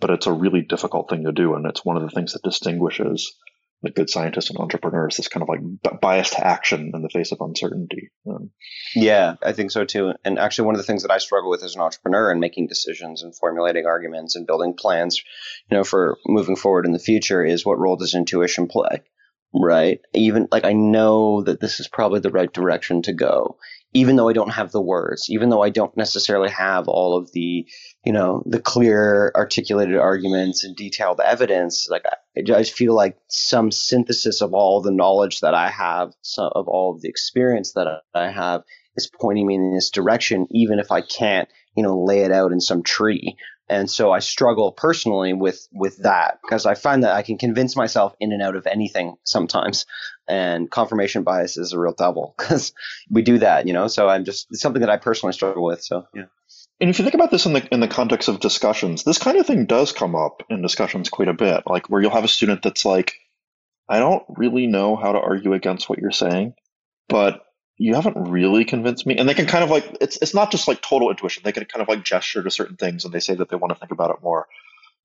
but 0.00 0.10
it's 0.10 0.26
a 0.26 0.32
really 0.32 0.62
difficult 0.62 1.08
thing 1.08 1.24
to 1.24 1.32
do. 1.32 1.54
And 1.54 1.66
it's 1.66 1.84
one 1.84 1.96
of 1.96 2.02
the 2.02 2.10
things 2.10 2.32
that 2.32 2.42
distinguishes 2.42 3.36
the 3.82 3.90
good 3.90 4.10
scientists 4.10 4.50
and 4.50 4.58
entrepreneurs, 4.58 5.16
this 5.16 5.28
kind 5.28 5.42
of 5.42 5.48
like 5.48 6.00
bias 6.00 6.30
to 6.30 6.46
action 6.46 6.90
in 6.94 7.02
the 7.02 7.08
face 7.08 7.32
of 7.32 7.40
uncertainty. 7.40 8.10
Um, 8.28 8.50
yeah, 8.94 9.36
I 9.42 9.52
think 9.52 9.70
so 9.70 9.84
too. 9.84 10.12
And 10.24 10.38
actually, 10.38 10.66
one 10.66 10.74
of 10.74 10.80
the 10.80 10.86
things 10.86 11.02
that 11.02 11.10
I 11.10 11.18
struggle 11.18 11.50
with 11.50 11.62
as 11.62 11.74
an 11.74 11.80
entrepreneur 11.80 12.30
and 12.30 12.40
making 12.40 12.68
decisions 12.68 13.22
and 13.22 13.34
formulating 13.34 13.86
arguments 13.86 14.36
and 14.36 14.46
building 14.46 14.74
plans, 14.74 15.22
you 15.70 15.76
know, 15.76 15.84
for 15.84 16.18
moving 16.26 16.56
forward 16.56 16.84
in 16.84 16.92
the 16.92 16.98
future 16.98 17.42
is 17.42 17.64
what 17.64 17.78
role 17.78 17.96
does 17.96 18.14
intuition 18.14 18.66
play? 18.66 19.02
Right. 19.52 20.00
Even 20.14 20.46
like 20.52 20.64
I 20.64 20.74
know 20.74 21.42
that 21.42 21.60
this 21.60 21.80
is 21.80 21.88
probably 21.88 22.20
the 22.20 22.30
right 22.30 22.52
direction 22.52 23.02
to 23.02 23.12
go, 23.12 23.56
even 23.92 24.14
though 24.14 24.28
I 24.28 24.32
don't 24.32 24.52
have 24.52 24.70
the 24.70 24.80
words, 24.80 25.26
even 25.28 25.48
though 25.48 25.62
I 25.62 25.70
don't 25.70 25.96
necessarily 25.96 26.50
have 26.50 26.86
all 26.86 27.16
of 27.16 27.32
the, 27.32 27.66
you 28.04 28.12
know, 28.12 28.44
the 28.46 28.60
clear 28.60 29.32
articulated 29.34 29.96
arguments 29.96 30.62
and 30.62 30.76
detailed 30.76 31.20
evidence. 31.20 31.88
Like 31.90 32.04
I, 32.40 32.62
just 32.62 32.72
feel 32.72 32.94
like 32.94 33.16
some 33.28 33.70
synthesis 33.70 34.42
of 34.42 34.54
all 34.54 34.80
the 34.80 34.90
knowledge 34.90 35.40
that 35.40 35.54
I 35.54 35.68
have, 35.70 36.12
some 36.22 36.50
of 36.54 36.68
all 36.68 36.94
of 36.94 37.00
the 37.00 37.08
experience 37.08 37.72
that 37.72 38.02
I 38.14 38.30
have 38.30 38.62
is 38.96 39.10
pointing 39.20 39.46
me 39.46 39.54
in 39.54 39.74
this 39.74 39.90
direction, 39.90 40.46
even 40.50 40.78
if 40.78 40.90
I 40.90 41.00
can't, 41.00 41.48
you 41.76 41.82
know, 41.82 42.02
lay 42.02 42.20
it 42.20 42.32
out 42.32 42.52
in 42.52 42.60
some 42.60 42.82
tree 42.82 43.36
and 43.70 43.88
so 43.88 44.10
I 44.10 44.18
struggle 44.18 44.72
personally 44.72 45.32
with 45.32 45.68
with 45.72 45.98
that 45.98 46.40
because 46.42 46.66
I 46.66 46.74
find 46.74 47.04
that 47.04 47.14
I 47.14 47.22
can 47.22 47.38
convince 47.38 47.76
myself 47.76 48.14
in 48.18 48.32
and 48.32 48.42
out 48.42 48.56
of 48.56 48.66
anything 48.66 49.14
sometimes, 49.22 49.86
and 50.26 50.68
confirmation 50.68 51.22
bias 51.22 51.56
is 51.56 51.72
a 51.72 51.78
real 51.78 51.94
devil 51.94 52.34
because 52.36 52.72
we 53.08 53.22
do 53.22 53.38
that, 53.38 53.68
you 53.68 53.72
know. 53.72 53.86
So 53.86 54.08
I'm 54.08 54.24
just 54.24 54.54
something 54.56 54.80
that 54.80 54.90
I 54.90 54.96
personally 54.96 55.32
struggle 55.34 55.64
with. 55.64 55.84
So 55.84 56.04
yeah. 56.12 56.24
And 56.80 56.88
if 56.88 56.98
you 56.98 57.04
think 57.04 57.14
about 57.14 57.30
this 57.30 57.46
in 57.46 57.52
the 57.52 57.66
in 57.72 57.80
the 57.80 57.88
context 57.88 58.28
of 58.28 58.40
discussions, 58.40 59.04
this 59.04 59.18
kind 59.18 59.38
of 59.38 59.46
thing 59.46 59.66
does 59.66 59.92
come 59.92 60.14
up 60.14 60.42
in 60.48 60.62
discussions 60.62 61.10
quite 61.10 61.28
a 61.28 61.34
bit. 61.34 61.64
Like 61.66 61.90
where 61.90 62.00
you'll 62.00 62.10
have 62.10 62.24
a 62.24 62.28
student 62.28 62.62
that's 62.62 62.84
like, 62.84 63.14
I 63.88 63.98
don't 63.98 64.24
really 64.28 64.66
know 64.66 64.96
how 64.96 65.12
to 65.12 65.20
argue 65.20 65.52
against 65.52 65.88
what 65.88 65.98
you're 65.98 66.10
saying, 66.10 66.54
but 67.08 67.44
you 67.76 67.94
haven't 67.94 68.30
really 68.30 68.64
convinced 68.64 69.06
me. 69.06 69.16
And 69.16 69.28
they 69.28 69.34
can 69.34 69.46
kind 69.46 69.64
of 69.64 69.70
like 69.70 69.98
it's 70.00 70.18
it's 70.22 70.34
not 70.34 70.50
just 70.50 70.68
like 70.68 70.80
total 70.80 71.10
intuition. 71.10 71.42
They 71.44 71.52
can 71.52 71.64
kind 71.66 71.82
of 71.82 71.88
like 71.88 72.04
gesture 72.04 72.42
to 72.42 72.50
certain 72.50 72.76
things 72.76 73.04
and 73.04 73.12
they 73.12 73.20
say 73.20 73.34
that 73.34 73.50
they 73.50 73.56
want 73.56 73.72
to 73.74 73.78
think 73.78 73.92
about 73.92 74.10
it 74.10 74.22
more. 74.22 74.46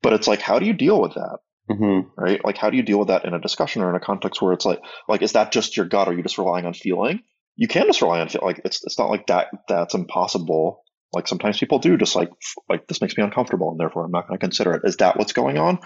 But 0.01 0.13
it's 0.13 0.28
like, 0.28 0.41
how 0.41 0.59
do 0.59 0.65
you 0.65 0.73
deal 0.73 1.01
with 1.01 1.15
that? 1.15 1.39
Mm-hmm. 1.69 2.21
Right? 2.21 2.43
Like, 2.45 2.57
how 2.57 2.69
do 2.69 2.78
you 2.78 2.84
deal 2.84 2.99
with 2.99 3.07
that 3.07 3.26
in 3.26 3.34
a 3.34 3.39
discussion 3.39 3.82
or 3.82 3.89
in 3.89 3.95
a 3.95 3.99
context 3.99 4.41
where 4.41 4.53
it's 4.53 4.65
like, 4.65 4.82
like, 5.07 5.21
is 5.21 5.32
that 5.34 5.51
just 5.51 5.76
your 5.76 5.88
gut? 5.88 6.07
Are 6.07 6.13
you 6.13 6.21
just 6.21 6.38
relying 6.38 6.65
on 6.65 6.73
feeling? 6.73 7.23
You 7.55 7.67
can 7.67 7.88
just 7.88 8.01
rely 8.01 8.19
on 8.19 8.30
feel. 8.30 8.41
Like, 8.43 8.61
it's 8.65 8.84
it's 8.86 8.99
not 8.99 9.09
like 9.09 9.28
that. 9.28 9.47
That's 9.67 9.95
impossible. 9.95 10.84
Like 11.14 11.28
sometimes 11.28 11.60
people 11.60 11.80
do 11.80 11.97
just 11.97 12.16
like 12.16 12.30
like 12.70 12.88
this 12.88 13.01
makes 13.01 13.16
me 13.18 13.24
uncomfortable 13.24 13.72
and 13.72 13.80
therefore 13.80 14.06
I'm 14.06 14.12
not 14.12 14.28
going 14.28 14.38
to 14.38 14.43
consider 14.43 14.74
it. 14.74 14.82
Is 14.84 14.97
that 14.97 15.18
what's 15.18 15.34
going 15.34 15.58
on, 15.58 15.80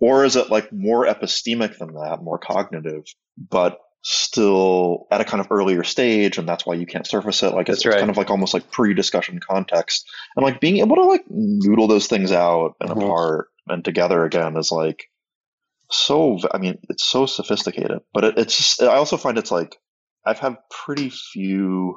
or 0.00 0.24
is 0.24 0.36
it 0.36 0.50
like 0.50 0.72
more 0.72 1.06
epistemic 1.06 1.78
than 1.78 1.94
that, 1.94 2.22
more 2.22 2.38
cognitive? 2.38 3.04
But 3.38 3.78
still 4.04 5.06
at 5.12 5.20
a 5.20 5.24
kind 5.24 5.40
of 5.40 5.46
earlier 5.50 5.84
stage 5.84 6.36
and 6.36 6.48
that's 6.48 6.66
why 6.66 6.74
you 6.74 6.86
can't 6.86 7.06
surface 7.06 7.42
it 7.44 7.54
like 7.54 7.68
it's, 7.68 7.86
right. 7.86 7.98
kind 7.98 8.10
of 8.10 8.16
like 8.16 8.30
almost 8.30 8.52
like 8.52 8.68
pre-discussion 8.72 9.38
context 9.38 10.10
and 10.34 10.44
like 10.44 10.60
being 10.60 10.78
able 10.78 10.96
to 10.96 11.04
like 11.04 11.24
noodle 11.28 11.86
those 11.86 12.08
things 12.08 12.32
out 12.32 12.74
and 12.80 12.90
mm-hmm. 12.90 13.00
apart 13.00 13.48
and 13.68 13.84
together 13.84 14.24
again 14.24 14.56
is 14.56 14.72
like 14.72 15.04
so 15.88 16.36
i 16.52 16.58
mean 16.58 16.76
it's 16.88 17.04
so 17.04 17.26
sophisticated 17.26 18.00
but 18.12 18.24
it, 18.24 18.38
it's 18.38 18.56
just 18.56 18.82
i 18.82 18.96
also 18.96 19.16
find 19.16 19.38
it's 19.38 19.52
like 19.52 19.76
i've 20.26 20.40
had 20.40 20.56
pretty 20.68 21.08
few 21.08 21.96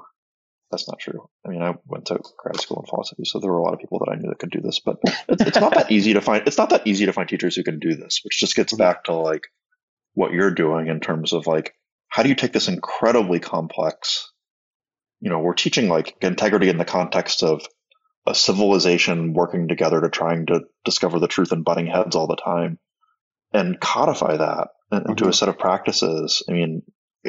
that's 0.72 0.88
not 0.88 1.00
true 1.00 1.28
i 1.46 1.50
mean 1.50 1.62
i 1.62 1.74
went 1.86 2.06
to 2.06 2.20
grad 2.38 2.60
school 2.60 2.82
in 2.82 2.90
philosophy 2.90 3.24
so 3.26 3.40
there 3.40 3.52
were 3.52 3.58
a 3.58 3.64
lot 3.64 3.74
of 3.74 3.80
people 3.80 4.00
that 4.00 4.12
i 4.12 4.16
knew 4.16 4.30
that 4.30 4.40
could 4.40 4.52
do 4.52 4.62
this 4.62 4.80
but 4.80 4.98
it's, 5.28 5.42
it's 5.42 5.60
not 5.60 5.74
that 5.74 5.92
easy 5.92 6.14
to 6.14 6.22
find 6.22 6.48
it's 6.48 6.58
not 6.58 6.70
that 6.70 6.86
easy 6.86 7.06
to 7.06 7.14
find 7.14 7.30
teachers 7.30 7.56
who 7.56 7.64
can 7.64 7.80
do 7.80 7.96
this 7.96 8.22
which 8.24 8.40
just 8.40 8.56
gets 8.56 8.74
back 8.74 9.04
to 9.04 9.14
like 9.14 9.44
what 10.14 10.32
you're 10.32 10.52
doing 10.52 10.88
in 10.88 11.00
terms 11.00 11.34
of 11.34 11.48
like 11.48 11.74
how 12.08 12.24
do 12.24 12.30
you 12.30 12.36
take 12.36 12.54
this 12.54 12.68
incredibly 12.68 13.40
complex 13.40 14.32
you 15.22 15.30
know 15.30 15.40
we're 15.40 15.54
teaching 15.54 15.90
like 15.90 16.16
integrity 16.22 16.70
in 16.70 16.78
the 16.78 16.86
context 16.86 17.44
of 17.44 17.66
a 18.28 18.34
civilization 18.34 19.34
working 19.34 19.68
together 19.68 20.02
to 20.02 20.10
trying 20.10 20.48
to 20.48 20.62
discover 20.84 21.20
the 21.20 21.28
truth 21.28 21.52
and 21.52 21.64
butting 21.64 21.88
heads 21.88 22.16
all 22.16 22.28
the 22.28 22.36
time 22.36 22.80
and 23.54 23.80
codify 23.80 24.38
that 24.38 24.70
into 24.92 25.14
mm-hmm. 25.14 25.30
a 25.30 25.34
set 25.34 25.50
of 25.50 25.60
practices 25.60 26.44
i 26.50 26.54
mean 26.54 26.82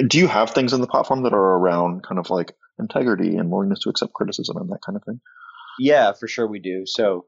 do 0.08 0.18
you 0.18 0.28
have 0.28 0.50
things 0.50 0.72
in 0.72 0.80
the 0.80 0.86
platform 0.86 1.22
that 1.22 1.32
are 1.32 1.58
around 1.58 2.02
kind 2.02 2.18
of 2.18 2.30
like 2.30 2.52
integrity 2.78 3.36
and 3.36 3.50
willingness 3.50 3.80
to 3.80 3.88
accept 3.88 4.12
criticism 4.12 4.56
and 4.56 4.68
that 4.70 4.80
kind 4.84 4.96
of 4.96 5.04
thing 5.04 5.20
yeah 5.78 6.12
for 6.12 6.28
sure 6.28 6.46
we 6.46 6.58
do 6.58 6.84
so 6.86 7.26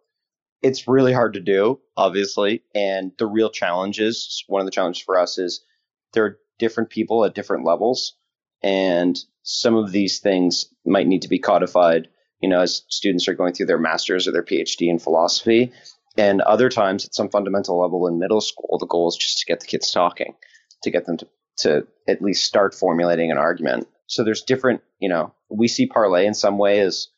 it's 0.63 0.89
really 0.89 1.13
hard 1.13 1.35
to 1.35 1.41
do 1.41 1.79
obviously 1.97 2.63
and 2.75 3.13
the 3.19 3.27
real 3.27 3.51
challenge 3.51 4.01
is 4.01 4.45
one 4.49 4.61
of 4.61 4.67
the 4.67 4.73
challenges 4.73 5.03
for 5.03 5.19
us 5.19 5.39
is 5.39 5.65
there 6.13 6.25
are 6.25 6.39
different 6.59 6.91
people 6.91 7.25
at 7.25 7.35
different 7.35 7.65
levels. 7.65 8.15
And 8.63 9.19
some 9.43 9.77
of 9.77 9.93
these 9.93 10.19
things 10.19 10.67
might 10.85 11.07
need 11.07 11.23
to 11.23 11.29
be 11.29 11.39
codified, 11.39 12.09
you 12.41 12.49
know, 12.49 12.61
as 12.61 12.83
students 12.89 13.29
are 13.29 13.35
going 13.35 13.55
through 13.55 13.67
their 13.67 13.79
master's 13.79 14.27
or 14.27 14.33
their 14.33 14.43
PhD 14.43 14.89
in 14.89 14.99
philosophy. 14.99 15.73
And 16.17 16.41
other 16.41 16.69
times 16.69 17.05
at 17.05 17.15
some 17.15 17.31
fundamental 17.31 17.81
level 17.81 18.09
in 18.09 18.19
middle 18.19 18.41
school, 18.41 18.79
the 18.79 18.87
goal 18.87 19.09
is 19.09 19.17
just 19.17 19.39
to 19.39 19.47
get 19.47 19.61
the 19.61 19.67
kids 19.67 19.93
talking, 19.93 20.35
to 20.83 20.91
get 20.91 21.07
them 21.07 21.19
to, 21.19 21.29
to 21.59 21.87
at 22.09 22.21
least 22.21 22.45
start 22.45 22.75
formulating 22.75 23.31
an 23.31 23.39
argument. 23.39 23.87
So 24.09 24.25
there's 24.25 24.43
different, 24.43 24.83
you 24.99 25.09
know, 25.09 25.33
we 25.49 25.69
see 25.69 25.87
parlay 25.87 26.27
in 26.27 26.35
some 26.35 26.59
way 26.59 26.81
as 26.81 27.09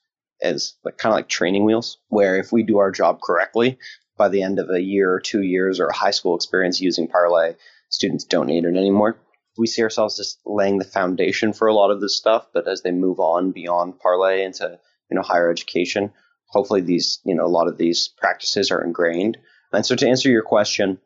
as 0.42 0.74
like 0.84 0.98
kind 0.98 1.12
of 1.12 1.16
like 1.16 1.28
training 1.28 1.64
wheels, 1.64 1.98
where 2.08 2.38
if 2.38 2.52
we 2.52 2.62
do 2.62 2.78
our 2.78 2.90
job 2.90 3.20
correctly, 3.22 3.78
by 4.16 4.28
the 4.28 4.42
end 4.42 4.58
of 4.58 4.70
a 4.70 4.80
year 4.80 5.12
or 5.12 5.20
two 5.20 5.42
years 5.42 5.80
or 5.80 5.86
a 5.86 5.96
high 5.96 6.10
school 6.10 6.36
experience 6.36 6.80
using 6.80 7.08
parlay, 7.08 7.54
students 7.88 8.24
don't 8.24 8.46
need 8.46 8.64
it 8.64 8.76
anymore 8.76 9.18
we 9.60 9.66
see 9.66 9.82
ourselves 9.82 10.16
just 10.16 10.40
laying 10.46 10.78
the 10.78 10.84
foundation 10.84 11.52
for 11.52 11.68
a 11.68 11.74
lot 11.74 11.90
of 11.90 12.00
this 12.00 12.16
stuff. 12.16 12.46
But 12.52 12.66
as 12.66 12.82
they 12.82 12.90
move 12.90 13.20
on 13.20 13.52
beyond 13.52 14.00
parlay 14.00 14.42
into 14.44 14.78
you 15.10 15.14
know 15.14 15.22
higher 15.22 15.50
education, 15.50 16.12
hopefully 16.46 16.80
these 16.80 17.20
you 17.24 17.34
know 17.34 17.44
a 17.44 17.48
lot 17.48 17.68
of 17.68 17.76
these 17.78 18.08
practices 18.08 18.70
are 18.70 18.82
ingrained. 18.82 19.38
And 19.72 19.84
so 19.84 19.94
to 19.94 20.08
answer 20.08 20.28
your 20.28 20.42
question, 20.42 20.98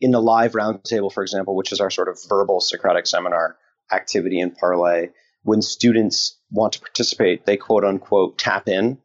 in 0.00 0.10
the 0.10 0.20
live 0.20 0.52
roundtable, 0.52 1.12
for 1.12 1.22
example, 1.22 1.56
which 1.56 1.72
is 1.72 1.80
our 1.80 1.90
sort 1.90 2.08
of 2.08 2.18
verbal 2.28 2.60
Socratic 2.60 3.06
seminar 3.06 3.56
activity 3.92 4.40
in 4.40 4.50
parlay 4.50 5.10
when 5.44 5.62
students 5.62 6.38
want 6.50 6.72
to 6.72 6.80
participate, 6.80 7.46
they 7.46 7.56
quote 7.56 7.84
unquote 7.84 8.38
tap 8.38 8.68
in. 8.68 8.98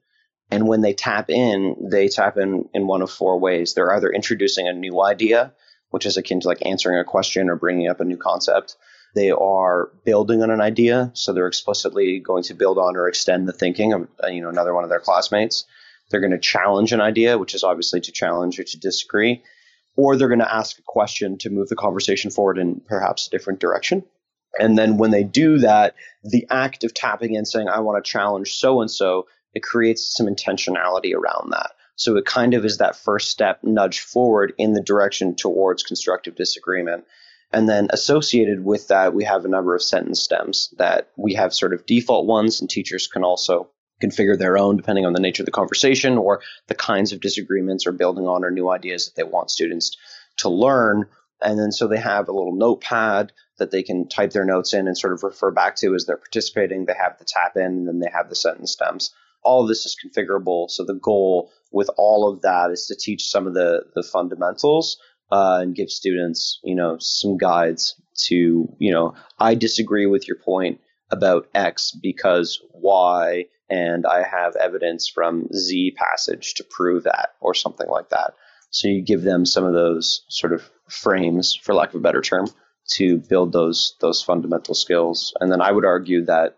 And 0.50 0.68
when 0.68 0.82
they 0.82 0.94
tap 0.94 1.30
in, 1.30 1.90
they 1.92 2.08
tap 2.08 2.38
in 2.38 2.68
in 2.74 2.88
one 2.88 3.04
of 3.04 3.12
four 3.12 3.40
ways. 3.40 3.74
They're 3.74 3.94
either 3.94 4.10
introducing 4.10 4.68
a 4.68 4.74
new 4.74 5.00
idea, 5.04 5.54
which 5.92 6.08
is 6.08 6.18
akin 6.18 6.40
to 6.40 6.48
like 6.48 6.66
answering 6.66 6.98
a 6.98 7.04
question 7.04 7.50
or 7.50 7.56
bringing 7.56 7.88
up 7.88 8.00
a 8.00 8.06
new 8.06 8.18
concept. 8.18 8.78
They 9.16 9.32
are 9.32 9.92
building 10.06 10.42
on 10.42 10.50
an 10.50 10.62
idea, 10.62 11.12
so 11.14 11.34
they're 11.34 11.48
explicitly 11.48 12.20
going 12.20 12.44
to 12.44 12.54
build 12.54 12.78
on 12.78 12.96
or 12.96 13.08
extend 13.08 13.48
the 13.48 13.54
thinking 13.54 13.94
of 13.94 14.08
uh, 14.24 14.28
you 14.28 14.42
know 14.42 14.50
another 14.50 14.74
one 14.74 14.84
of 14.84 14.90
their 14.90 15.00
classmates. 15.00 15.66
they're 16.10 16.22
going 16.22 16.32
to 16.32 16.40
challenge 16.40 16.94
an 16.94 17.02
idea, 17.02 17.38
which 17.38 17.54
is 17.54 17.64
obviously 17.64 18.02
to 18.02 18.12
challenge 18.12 18.60
or 18.60 18.64
to 18.64 18.80
disagree, 18.80 19.44
or 19.96 20.16
they're 20.16 20.28
going 20.28 20.40
to 20.40 20.56
ask 20.56 20.80
a 20.80 20.84
question 20.84 21.38
to 21.40 21.50
move 21.50 21.68
the 21.68 21.76
conversation 21.76 22.32
forward 22.32 22.58
in 22.58 22.82
perhaps 22.88 23.28
a 23.28 23.30
different 23.30 23.60
direction. 23.60 24.04
And 24.58 24.78
then 24.78 24.98
when 24.98 25.12
they 25.12 25.24
do 25.24 25.60
that, 25.60 25.96
the 26.24 26.48
act 26.50 26.84
of 26.84 26.94
tapping 26.94 27.36
in 27.36 27.46
saying, 27.46 27.68
I 27.70 27.80
want 27.82 28.04
to 28.04 28.10
challenge 28.10 28.54
so 28.54 28.82
and 28.82 28.90
so, 28.90 29.28
it 29.54 29.64
creates 29.64 30.16
some 30.16 30.28
intentionality 30.28 31.14
around 31.14 31.52
that. 31.52 31.72
So 31.96 32.16
it 32.16 32.26
kind 32.26 32.54
of 32.54 32.66
is 32.66 32.78
that 32.78 32.96
first 32.96 33.30
step 33.30 33.60
nudge 33.64 34.00
forward 34.00 34.54
in 34.58 34.74
the 34.74 34.82
direction 34.82 35.36
towards 35.36 35.84
constructive 35.84 36.36
disagreement. 36.36 37.06
And 37.52 37.68
then 37.68 37.88
associated 37.90 38.64
with 38.64 38.88
that, 38.90 39.14
we 39.14 39.24
have 39.24 39.44
a 39.44 39.50
number 39.50 39.76
of 39.76 39.82
sentence 39.82 40.22
stems 40.22 40.74
that 40.78 41.10
we 41.18 41.34
have 41.34 41.54
sort 41.54 41.74
of 41.74 41.86
default 41.86 42.28
ones, 42.28 42.62
and 42.62 42.70
teachers 42.70 43.08
can 43.08 43.24
also 43.24 43.70
configure 44.02 44.38
their 44.38 44.58
own 44.58 44.78
depending 44.78 45.06
on 45.06 45.14
the 45.14 45.20
nature 45.20 45.42
of 45.42 45.46
the 45.46 45.52
conversation 45.52 46.18
or 46.18 46.42
the 46.68 46.76
kinds 46.76 47.12
of 47.12 47.20
disagreements 47.20 47.86
or 47.86 47.92
building 47.92 48.28
on 48.28 48.46
or 48.46 48.52
new 48.52 48.70
ideas 48.70 49.06
that 49.06 49.16
they 49.16 49.24
want 49.24 49.52
students 49.52 49.98
to 50.38 50.50
learn. 50.50 51.06
And 51.42 51.60
then 51.60 51.72
so 51.72 51.88
they 51.88 52.00
have 52.00 52.30
a 52.30 52.34
little 52.34 52.56
notepad 52.56 53.34
that 53.60 53.72
they 53.72 53.84
can 53.84 54.08
type 54.10 54.32
their 54.32 54.46
notes 54.46 54.74
in 54.74 54.88
and 54.88 54.98
sort 54.98 55.14
of 55.14 55.24
refer 55.24 55.52
back 55.52 55.76
to 55.78 55.96
as 55.96 56.06
they're 56.06 56.18
participating. 56.18 56.86
They 56.86 56.96
have 57.00 57.18
the 57.18 57.26
tap 57.26 57.56
in 57.56 57.64
and 57.64 57.88
then 57.88 58.00
they 58.00 58.10
have 58.12 58.30
the 58.30 58.36
sentence 58.36 58.72
stems. 58.72 59.12
All 59.44 59.62
of 59.62 59.68
this 59.68 59.86
is 59.86 59.96
configurable. 59.96 60.70
So 60.70 60.84
the 60.84 60.96
goal 60.96 61.52
with 61.72 61.90
all 61.98 62.30
of 62.30 62.42
that 62.42 62.72
is 62.72 62.88
to 62.88 62.96
teach 62.96 63.30
some 63.30 63.48
of 63.48 63.54
the, 63.54 63.84
the 63.96 64.04
fundamentals 64.04 64.98
uh, 65.32 65.60
and 65.62 65.76
give 65.76 65.90
students, 65.90 66.60
you 66.64 66.76
know, 66.76 66.98
some 67.00 67.38
guides 67.38 67.96
to, 68.26 68.68
you 68.80 68.92
know, 68.92 69.14
I 69.38 69.56
disagree 69.56 70.08
with 70.08 70.28
your 70.28 70.38
point 70.38 70.82
about 71.12 71.48
X 71.54 71.92
because 71.92 72.62
Y, 72.74 73.46
and 73.70 74.06
I 74.06 74.24
have 74.24 74.56
evidence 74.56 75.08
from 75.08 75.48
Z 75.54 75.96
passage 75.96 76.56
to 76.56 76.64
prove 76.64 77.04
that, 77.04 77.30
or 77.40 77.54
something 77.54 77.88
like 77.88 78.10
that. 78.10 78.34
So 78.72 78.88
you 78.88 79.02
give 79.02 79.22
them 79.22 79.46
some 79.46 79.64
of 79.64 79.74
those 79.74 80.24
sort 80.28 80.54
of 80.54 80.70
frames, 80.88 81.56
for 81.56 81.74
lack 81.74 81.90
of 81.90 81.96
a 81.96 82.00
better 82.00 82.22
term, 82.22 82.48
to 82.96 83.18
build 83.18 83.52
those 83.52 83.96
those 84.02 84.22
fundamental 84.22 84.76
skills. 84.76 85.34
And 85.40 85.52
then 85.52 85.62
I 85.62 85.72
would 85.72 85.86
argue 85.86 86.26
that 86.26 86.58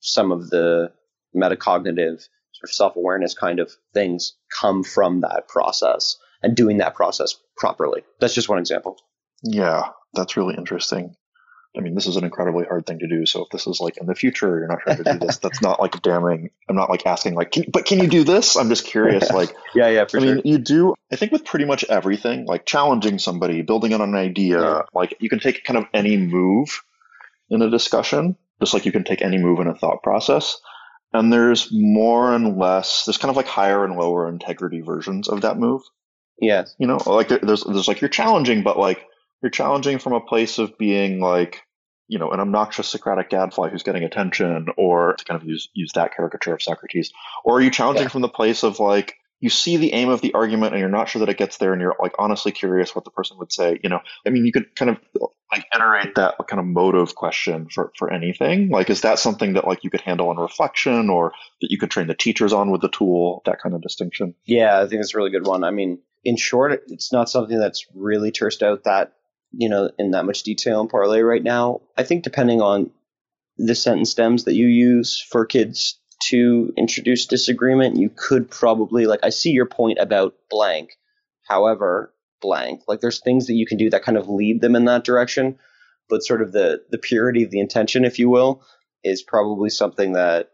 some 0.00 0.32
of 0.32 0.50
the 0.50 0.92
metacognitive 1.36 2.20
sort 2.52 2.64
of 2.64 2.72
self 2.72 2.96
awareness 2.96 3.34
kind 3.34 3.60
of 3.60 3.70
things 3.94 4.34
come 4.60 4.82
from 4.82 5.20
that 5.20 5.48
process 5.48 6.16
and 6.42 6.56
doing 6.56 6.78
that 6.78 6.94
process 6.94 7.34
properly. 7.56 8.02
That's 8.20 8.34
just 8.34 8.48
one 8.48 8.58
example. 8.58 8.96
Yeah, 9.42 9.90
that's 10.14 10.36
really 10.36 10.54
interesting. 10.56 11.14
I 11.76 11.80
mean, 11.80 11.94
this 11.94 12.06
is 12.06 12.16
an 12.16 12.24
incredibly 12.24 12.64
hard 12.64 12.84
thing 12.84 12.98
to 12.98 13.06
do. 13.06 13.26
So 13.26 13.44
if 13.44 13.50
this 13.50 13.66
is 13.68 13.80
like 13.80 13.96
in 13.96 14.06
the 14.06 14.14
future, 14.14 14.48
you're 14.58 14.66
not 14.66 14.80
trying 14.80 14.96
to 14.96 15.04
do 15.04 15.18
this. 15.26 15.38
that's 15.42 15.62
not 15.62 15.80
like 15.80 16.02
damning. 16.02 16.50
I'm 16.68 16.74
not 16.74 16.90
like 16.90 17.06
asking 17.06 17.34
like, 17.34 17.52
can, 17.52 17.64
but 17.72 17.86
can 17.86 18.00
you 18.00 18.08
do 18.08 18.24
this? 18.24 18.56
I'm 18.56 18.68
just 18.68 18.86
curious. 18.86 19.30
Like, 19.40 19.54
yeah, 19.74 19.88
yeah. 19.88 20.02
I 20.02 20.06
sure. 20.06 20.20
mean, 20.20 20.42
you 20.44 20.58
do. 20.58 20.94
I 21.12 21.16
think 21.16 21.30
with 21.30 21.44
pretty 21.44 21.64
much 21.64 21.84
everything, 21.84 22.46
like 22.46 22.66
challenging 22.66 23.18
somebody, 23.18 23.62
building 23.62 23.94
on 23.94 24.00
an 24.00 24.16
idea, 24.16 24.60
yeah. 24.60 24.82
like 24.92 25.16
you 25.20 25.28
can 25.28 25.38
take 25.38 25.64
kind 25.64 25.78
of 25.78 25.86
any 25.94 26.16
move 26.16 26.82
in 27.48 27.62
a 27.62 27.70
discussion, 27.70 28.36
just 28.60 28.74
like 28.74 28.86
you 28.86 28.92
can 28.92 29.04
take 29.04 29.22
any 29.22 29.38
move 29.38 29.60
in 29.60 29.68
a 29.68 29.74
thought 29.74 30.02
process. 30.02 30.58
And 31.12 31.32
there's 31.32 31.68
more 31.72 32.34
and 32.34 32.58
less. 32.58 33.04
There's 33.06 33.18
kind 33.18 33.30
of 33.30 33.36
like 33.36 33.46
higher 33.46 33.84
and 33.84 33.96
lower 33.96 34.28
integrity 34.28 34.80
versions 34.80 35.28
of 35.28 35.42
that 35.42 35.58
move. 35.58 35.82
Yes. 36.40 36.74
You 36.78 36.86
know, 36.86 36.98
like 37.06 37.28
there's 37.28 37.64
there's 37.64 37.88
like 37.88 38.00
you're 38.00 38.08
challenging, 38.08 38.62
but 38.62 38.78
like 38.78 39.06
you're 39.42 39.50
challenging 39.50 39.98
from 39.98 40.12
a 40.12 40.20
place 40.20 40.58
of 40.58 40.76
being 40.78 41.20
like, 41.20 41.62
you 42.08 42.18
know, 42.18 42.30
an 42.30 42.40
obnoxious 42.40 42.88
Socratic 42.88 43.30
gadfly 43.30 43.68
who's 43.68 43.84
getting 43.84 44.04
attention, 44.04 44.66
or 44.76 45.14
to 45.14 45.24
kind 45.24 45.40
of 45.40 45.48
use 45.48 45.68
use 45.74 45.92
that 45.94 46.14
caricature 46.14 46.54
of 46.54 46.62
Socrates, 46.62 47.12
or 47.44 47.58
are 47.58 47.60
you 47.60 47.70
challenging 47.70 48.04
yeah. 48.04 48.08
from 48.08 48.22
the 48.22 48.28
place 48.28 48.64
of 48.64 48.80
like 48.80 49.16
you 49.40 49.48
see 49.48 49.78
the 49.78 49.94
aim 49.94 50.10
of 50.10 50.20
the 50.20 50.34
argument 50.34 50.72
and 50.72 50.80
you're 50.80 50.88
not 50.88 51.08
sure 51.08 51.20
that 51.20 51.28
it 51.28 51.38
gets 51.38 51.56
there 51.56 51.72
and 51.72 51.80
you're 51.80 51.96
like 51.98 52.12
honestly 52.18 52.52
curious 52.52 52.94
what 52.94 53.04
the 53.04 53.10
person 53.10 53.38
would 53.38 53.52
say 53.52 53.80
you 53.82 53.88
know? 53.88 54.00
I 54.26 54.30
mean 54.30 54.44
you 54.44 54.52
could 54.52 54.74
kind 54.76 54.90
of 54.90 54.98
like 55.50 55.66
iterate 55.74 56.14
that 56.14 56.36
kind 56.46 56.60
of 56.60 56.66
motive 56.66 57.14
question 57.14 57.68
for, 57.68 57.90
for 57.96 58.12
anything. 58.12 58.68
Like 58.68 58.90
is 58.90 59.00
that 59.00 59.18
something 59.18 59.54
that 59.54 59.66
like 59.66 59.82
you 59.82 59.90
could 59.90 60.02
handle 60.02 60.28
on 60.28 60.36
reflection 60.36 61.10
or 61.10 61.32
that 61.60 61.70
you 61.70 61.78
could 61.78 61.90
train 61.90 62.06
the 62.06 62.14
teachers 62.14 62.52
on 62.52 62.70
with 62.70 62.82
the 62.82 62.90
tool 62.90 63.42
that 63.46 63.60
kind 63.60 63.74
of 63.74 63.80
distinction? 63.80 64.34
Yeah 64.44 64.78
i 64.78 64.86
think 64.86 65.00
that's 65.00 65.14
a 65.14 65.16
really 65.16 65.30
good 65.30 65.46
one. 65.46 65.64
I 65.64 65.70
mean 65.70 66.00
in 66.22 66.36
short 66.36 66.82
it's 66.88 67.12
not 67.12 67.30
something 67.30 67.58
that's 67.58 67.86
really 67.94 68.30
tersed 68.30 68.62
out 68.62 68.84
that 68.84 69.14
you 69.52 69.68
know, 69.68 69.90
in 69.98 70.12
that 70.12 70.24
much 70.24 70.42
detail 70.42 70.80
in 70.80 70.88
Parlay 70.88 71.20
right 71.20 71.42
now. 71.42 71.80
I 71.96 72.02
think 72.04 72.24
depending 72.24 72.60
on 72.60 72.90
the 73.56 73.74
sentence 73.74 74.10
stems 74.10 74.44
that 74.44 74.54
you 74.54 74.66
use 74.66 75.20
for 75.20 75.44
kids 75.44 75.98
to 76.28 76.72
introduce 76.76 77.26
disagreement, 77.26 77.96
you 77.96 78.10
could 78.14 78.50
probably 78.50 79.06
like 79.06 79.20
I 79.22 79.30
see 79.30 79.50
your 79.50 79.66
point 79.66 79.98
about 79.98 80.34
blank. 80.48 80.90
However, 81.48 82.14
blank. 82.40 82.82
Like 82.88 83.00
there's 83.00 83.20
things 83.20 83.46
that 83.46 83.54
you 83.54 83.66
can 83.66 83.78
do 83.78 83.90
that 83.90 84.04
kind 84.04 84.18
of 84.18 84.28
lead 84.28 84.60
them 84.60 84.76
in 84.76 84.86
that 84.86 85.04
direction, 85.04 85.58
but 86.08 86.22
sort 86.22 86.42
of 86.42 86.52
the 86.52 86.82
the 86.90 86.98
purity 86.98 87.44
of 87.44 87.50
the 87.50 87.60
intention, 87.60 88.04
if 88.04 88.18
you 88.18 88.28
will, 88.28 88.62
is 89.04 89.22
probably 89.22 89.70
something 89.70 90.12
that 90.12 90.50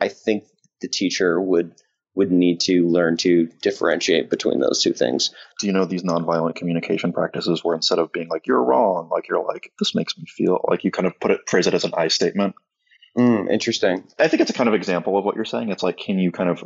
I 0.00 0.08
think 0.08 0.44
the 0.80 0.88
teacher 0.88 1.40
would 1.40 1.72
would 2.14 2.30
need 2.30 2.60
to 2.60 2.86
learn 2.88 3.16
to 3.18 3.48
differentiate 3.60 4.30
between 4.30 4.60
those 4.60 4.82
two 4.82 4.92
things. 4.92 5.30
Do 5.60 5.66
you 5.66 5.72
know 5.72 5.84
these 5.84 6.04
nonviolent 6.04 6.54
communication 6.54 7.12
practices 7.12 7.64
where 7.64 7.74
instead 7.74 7.98
of 7.98 8.12
being 8.12 8.28
like 8.28 8.46
you're 8.46 8.62
wrong, 8.62 9.08
like 9.10 9.28
you're 9.28 9.44
like 9.44 9.72
this 9.78 9.94
makes 9.94 10.16
me 10.16 10.24
feel 10.26 10.64
like 10.68 10.84
you 10.84 10.90
kind 10.90 11.06
of 11.06 11.18
put 11.18 11.32
it 11.32 11.40
phrase 11.48 11.66
it 11.66 11.74
as 11.74 11.84
an 11.84 11.94
I 11.96 12.08
statement. 12.08 12.54
Mm, 13.18 13.50
interesting. 13.50 14.04
I 14.18 14.28
think 14.28 14.40
it's 14.42 14.50
a 14.50 14.54
kind 14.54 14.68
of 14.68 14.74
example 14.74 15.18
of 15.18 15.24
what 15.24 15.36
you're 15.36 15.44
saying. 15.44 15.70
It's 15.70 15.82
like 15.82 15.96
can 15.96 16.18
you 16.18 16.30
kind 16.30 16.50
of 16.50 16.64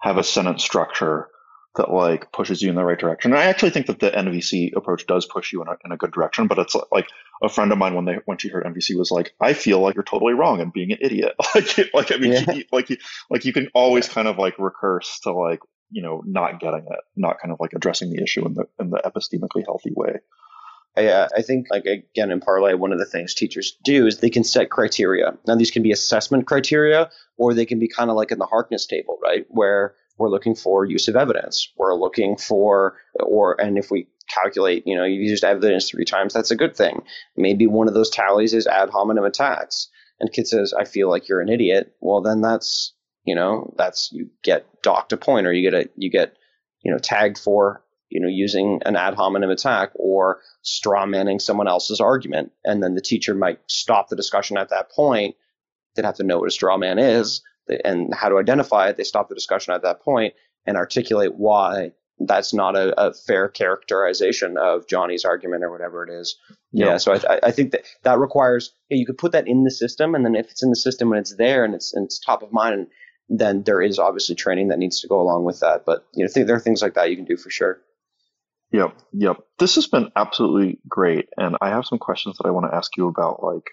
have 0.00 0.18
a 0.18 0.24
sentence 0.24 0.62
structure 0.64 1.28
that 1.76 1.90
like 1.90 2.30
pushes 2.32 2.60
you 2.60 2.68
in 2.68 2.74
the 2.74 2.84
right 2.84 2.98
direction. 2.98 3.32
And 3.32 3.40
I 3.40 3.44
actually 3.44 3.70
think 3.70 3.86
that 3.86 3.98
the 3.98 4.10
NVC 4.10 4.76
approach 4.76 5.06
does 5.06 5.24
push 5.24 5.52
you 5.52 5.62
in 5.62 5.68
a, 5.68 5.76
in 5.84 5.92
a 5.92 5.96
good 5.96 6.12
direction, 6.12 6.46
but 6.46 6.58
it's 6.58 6.76
like 6.90 7.08
a 7.42 7.48
friend 7.48 7.72
of 7.72 7.78
mine 7.78 7.94
when 7.94 8.04
they 8.04 8.18
when 8.26 8.38
she 8.38 8.48
heard 8.48 8.64
NVC 8.64 8.96
was 8.96 9.10
like, 9.10 9.32
I 9.40 9.54
feel 9.54 9.80
like 9.80 9.94
you're 9.94 10.04
totally 10.04 10.34
wrong 10.34 10.60
and 10.60 10.72
being 10.72 10.92
an 10.92 10.98
idiot. 11.00 11.34
like, 11.54 11.78
like 11.94 12.12
I 12.12 12.16
mean, 12.16 12.32
yeah. 12.32 12.52
you, 12.52 12.64
like 12.72 12.90
you, 12.90 12.98
like 13.30 13.44
you 13.44 13.52
can 13.52 13.68
always 13.74 14.08
kind 14.08 14.28
of 14.28 14.38
like 14.38 14.58
recurse 14.58 15.20
to 15.20 15.32
like 15.32 15.60
you 15.90 16.02
know 16.02 16.22
not 16.26 16.60
getting 16.60 16.86
it, 16.90 17.00
not 17.16 17.38
kind 17.40 17.52
of 17.52 17.58
like 17.60 17.72
addressing 17.74 18.10
the 18.10 18.22
issue 18.22 18.44
in 18.44 18.54
the 18.54 18.64
in 18.78 18.90
the 18.90 18.98
epistemically 18.98 19.64
healthy 19.64 19.92
way. 19.94 20.18
I, 20.94 21.06
uh, 21.06 21.28
I 21.34 21.40
think, 21.40 21.68
like 21.70 21.86
again 21.86 22.30
in 22.30 22.40
parlay, 22.40 22.74
one 22.74 22.92
of 22.92 22.98
the 22.98 23.06
things 23.06 23.34
teachers 23.34 23.78
do 23.82 24.06
is 24.06 24.18
they 24.18 24.28
can 24.28 24.44
set 24.44 24.68
criteria. 24.68 25.38
Now, 25.46 25.54
these 25.54 25.70
can 25.70 25.82
be 25.82 25.90
assessment 25.90 26.46
criteria, 26.46 27.10
or 27.38 27.54
they 27.54 27.64
can 27.64 27.78
be 27.78 27.88
kind 27.88 28.10
of 28.10 28.16
like 28.16 28.30
in 28.30 28.38
the 28.38 28.46
Harkness 28.46 28.86
table, 28.86 29.18
right, 29.22 29.46
where 29.48 29.94
we're 30.18 30.28
looking 30.28 30.54
for 30.54 30.84
use 30.84 31.08
of 31.08 31.16
evidence. 31.16 31.68
We're 31.76 31.94
looking 31.94 32.36
for, 32.36 32.96
or, 33.20 33.60
and 33.60 33.78
if 33.78 33.90
we 33.90 34.08
calculate, 34.28 34.84
you 34.86 34.96
know, 34.96 35.04
you 35.04 35.20
used 35.20 35.44
evidence 35.44 35.90
three 35.90 36.04
times, 36.04 36.32
that's 36.32 36.50
a 36.50 36.56
good 36.56 36.76
thing. 36.76 37.02
Maybe 37.36 37.66
one 37.66 37.88
of 37.88 37.94
those 37.94 38.10
tallies 38.10 38.54
is 38.54 38.66
ad 38.66 38.90
hominem 38.90 39.24
attacks. 39.24 39.88
And 40.20 40.32
kid 40.32 40.46
says, 40.46 40.72
I 40.72 40.84
feel 40.84 41.08
like 41.08 41.28
you're 41.28 41.40
an 41.40 41.48
idiot. 41.48 41.94
Well, 42.00 42.20
then 42.20 42.40
that's, 42.40 42.94
you 43.24 43.34
know, 43.34 43.74
that's, 43.76 44.10
you 44.12 44.30
get 44.42 44.66
docked 44.82 45.12
a 45.12 45.16
point 45.16 45.46
or 45.46 45.52
you 45.52 45.68
get 45.68 45.86
a, 45.86 45.88
you 45.96 46.10
get, 46.10 46.36
you 46.82 46.92
know, 46.92 46.98
tagged 46.98 47.38
for, 47.38 47.82
you 48.08 48.20
know, 48.20 48.28
using 48.28 48.80
an 48.84 48.94
ad 48.94 49.14
hominem 49.14 49.50
attack 49.50 49.90
or 49.94 50.40
straw 50.60 51.06
manning 51.06 51.40
someone 51.40 51.68
else's 51.68 52.00
argument. 52.00 52.52
And 52.64 52.82
then 52.82 52.94
the 52.94 53.00
teacher 53.00 53.34
might 53.34 53.60
stop 53.66 54.08
the 54.08 54.16
discussion 54.16 54.58
at 54.58 54.68
that 54.68 54.90
point. 54.90 55.34
They'd 55.94 56.04
have 56.04 56.16
to 56.16 56.24
know 56.24 56.38
what 56.38 56.48
a 56.48 56.52
straw 56.52 56.76
man 56.76 56.98
is 56.98 57.42
and 57.84 58.12
how 58.14 58.28
to 58.28 58.38
identify 58.38 58.88
it, 58.88 58.96
they 58.96 59.04
stop 59.04 59.28
the 59.28 59.34
discussion 59.34 59.74
at 59.74 59.82
that 59.82 60.02
point 60.02 60.34
and 60.66 60.76
articulate 60.76 61.34
why 61.34 61.92
that's 62.26 62.54
not 62.54 62.76
a, 62.76 62.98
a 63.00 63.12
fair 63.12 63.48
characterization 63.48 64.56
of 64.56 64.86
Johnny's 64.86 65.24
argument 65.24 65.64
or 65.64 65.70
whatever 65.70 66.04
it 66.06 66.12
is. 66.12 66.36
Yep. 66.72 66.86
Yeah, 66.86 66.96
so 66.98 67.14
I, 67.14 67.40
I 67.44 67.50
think 67.50 67.72
that 67.72 67.84
that 68.02 68.18
requires 68.18 68.72
yeah, 68.88 68.98
you 68.98 69.06
could 69.06 69.18
put 69.18 69.32
that 69.32 69.48
in 69.48 69.64
the 69.64 69.70
system, 69.70 70.14
and 70.14 70.24
then 70.24 70.34
if 70.34 70.50
it's 70.50 70.62
in 70.62 70.70
the 70.70 70.76
system 70.76 71.12
and 71.12 71.20
it's 71.20 71.36
there 71.36 71.64
and 71.64 71.74
it's 71.74 71.92
and 71.94 72.04
it's 72.04 72.18
top 72.18 72.42
of 72.42 72.52
mind, 72.52 72.74
and 72.74 72.86
then 73.28 73.62
there 73.64 73.82
is 73.82 73.98
obviously 73.98 74.34
training 74.34 74.68
that 74.68 74.78
needs 74.78 75.00
to 75.00 75.08
go 75.08 75.20
along 75.20 75.44
with 75.44 75.60
that. 75.60 75.84
But 75.84 76.06
you 76.14 76.24
know, 76.24 76.30
th- 76.32 76.46
there 76.46 76.56
are 76.56 76.60
things 76.60 76.82
like 76.82 76.94
that 76.94 77.10
you 77.10 77.16
can 77.16 77.24
do 77.24 77.36
for 77.36 77.50
sure. 77.50 77.80
Yep, 78.72 78.96
yep. 79.12 79.36
This 79.58 79.74
has 79.74 79.86
been 79.86 80.10
absolutely 80.16 80.78
great, 80.88 81.28
and 81.36 81.56
I 81.60 81.70
have 81.70 81.84
some 81.84 81.98
questions 81.98 82.38
that 82.38 82.48
I 82.48 82.52
want 82.52 82.70
to 82.70 82.76
ask 82.76 82.96
you 82.96 83.08
about, 83.08 83.42
like 83.42 83.64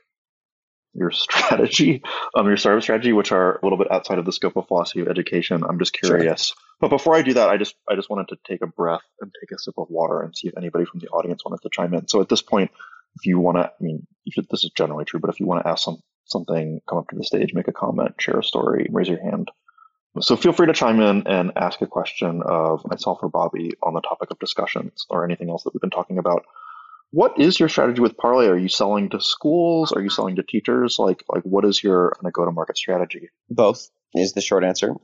your 0.94 1.12
strategy, 1.12 2.02
um, 2.36 2.48
your 2.48 2.58
service 2.58 2.86
strategy, 2.86 3.14
which 3.14 3.32
are 3.32 3.58
a 3.58 3.60
little 3.64 3.78
bit 3.78 3.92
outside 3.92 4.20
of 4.20 4.26
the 4.26 4.34
scope 4.34 4.58
of 4.58 4.68
philosophy 4.68 5.02
of 5.02 5.08
education. 5.08 5.64
I'm 5.64 5.80
just 5.80 5.94
curious. 5.94 6.48
Sure. 6.48 6.56
But 6.82 6.90
before 6.90 7.16
I 7.16 7.22
do 7.22 7.34
that, 7.34 7.50
I 7.50 7.58
just 7.58 7.76
I 7.90 7.96
just 7.96 8.10
wanted 8.10 8.30
to 8.30 8.38
take 8.48 8.62
a 8.62 8.68
breath 8.68 9.04
and 9.22 9.32
take 9.42 9.52
a 9.52 9.60
sip 9.60 9.76
of 9.78 9.88
water 9.90 10.22
and 10.22 10.36
see 10.36 10.48
if 10.48 10.58
anybody 10.58 10.86
from 10.86 11.00
the 11.00 11.08
audience 11.10 11.44
wanted 11.46 11.62
to 11.64 11.70
chime 11.72 11.94
in. 11.94 12.08
So 12.08 12.22
at 12.22 12.30
this 12.30 12.42
point, 12.42 12.72
if 13.16 13.26
you 13.26 13.40
want 13.40 13.58
to, 13.58 13.66
I 13.66 13.84
mean, 13.84 14.08
if 14.26 14.48
this 14.48 14.64
is 14.64 14.72
generally 14.72 15.06
true, 15.06 15.20
but 15.20 15.30
if 15.30 15.40
you 15.40 15.46
want 15.46 15.64
to 15.64 15.70
ask 15.70 15.84
some 15.84 15.98
something, 16.26 16.80
come 16.88 17.00
up 17.00 17.08
to 17.10 17.16
the 17.16 17.24
stage, 17.24 17.54
make 17.54 17.68
a 17.68 17.74
comment, 17.74 18.16
share 18.20 18.40
a 18.40 18.44
story, 18.44 18.88
raise 18.92 19.08
your 19.08 19.22
hand. 19.22 19.50
So 20.22 20.36
feel 20.36 20.54
free 20.54 20.68
to 20.68 20.74
chime 20.74 21.00
in 21.00 21.28
and 21.28 21.52
ask 21.56 21.82
a 21.82 21.88
question 21.88 22.42
of 22.44 22.86
myself 22.86 23.20
or 23.22 23.30
Bobby 23.30 23.74
on 23.82 23.94
the 23.94 24.02
topic 24.02 24.32
of 24.32 24.40
discussions 24.40 25.06
or 25.10 25.24
anything 25.24 25.50
else 25.50 25.64
that 25.64 25.74
we've 25.74 25.82
been 25.82 25.90
talking 25.90 26.18
about 26.18 26.46
what 27.12 27.40
is 27.40 27.60
your 27.60 27.70
strategy 27.70 28.02
with 28.02 28.18
Parlay? 28.18 28.48
Are 28.48 28.58
you 28.58 28.70
selling 28.70 29.10
to 29.10 29.22
schools? 29.22 29.92
Are 29.92 30.02
you 30.02 30.08
uh-huh. 30.08 30.16
selling 30.16 30.36
to 30.36 30.44
teachers? 30.44 30.98
Like, 31.00 31.24
like 31.30 31.44
what 31.44 31.66
is 31.66 31.84
your 31.84 32.14
go 32.34 32.46
to 32.46 32.52
market 32.52 32.78
strategy? 32.78 33.30
Both 33.50 33.90
is 34.14 34.34
the 34.34 34.42
short 34.42 34.64
answer. 34.64 34.96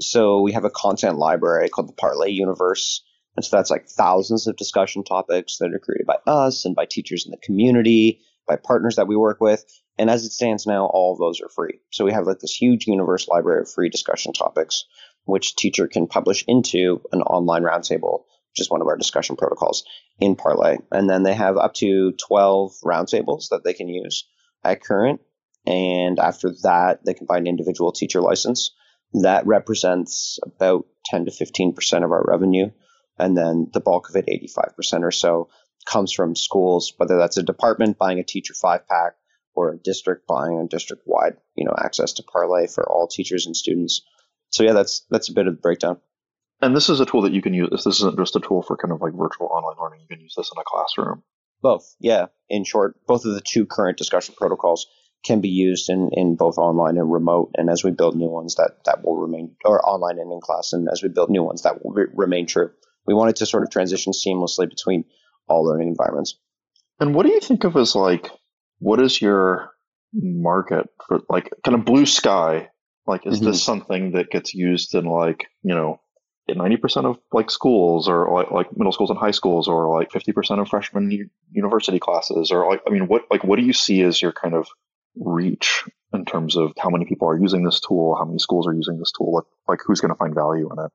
So 0.00 0.40
we 0.40 0.52
have 0.52 0.64
a 0.64 0.70
content 0.70 1.18
library 1.18 1.68
called 1.68 1.88
the 1.88 1.94
Parlay 1.94 2.30
Universe. 2.30 3.04
And 3.36 3.44
so 3.44 3.56
that's 3.56 3.70
like 3.70 3.88
thousands 3.88 4.46
of 4.46 4.56
discussion 4.56 5.04
topics 5.04 5.58
that 5.58 5.72
are 5.72 5.78
created 5.78 6.06
by 6.06 6.16
us 6.26 6.64
and 6.64 6.74
by 6.74 6.86
teachers 6.86 7.24
in 7.24 7.30
the 7.30 7.38
community, 7.38 8.20
by 8.46 8.56
partners 8.56 8.96
that 8.96 9.06
we 9.06 9.16
work 9.16 9.40
with. 9.40 9.64
And 9.98 10.10
as 10.10 10.24
it 10.24 10.32
stands 10.32 10.66
now, 10.66 10.86
all 10.86 11.12
of 11.12 11.18
those 11.18 11.40
are 11.40 11.48
free. 11.48 11.80
So 11.90 12.04
we 12.04 12.12
have 12.12 12.26
like 12.26 12.40
this 12.40 12.54
huge 12.54 12.86
universe 12.86 13.28
library 13.28 13.62
of 13.62 13.70
free 13.70 13.88
discussion 13.88 14.32
topics, 14.32 14.84
which 15.24 15.54
teacher 15.54 15.86
can 15.86 16.08
publish 16.08 16.44
into 16.48 17.02
an 17.12 17.22
online 17.22 17.62
roundtable, 17.62 18.24
is 18.60 18.70
one 18.70 18.80
of 18.80 18.88
our 18.88 18.96
discussion 18.96 19.36
protocols 19.36 19.84
in 20.20 20.36
Parlay. 20.36 20.78
And 20.90 21.08
then 21.08 21.22
they 21.22 21.34
have 21.34 21.56
up 21.56 21.74
to 21.74 22.12
12 22.12 22.72
roundtables 22.84 23.48
that 23.50 23.62
they 23.64 23.74
can 23.74 23.88
use 23.88 24.26
at 24.64 24.82
current. 24.82 25.20
And 25.66 26.18
after 26.18 26.50
that, 26.62 27.04
they 27.04 27.14
can 27.14 27.26
buy 27.26 27.38
an 27.38 27.46
individual 27.46 27.92
teacher 27.92 28.20
license. 28.20 28.72
That 29.14 29.46
represents 29.46 30.38
about 30.44 30.86
10 31.06 31.26
to 31.26 31.30
15% 31.30 32.04
of 32.04 32.10
our 32.10 32.24
revenue. 32.26 32.70
And 33.18 33.36
then 33.36 33.70
the 33.72 33.80
bulk 33.80 34.08
of 34.08 34.16
it, 34.16 34.26
85% 34.26 35.02
or 35.02 35.10
so, 35.10 35.48
comes 35.84 36.12
from 36.12 36.34
schools, 36.36 36.92
whether 36.96 37.18
that's 37.18 37.36
a 37.36 37.42
department 37.42 37.98
buying 37.98 38.18
a 38.18 38.24
teacher 38.24 38.54
five 38.54 38.86
pack 38.88 39.14
or 39.54 39.70
a 39.70 39.78
district 39.78 40.26
buying 40.26 40.58
a 40.58 40.68
district 40.68 41.02
wide, 41.06 41.36
you 41.54 41.64
know, 41.64 41.74
access 41.76 42.14
to 42.14 42.22
Parlay 42.22 42.66
for 42.66 42.90
all 42.90 43.06
teachers 43.06 43.46
and 43.46 43.56
students. 43.56 44.02
So 44.50 44.62
yeah, 44.62 44.72
that's 44.72 45.04
that's 45.10 45.28
a 45.28 45.34
bit 45.34 45.46
of 45.46 45.54
the 45.56 45.60
breakdown. 45.60 45.98
And 46.62 46.76
this 46.76 46.88
is 46.88 47.00
a 47.00 47.06
tool 47.06 47.22
that 47.22 47.32
you 47.32 47.42
can 47.42 47.54
use. 47.54 47.68
This 47.70 47.86
isn't 47.86 48.16
just 48.16 48.36
a 48.36 48.40
tool 48.40 48.62
for 48.62 48.76
kind 48.76 48.92
of 48.92 49.00
like 49.00 49.12
virtual 49.12 49.48
online 49.48 49.76
learning. 49.82 50.00
You 50.00 50.06
can 50.06 50.20
use 50.20 50.34
this 50.36 50.50
in 50.54 50.60
a 50.60 50.64
classroom. 50.64 51.24
Both, 51.60 51.94
yeah. 52.00 52.26
In 52.48 52.64
short, 52.64 52.96
both 53.06 53.24
of 53.24 53.34
the 53.34 53.40
two 53.40 53.66
current 53.66 53.98
discussion 53.98 54.36
protocols 54.38 54.86
can 55.24 55.40
be 55.40 55.48
used 55.48 55.90
in, 55.90 56.10
in 56.12 56.36
both 56.36 56.58
online 56.58 56.98
and 56.98 57.12
remote. 57.12 57.50
And 57.56 57.68
as 57.68 57.84
we 57.84 57.90
build 57.90 58.16
new 58.16 58.28
ones, 58.28 58.56
that 58.56 58.84
that 58.86 59.04
will 59.04 59.16
remain, 59.16 59.54
or 59.64 59.84
online 59.84 60.18
and 60.18 60.32
in 60.32 60.40
class. 60.40 60.72
And 60.72 60.88
as 60.90 61.02
we 61.02 61.08
build 61.08 61.30
new 61.30 61.42
ones, 61.42 61.62
that 61.62 61.84
will 61.84 61.92
re- 61.92 62.06
remain 62.14 62.46
true. 62.46 62.70
We 63.06 63.14
wanted 63.14 63.36
to 63.36 63.46
sort 63.46 63.64
of 63.64 63.70
transition 63.70 64.12
seamlessly 64.12 64.68
between 64.68 65.04
all 65.48 65.64
learning 65.64 65.88
environments. 65.88 66.38
And 67.00 67.14
what 67.14 67.26
do 67.26 67.32
you 67.32 67.40
think 67.40 67.64
of 67.64 67.76
as 67.76 67.94
like, 67.96 68.30
what 68.78 69.00
is 69.00 69.20
your 69.20 69.70
market 70.12 70.88
for 71.06 71.20
like 71.28 71.50
kind 71.64 71.76
of 71.76 71.84
blue 71.84 72.06
sky? 72.06 72.68
Like, 73.06 73.26
is 73.26 73.40
mm-hmm. 73.40 73.46
this 73.46 73.62
something 73.62 74.12
that 74.12 74.30
gets 74.30 74.54
used 74.54 74.94
in 74.94 75.04
like, 75.04 75.46
you 75.64 75.74
know, 75.74 76.00
90% 76.50 77.04
of 77.04 77.18
like 77.32 77.50
schools 77.50 78.08
or 78.08 78.48
like, 78.50 78.76
middle 78.76 78.92
schools 78.92 79.10
and 79.10 79.18
high 79.18 79.30
schools 79.30 79.68
or 79.68 79.96
like 79.98 80.10
50% 80.10 80.60
of 80.60 80.68
freshman 80.68 81.30
university 81.50 81.98
classes 81.98 82.50
or 82.50 82.68
like, 82.68 82.82
I 82.86 82.90
mean, 82.90 83.06
what, 83.06 83.22
like, 83.30 83.44
what 83.44 83.58
do 83.58 83.64
you 83.64 83.72
see 83.72 84.02
as 84.02 84.20
your 84.20 84.32
kind 84.32 84.54
of 84.54 84.68
reach 85.16 85.84
in 86.12 86.24
terms 86.24 86.56
of 86.56 86.72
how 86.78 86.90
many 86.90 87.04
people 87.04 87.28
are 87.28 87.38
using 87.38 87.64
this 87.64 87.80
tool, 87.80 88.16
how 88.16 88.24
many 88.24 88.38
schools 88.38 88.66
are 88.66 88.74
using 88.74 88.98
this 88.98 89.12
tool, 89.12 89.34
like 89.34 89.44
like 89.68 89.80
who's 89.86 90.00
going 90.00 90.12
to 90.12 90.18
find 90.18 90.34
value 90.34 90.68
in 90.70 90.84
it? 90.84 90.92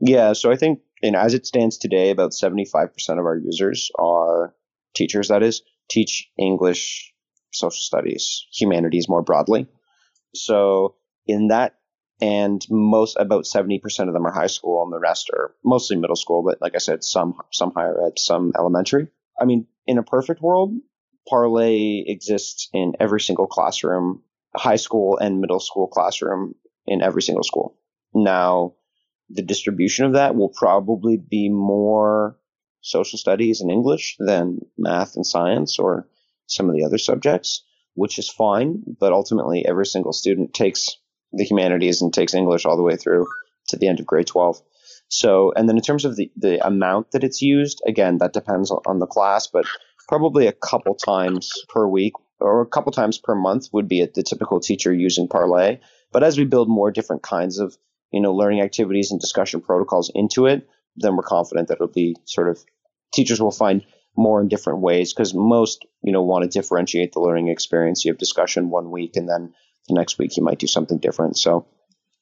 Yeah, 0.00 0.32
so 0.32 0.50
I 0.50 0.56
think, 0.56 0.80
and 1.02 1.16
as 1.16 1.34
it 1.34 1.46
stands 1.46 1.78
today, 1.78 2.10
about 2.10 2.32
75% 2.32 2.90
of 3.10 3.18
our 3.18 3.36
users 3.36 3.90
are 3.98 4.54
teachers, 4.94 5.28
that 5.28 5.42
is, 5.42 5.62
teach 5.90 6.28
English, 6.38 7.12
social 7.52 7.80
studies, 7.80 8.46
humanities 8.52 9.08
more 9.08 9.22
broadly. 9.22 9.66
So 10.34 10.94
in 11.26 11.48
that, 11.48 11.77
and 12.20 12.64
most 12.70 13.16
about 13.18 13.44
70% 13.44 13.80
of 14.08 14.14
them 14.14 14.26
are 14.26 14.32
high 14.32 14.48
school 14.48 14.82
and 14.82 14.92
the 14.92 14.98
rest 14.98 15.30
are 15.32 15.54
mostly 15.64 15.96
middle 15.96 16.16
school, 16.16 16.42
but 16.42 16.60
like 16.60 16.74
I 16.74 16.78
said, 16.78 17.04
some, 17.04 17.34
some 17.52 17.72
higher 17.74 18.06
ed, 18.06 18.18
some 18.18 18.52
elementary. 18.58 19.08
I 19.40 19.44
mean, 19.44 19.66
in 19.86 19.98
a 19.98 20.02
perfect 20.02 20.42
world, 20.42 20.74
Parlay 21.28 22.04
exists 22.06 22.68
in 22.72 22.94
every 22.98 23.20
single 23.20 23.46
classroom, 23.46 24.22
high 24.56 24.76
school 24.76 25.18
and 25.18 25.40
middle 25.40 25.60
school 25.60 25.86
classroom 25.86 26.54
in 26.86 27.02
every 27.02 27.22
single 27.22 27.44
school. 27.44 27.76
Now, 28.14 28.74
the 29.30 29.42
distribution 29.42 30.06
of 30.06 30.14
that 30.14 30.34
will 30.34 30.48
probably 30.48 31.18
be 31.18 31.50
more 31.50 32.38
social 32.80 33.18
studies 33.18 33.60
and 33.60 33.70
English 33.70 34.16
than 34.18 34.60
math 34.76 35.16
and 35.16 35.26
science 35.26 35.78
or 35.78 36.08
some 36.46 36.68
of 36.68 36.74
the 36.74 36.84
other 36.84 36.98
subjects, 36.98 37.62
which 37.94 38.18
is 38.18 38.28
fine. 38.28 38.82
But 38.98 39.12
ultimately, 39.12 39.66
every 39.66 39.86
single 39.86 40.12
student 40.12 40.54
takes 40.54 40.96
the 41.32 41.44
humanities 41.44 42.02
and 42.02 42.12
takes 42.12 42.34
English 42.34 42.64
all 42.64 42.76
the 42.76 42.82
way 42.82 42.96
through 42.96 43.26
to 43.68 43.76
the 43.76 43.88
end 43.88 44.00
of 44.00 44.06
grade 44.06 44.26
12. 44.26 44.60
So, 45.08 45.52
and 45.56 45.68
then 45.68 45.76
in 45.76 45.82
terms 45.82 46.04
of 46.04 46.16
the, 46.16 46.30
the 46.36 46.64
amount 46.66 47.12
that 47.12 47.24
it's 47.24 47.40
used, 47.40 47.82
again, 47.86 48.18
that 48.18 48.32
depends 48.32 48.70
on 48.70 48.98
the 48.98 49.06
class, 49.06 49.46
but 49.46 49.66
probably 50.08 50.46
a 50.46 50.52
couple 50.52 50.94
times 50.94 51.50
per 51.68 51.86
week 51.86 52.14
or 52.40 52.60
a 52.60 52.66
couple 52.66 52.92
times 52.92 53.18
per 53.18 53.34
month 53.34 53.68
would 53.72 53.88
be 53.88 54.06
the 54.06 54.22
typical 54.22 54.60
teacher 54.60 54.92
using 54.92 55.28
Parlay. 55.28 55.78
But 56.12 56.24
as 56.24 56.38
we 56.38 56.44
build 56.44 56.68
more 56.68 56.90
different 56.90 57.22
kinds 57.22 57.58
of 57.58 57.76
you 58.12 58.20
know, 58.20 58.34
learning 58.34 58.60
activities 58.60 59.10
and 59.10 59.20
discussion 59.20 59.60
protocols 59.60 60.10
into 60.14 60.46
it, 60.46 60.68
then 60.96 61.16
we're 61.16 61.22
confident 61.22 61.68
that 61.68 61.74
it'll 61.74 61.88
be 61.88 62.16
sort 62.24 62.48
of 62.48 62.58
teachers 63.12 63.40
will 63.40 63.50
find 63.50 63.84
more 64.16 64.40
in 64.40 64.48
different 64.48 64.80
ways 64.80 65.12
because 65.12 65.34
most, 65.34 65.86
you 66.02 66.12
know, 66.12 66.22
want 66.22 66.42
to 66.42 66.58
differentiate 66.58 67.12
the 67.12 67.20
learning 67.20 67.48
experience. 67.48 68.04
You 68.04 68.12
have 68.12 68.18
discussion 68.18 68.70
one 68.70 68.90
week 68.90 69.16
and 69.16 69.28
then 69.28 69.54
the 69.88 69.94
next 69.94 70.18
week 70.18 70.36
you 70.36 70.44
might 70.44 70.58
do 70.58 70.66
something 70.66 70.98
different. 70.98 71.36
So 71.36 71.66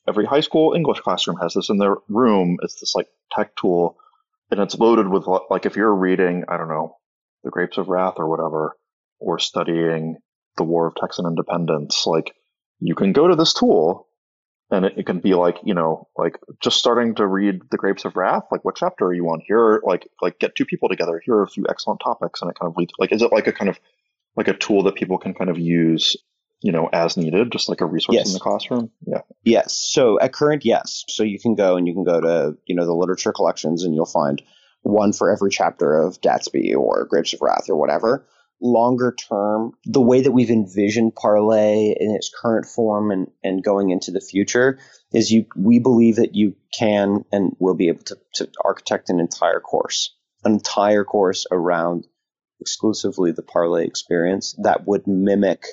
every 0.09 0.25
high 0.25 0.41
school 0.41 0.75
English 0.75 1.01
classroom 1.01 1.39
has 1.43 1.55
this 1.55 1.69
in 1.69 1.79
their 1.79 1.97
room. 2.09 2.59
It's 2.63 2.81
this 2.81 2.95
like 2.95 3.09
tech 3.33 3.55
tool 3.57 3.99
and 4.51 4.61
it's 4.61 4.79
loaded 4.79 5.09
with 5.09 5.27
like 5.51 5.67
if 5.67 5.77
you're 5.77 5.95
reading, 5.95 6.45
I 6.49 6.57
don't 6.57 6.69
know, 6.69 6.97
The 7.45 7.51
Grapes 7.51 7.79
of 7.79 7.89
Wrath 7.89 8.15
or 8.17 8.29
whatever, 8.29 8.77
or 9.19 9.39
studying 9.39 10.17
the 10.57 10.65
War 10.65 10.87
of 10.87 10.95
Texan 10.95 11.27
Independence, 11.27 12.05
like 12.07 12.35
you 12.81 12.95
can 12.95 13.13
go 13.13 13.29
to 13.29 13.37
this 13.37 13.55
tool 13.55 14.09
and 14.71 14.85
it, 14.85 14.95
it, 14.99 15.07
can 15.07 15.21
be 15.21 15.35
like 15.35 15.59
you 15.65 15.75
know 15.75 16.09
like 16.17 16.39
just 16.61 16.79
starting 16.79 17.15
to 17.15 17.27
read 17.27 17.61
the 17.71 17.77
grapes 17.77 18.05
of 18.05 18.17
wrath 18.17 18.43
like 18.51 18.65
what 18.65 18.77
chapter 18.77 19.07
are 19.07 19.15
you 19.15 19.27
on 19.27 19.41
here 19.47 19.81
like 19.85 20.09
like 20.21 20.39
get 20.39 20.55
two 20.57 20.65
people 20.65 20.89
together 20.89 21.23
here 21.25 21.37
are 21.37 21.45
a 21.45 21.49
few 21.49 21.65
excellent 21.69 22.01
topics 22.01 22.43
and 22.43 22.51
it 22.51 22.59
kind 22.59 22.71
of 22.71 22.77
leads 22.77 22.93
like 22.99 23.13
is 23.13 23.23
it 23.23 23.33
like 23.33 23.47
a 23.47 23.53
kind 23.53 23.69
of 23.69 23.79
like 24.37 24.49
a 24.49 24.55
tool 24.55 24.83
that 24.83 24.97
people 24.97 25.19
can 25.19 25.35
kind 25.35 25.51
of 25.51 25.59
use 25.59 26.17
you 26.61 26.73
know 26.73 26.89
as 26.93 27.17
needed 27.17 27.53
just 27.53 27.69
like 27.69 27.81
a 27.81 27.87
resource 27.87 28.17
yes. 28.17 28.29
in 28.29 28.33
the 28.35 28.41
classroom? 28.41 28.91
Yeah. 29.07 29.23
Yes. 29.45 29.75
So 29.93 30.19
at 30.21 30.33
current 30.33 30.65
yes. 30.65 31.05
So 31.09 31.23
you 31.23 31.39
can 31.39 31.55
go 31.55 31.77
and 31.77 31.87
you 31.87 31.95
can 31.95 32.05
go 32.05 32.21
to 32.21 32.57
you 32.67 32.75
know 32.75 32.87
the 32.87 32.95
literature 32.95 33.33
collections 33.33 33.85
and 33.85 33.95
you'll 33.95 34.07
find 34.07 34.43
one 34.83 35.13
for 35.13 35.31
every 35.33 35.51
chapter 35.51 35.95
of 35.95 36.21
gatsby 36.21 36.77
or 36.77 37.05
grapes 37.05 37.33
of 37.33 37.41
wrath 37.43 37.69
or 37.69 37.77
whatever. 37.77 38.27
Longer 38.59 39.13
term, 39.13 39.73
the 39.85 40.01
way 40.01 40.23
that 40.23 40.33
we've 40.33 40.51
envisioned 40.51 41.15
Parlay 41.15 41.95
in 41.99 42.15
its 42.15 42.31
current 42.35 42.65
form 42.65 43.11
and, 43.11 43.31
and 43.45 43.63
going 43.63 43.91
into 43.91 44.13
the 44.13 44.21
future 44.21 44.79
is 45.13 45.31
you 45.31 45.45
we 45.57 45.79
believe 45.79 46.17
that 46.17 46.35
you 46.35 46.57
can 46.79 47.25
and 47.31 47.55
will 47.59 47.75
be 47.75 47.89
able 47.89 48.05
to, 48.05 48.17
to 48.35 48.49
architect 48.65 49.11
an 49.11 49.21
entire 49.21 49.61
course, 49.61 50.15
an 50.45 50.53
entire 50.53 51.05
course 51.05 51.47
around 51.51 52.07
exclusively 52.59 53.33
the 53.33 53.43
Parlay 53.43 53.85
experience 53.85 54.55
that 54.63 54.87
would 54.87 55.07
mimic 55.07 55.67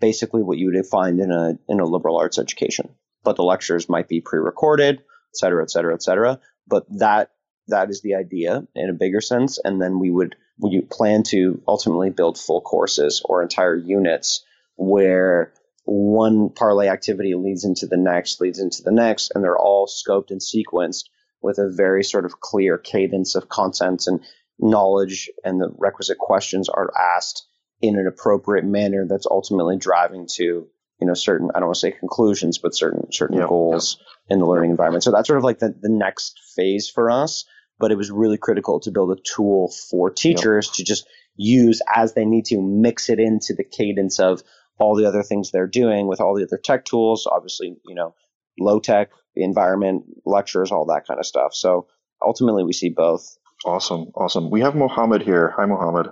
basically 0.00 0.42
what 0.42 0.58
you 0.58 0.72
would 0.72 0.86
find 0.86 1.20
in 1.20 1.30
a 1.30 1.58
in 1.68 1.80
a 1.80 1.86
liberal 1.86 2.18
arts 2.18 2.38
education. 2.38 2.90
But 3.22 3.36
the 3.36 3.42
lectures 3.42 3.88
might 3.88 4.08
be 4.08 4.20
pre-recorded, 4.20 4.96
et 4.96 5.36
cetera, 5.36 5.62
et 5.62 5.70
cetera, 5.70 5.94
et 5.94 6.02
cetera. 6.02 6.40
But 6.66 6.86
that 6.98 7.30
that 7.68 7.90
is 7.90 8.02
the 8.02 8.14
idea 8.14 8.66
in 8.74 8.90
a 8.90 8.94
bigger 8.94 9.20
sense, 9.20 9.58
and 9.62 9.80
then 9.80 9.98
we 9.98 10.10
would 10.10 10.36
we 10.58 10.80
plan 10.82 11.22
to 11.24 11.62
ultimately 11.66 12.10
build 12.10 12.38
full 12.38 12.60
courses 12.60 13.22
or 13.24 13.42
entire 13.42 13.76
units 13.76 14.44
where 14.76 15.52
one 15.84 16.50
parlay 16.50 16.88
activity 16.88 17.34
leads 17.34 17.64
into 17.64 17.86
the 17.86 17.96
next, 17.96 18.40
leads 18.40 18.58
into 18.58 18.82
the 18.82 18.92
next, 18.92 19.32
and 19.34 19.42
they're 19.42 19.58
all 19.58 19.86
scoped 19.86 20.30
and 20.30 20.40
sequenced 20.40 21.04
with 21.42 21.58
a 21.58 21.70
very 21.70 22.04
sort 22.04 22.24
of 22.24 22.40
clear 22.40 22.78
cadence 22.78 23.34
of 23.34 23.48
contents 23.48 24.06
and 24.06 24.20
knowledge, 24.58 25.30
and 25.44 25.60
the 25.60 25.70
requisite 25.78 26.18
questions 26.18 26.68
are 26.68 26.92
asked 26.98 27.46
in 27.86 27.98
an 27.98 28.06
appropriate 28.06 28.64
manner 28.64 29.06
that's 29.08 29.26
ultimately 29.26 29.76
driving 29.76 30.26
to 30.36 30.42
you 30.42 31.06
know 31.06 31.14
certain 31.14 31.50
I 31.54 31.58
don't 31.58 31.68
want 31.68 31.76
to 31.76 31.80
say 31.80 31.92
conclusions, 31.92 32.58
but 32.58 32.74
certain 32.74 33.12
certain 33.12 33.38
yeah, 33.38 33.46
goals 33.48 33.98
yeah. 34.00 34.34
in 34.34 34.40
the 34.40 34.46
learning 34.46 34.70
environment. 34.70 35.04
So 35.04 35.10
that's 35.10 35.28
sort 35.28 35.38
of 35.38 35.44
like 35.44 35.58
the, 35.58 35.74
the 35.80 35.90
next 35.90 36.40
phase 36.56 36.88
for 36.88 37.10
us 37.10 37.44
but 37.80 37.90
it 37.90 37.96
was 37.96 38.08
really 38.08 38.38
critical 38.38 38.78
to 38.78 38.92
build 38.92 39.10
a 39.10 39.20
tool 39.34 39.68
for 39.90 40.08
teachers 40.08 40.68
yep. 40.68 40.74
to 40.74 40.84
just 40.84 41.08
use 41.34 41.82
as 41.92 42.14
they 42.14 42.24
need 42.24 42.44
to 42.44 42.62
mix 42.62 43.08
it 43.08 43.18
into 43.18 43.52
the 43.52 43.64
cadence 43.64 44.20
of 44.20 44.42
all 44.78 44.94
the 44.94 45.06
other 45.06 45.24
things 45.24 45.50
they're 45.50 45.66
doing 45.66 46.06
with 46.06 46.20
all 46.20 46.36
the 46.36 46.44
other 46.44 46.56
tech 46.62 46.84
tools 46.84 47.26
obviously 47.30 47.76
you 47.84 47.94
know 47.94 48.14
low 48.58 48.78
tech 48.78 49.10
environment 49.36 50.04
lectures 50.24 50.70
all 50.70 50.86
that 50.86 51.06
kind 51.06 51.18
of 51.18 51.26
stuff. 51.26 51.54
So 51.54 51.88
ultimately 52.24 52.64
we 52.64 52.72
see 52.72 52.90
both. 52.90 53.36
Awesome 53.64 54.10
awesome. 54.14 54.50
We 54.50 54.60
have 54.60 54.74
mohammed 54.74 55.22
here. 55.22 55.52
Hi 55.56 55.66
mohammed. 55.66 56.08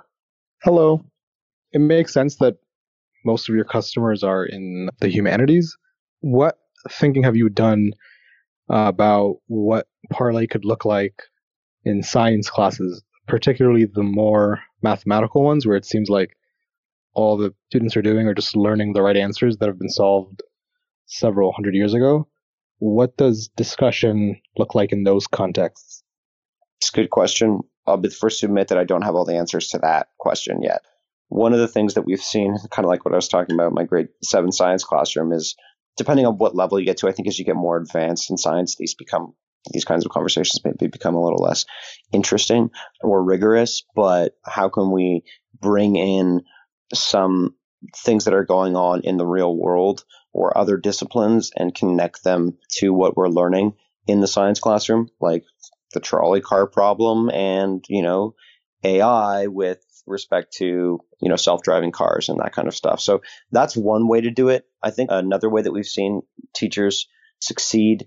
Hello 0.62 1.04
it 1.72 1.80
makes 1.80 2.12
sense 2.12 2.36
that 2.36 2.56
most 3.24 3.48
of 3.48 3.54
your 3.54 3.64
customers 3.64 4.22
are 4.22 4.44
in 4.44 4.88
the 5.00 5.08
humanities 5.08 5.76
what 6.20 6.58
thinking 6.90 7.22
have 7.22 7.36
you 7.36 7.48
done 7.48 7.92
uh, 8.72 8.86
about 8.86 9.36
what 9.46 9.86
parlay 10.10 10.46
could 10.46 10.64
look 10.64 10.84
like 10.84 11.22
in 11.84 12.02
science 12.02 12.48
classes, 12.48 13.02
particularly 13.26 13.84
the 13.84 14.02
more 14.02 14.60
mathematical 14.82 15.42
ones 15.42 15.66
where 15.66 15.76
it 15.76 15.84
seems 15.84 16.08
like 16.08 16.36
all 17.14 17.36
the 17.36 17.52
students 17.68 17.96
are 17.96 18.02
doing 18.02 18.26
are 18.26 18.34
just 18.34 18.56
learning 18.56 18.92
the 18.92 19.02
right 19.02 19.16
answers 19.16 19.58
that 19.58 19.68
have 19.68 19.78
been 19.78 19.90
solved 19.90 20.42
several 21.06 21.52
hundred 21.52 21.74
years 21.74 21.94
ago. 21.94 22.26
what 22.78 23.16
does 23.16 23.48
discussion 23.56 24.40
look 24.58 24.74
like 24.74 24.90
in 24.90 25.04
those 25.04 25.28
contexts? 25.28 26.02
It's 26.80 26.90
a 26.90 26.96
good 26.96 27.10
question. 27.10 27.60
I'll 27.86 27.96
be 27.96 28.08
the 28.08 28.14
first 28.14 28.40
to 28.40 28.46
admit 28.46 28.68
that 28.68 28.78
I 28.78 28.82
don't 28.82 29.02
have 29.02 29.14
all 29.14 29.24
the 29.24 29.36
answers 29.36 29.68
to 29.68 29.78
that 29.78 30.08
question 30.18 30.62
yet. 30.62 30.82
One 31.32 31.54
of 31.54 31.60
the 31.60 31.68
things 31.68 31.94
that 31.94 32.04
we've 32.04 32.22
seen, 32.22 32.56
kind 32.70 32.84
of 32.84 32.90
like 32.90 33.06
what 33.06 33.14
I 33.14 33.16
was 33.16 33.28
talking 33.28 33.54
about 33.54 33.68
in 33.68 33.74
my 33.74 33.84
grade 33.84 34.08
seven 34.22 34.52
science 34.52 34.84
classroom, 34.84 35.32
is 35.32 35.56
depending 35.96 36.26
on 36.26 36.36
what 36.36 36.54
level 36.54 36.78
you 36.78 36.84
get 36.84 36.98
to, 36.98 37.08
I 37.08 37.12
think 37.12 37.26
as 37.26 37.38
you 37.38 37.46
get 37.46 37.56
more 37.56 37.78
advanced 37.78 38.30
in 38.30 38.36
science, 38.36 38.76
these 38.76 38.94
become 38.94 39.32
these 39.72 39.86
kinds 39.86 40.04
of 40.04 40.12
conversations 40.12 40.60
maybe 40.62 40.88
become 40.88 41.14
a 41.14 41.22
little 41.22 41.42
less 41.42 41.64
interesting 42.12 42.70
or 43.00 43.24
rigorous. 43.24 43.82
But 43.94 44.34
how 44.44 44.68
can 44.68 44.90
we 44.90 45.22
bring 45.58 45.96
in 45.96 46.42
some 46.92 47.54
things 47.96 48.26
that 48.26 48.34
are 48.34 48.44
going 48.44 48.76
on 48.76 49.00
in 49.00 49.16
the 49.16 49.26
real 49.26 49.56
world 49.56 50.04
or 50.34 50.56
other 50.56 50.76
disciplines 50.76 51.50
and 51.56 51.74
connect 51.74 52.24
them 52.24 52.58
to 52.72 52.92
what 52.92 53.16
we're 53.16 53.28
learning 53.28 53.72
in 54.06 54.20
the 54.20 54.28
science 54.28 54.60
classroom, 54.60 55.08
like 55.20 55.44
the 55.94 56.00
trolley 56.00 56.40
car 56.40 56.66
problem 56.66 57.30
and, 57.30 57.84
you 57.88 58.02
know, 58.02 58.34
AI 58.84 59.46
with 59.46 59.82
respect 60.06 60.54
to, 60.54 61.00
you 61.20 61.28
know, 61.28 61.36
self-driving 61.36 61.92
cars 61.92 62.28
and 62.28 62.40
that 62.40 62.52
kind 62.52 62.68
of 62.68 62.74
stuff. 62.74 63.00
So 63.00 63.22
that's 63.50 63.76
one 63.76 64.08
way 64.08 64.22
to 64.22 64.30
do 64.30 64.48
it. 64.48 64.66
I 64.82 64.90
think 64.90 65.10
another 65.12 65.48
way 65.48 65.62
that 65.62 65.72
we've 65.72 65.86
seen 65.86 66.22
teachers 66.54 67.06
succeed 67.40 68.06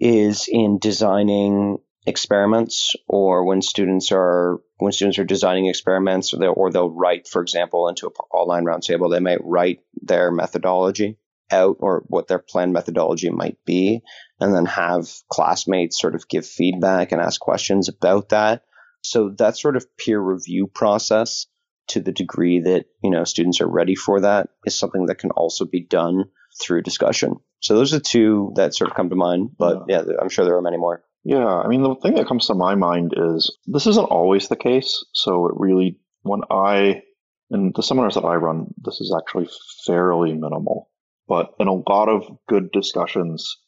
is 0.00 0.46
in 0.48 0.78
designing 0.78 1.78
experiments 2.06 2.94
or 3.06 3.44
when 3.44 3.60
students 3.60 4.10
are 4.10 4.58
when 4.78 4.90
students 4.90 5.18
are 5.18 5.24
designing 5.24 5.66
experiments 5.66 6.32
or 6.32 6.38
they'll, 6.38 6.54
or 6.56 6.70
they'll 6.70 6.90
write 6.90 7.28
for 7.28 7.42
example 7.42 7.88
into 7.88 8.06
an 8.06 8.12
online 8.32 8.64
roundtable 8.64 9.10
they 9.10 9.20
might 9.20 9.44
write 9.44 9.80
their 10.00 10.30
methodology 10.30 11.18
out 11.50 11.76
or 11.80 12.02
what 12.06 12.26
their 12.26 12.38
planned 12.38 12.72
methodology 12.72 13.28
might 13.28 13.58
be 13.66 14.00
and 14.40 14.54
then 14.54 14.64
have 14.64 15.12
classmates 15.30 16.00
sort 16.00 16.14
of 16.14 16.26
give 16.26 16.46
feedback 16.46 17.12
and 17.12 17.20
ask 17.20 17.38
questions 17.38 17.90
about 17.90 18.30
that 18.30 18.62
so 19.02 19.30
that 19.38 19.56
sort 19.56 19.76
of 19.76 19.86
peer 19.96 20.20
review 20.20 20.66
process 20.66 21.46
to 21.88 22.00
the 22.00 22.12
degree 22.12 22.60
that 22.60 22.86
you 23.02 23.10
know 23.10 23.24
students 23.24 23.60
are 23.60 23.68
ready 23.68 23.94
for 23.94 24.20
that 24.20 24.48
is 24.64 24.78
something 24.78 25.06
that 25.06 25.18
can 25.18 25.30
also 25.30 25.64
be 25.64 25.80
done 25.80 26.24
through 26.60 26.82
discussion 26.82 27.34
so 27.60 27.74
those 27.74 27.94
are 27.94 28.00
two 28.00 28.52
that 28.56 28.74
sort 28.74 28.90
of 28.90 28.96
come 28.96 29.10
to 29.10 29.16
mind 29.16 29.50
but 29.58 29.84
yeah, 29.88 30.02
yeah 30.06 30.14
i'm 30.20 30.28
sure 30.28 30.44
there 30.44 30.56
are 30.56 30.62
many 30.62 30.76
more 30.76 31.02
yeah, 31.22 31.46
I 31.46 31.68
mean, 31.68 31.82
the 31.82 31.96
thing 31.96 32.14
that 32.14 32.26
comes 32.26 32.46
to 32.46 32.54
my 32.54 32.74
mind 32.76 33.12
is 33.16 33.56
this 33.66 33.86
isn't 33.86 34.04
always 34.04 34.48
the 34.48 34.56
case. 34.56 35.04
So 35.12 35.46
it 35.46 35.54
really, 35.56 35.98
when 36.22 36.40
I, 36.50 37.02
in 37.50 37.72
the 37.74 37.82
seminars 37.82 38.14
that 38.14 38.24
I 38.24 38.36
run, 38.36 38.72
this 38.78 39.00
is 39.00 39.14
actually 39.16 39.48
fairly 39.86 40.32
minimal. 40.32 40.88
But 41.28 41.52
in 41.60 41.68
a 41.68 41.74
lot 41.74 42.08
of 42.08 42.24
good 42.48 42.72
discussions, 42.72 43.58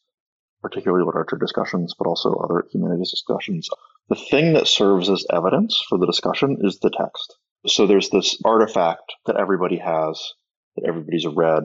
particularly 0.62 1.04
literature 1.04 1.36
discussions, 1.36 1.94
but 1.98 2.06
also 2.06 2.32
other 2.32 2.64
humanities 2.72 3.10
discussions, 3.10 3.68
the 4.08 4.16
thing 4.16 4.54
that 4.54 4.68
serves 4.68 5.08
as 5.08 5.26
evidence 5.32 5.82
for 5.88 5.98
the 5.98 6.06
discussion 6.06 6.58
is 6.60 6.78
the 6.78 6.90
text. 6.90 7.36
So 7.66 7.86
there's 7.86 8.10
this 8.10 8.38
artifact 8.44 9.12
that 9.26 9.36
everybody 9.36 9.78
has, 9.78 10.20
that 10.76 10.86
everybody's 10.86 11.26
read, 11.26 11.64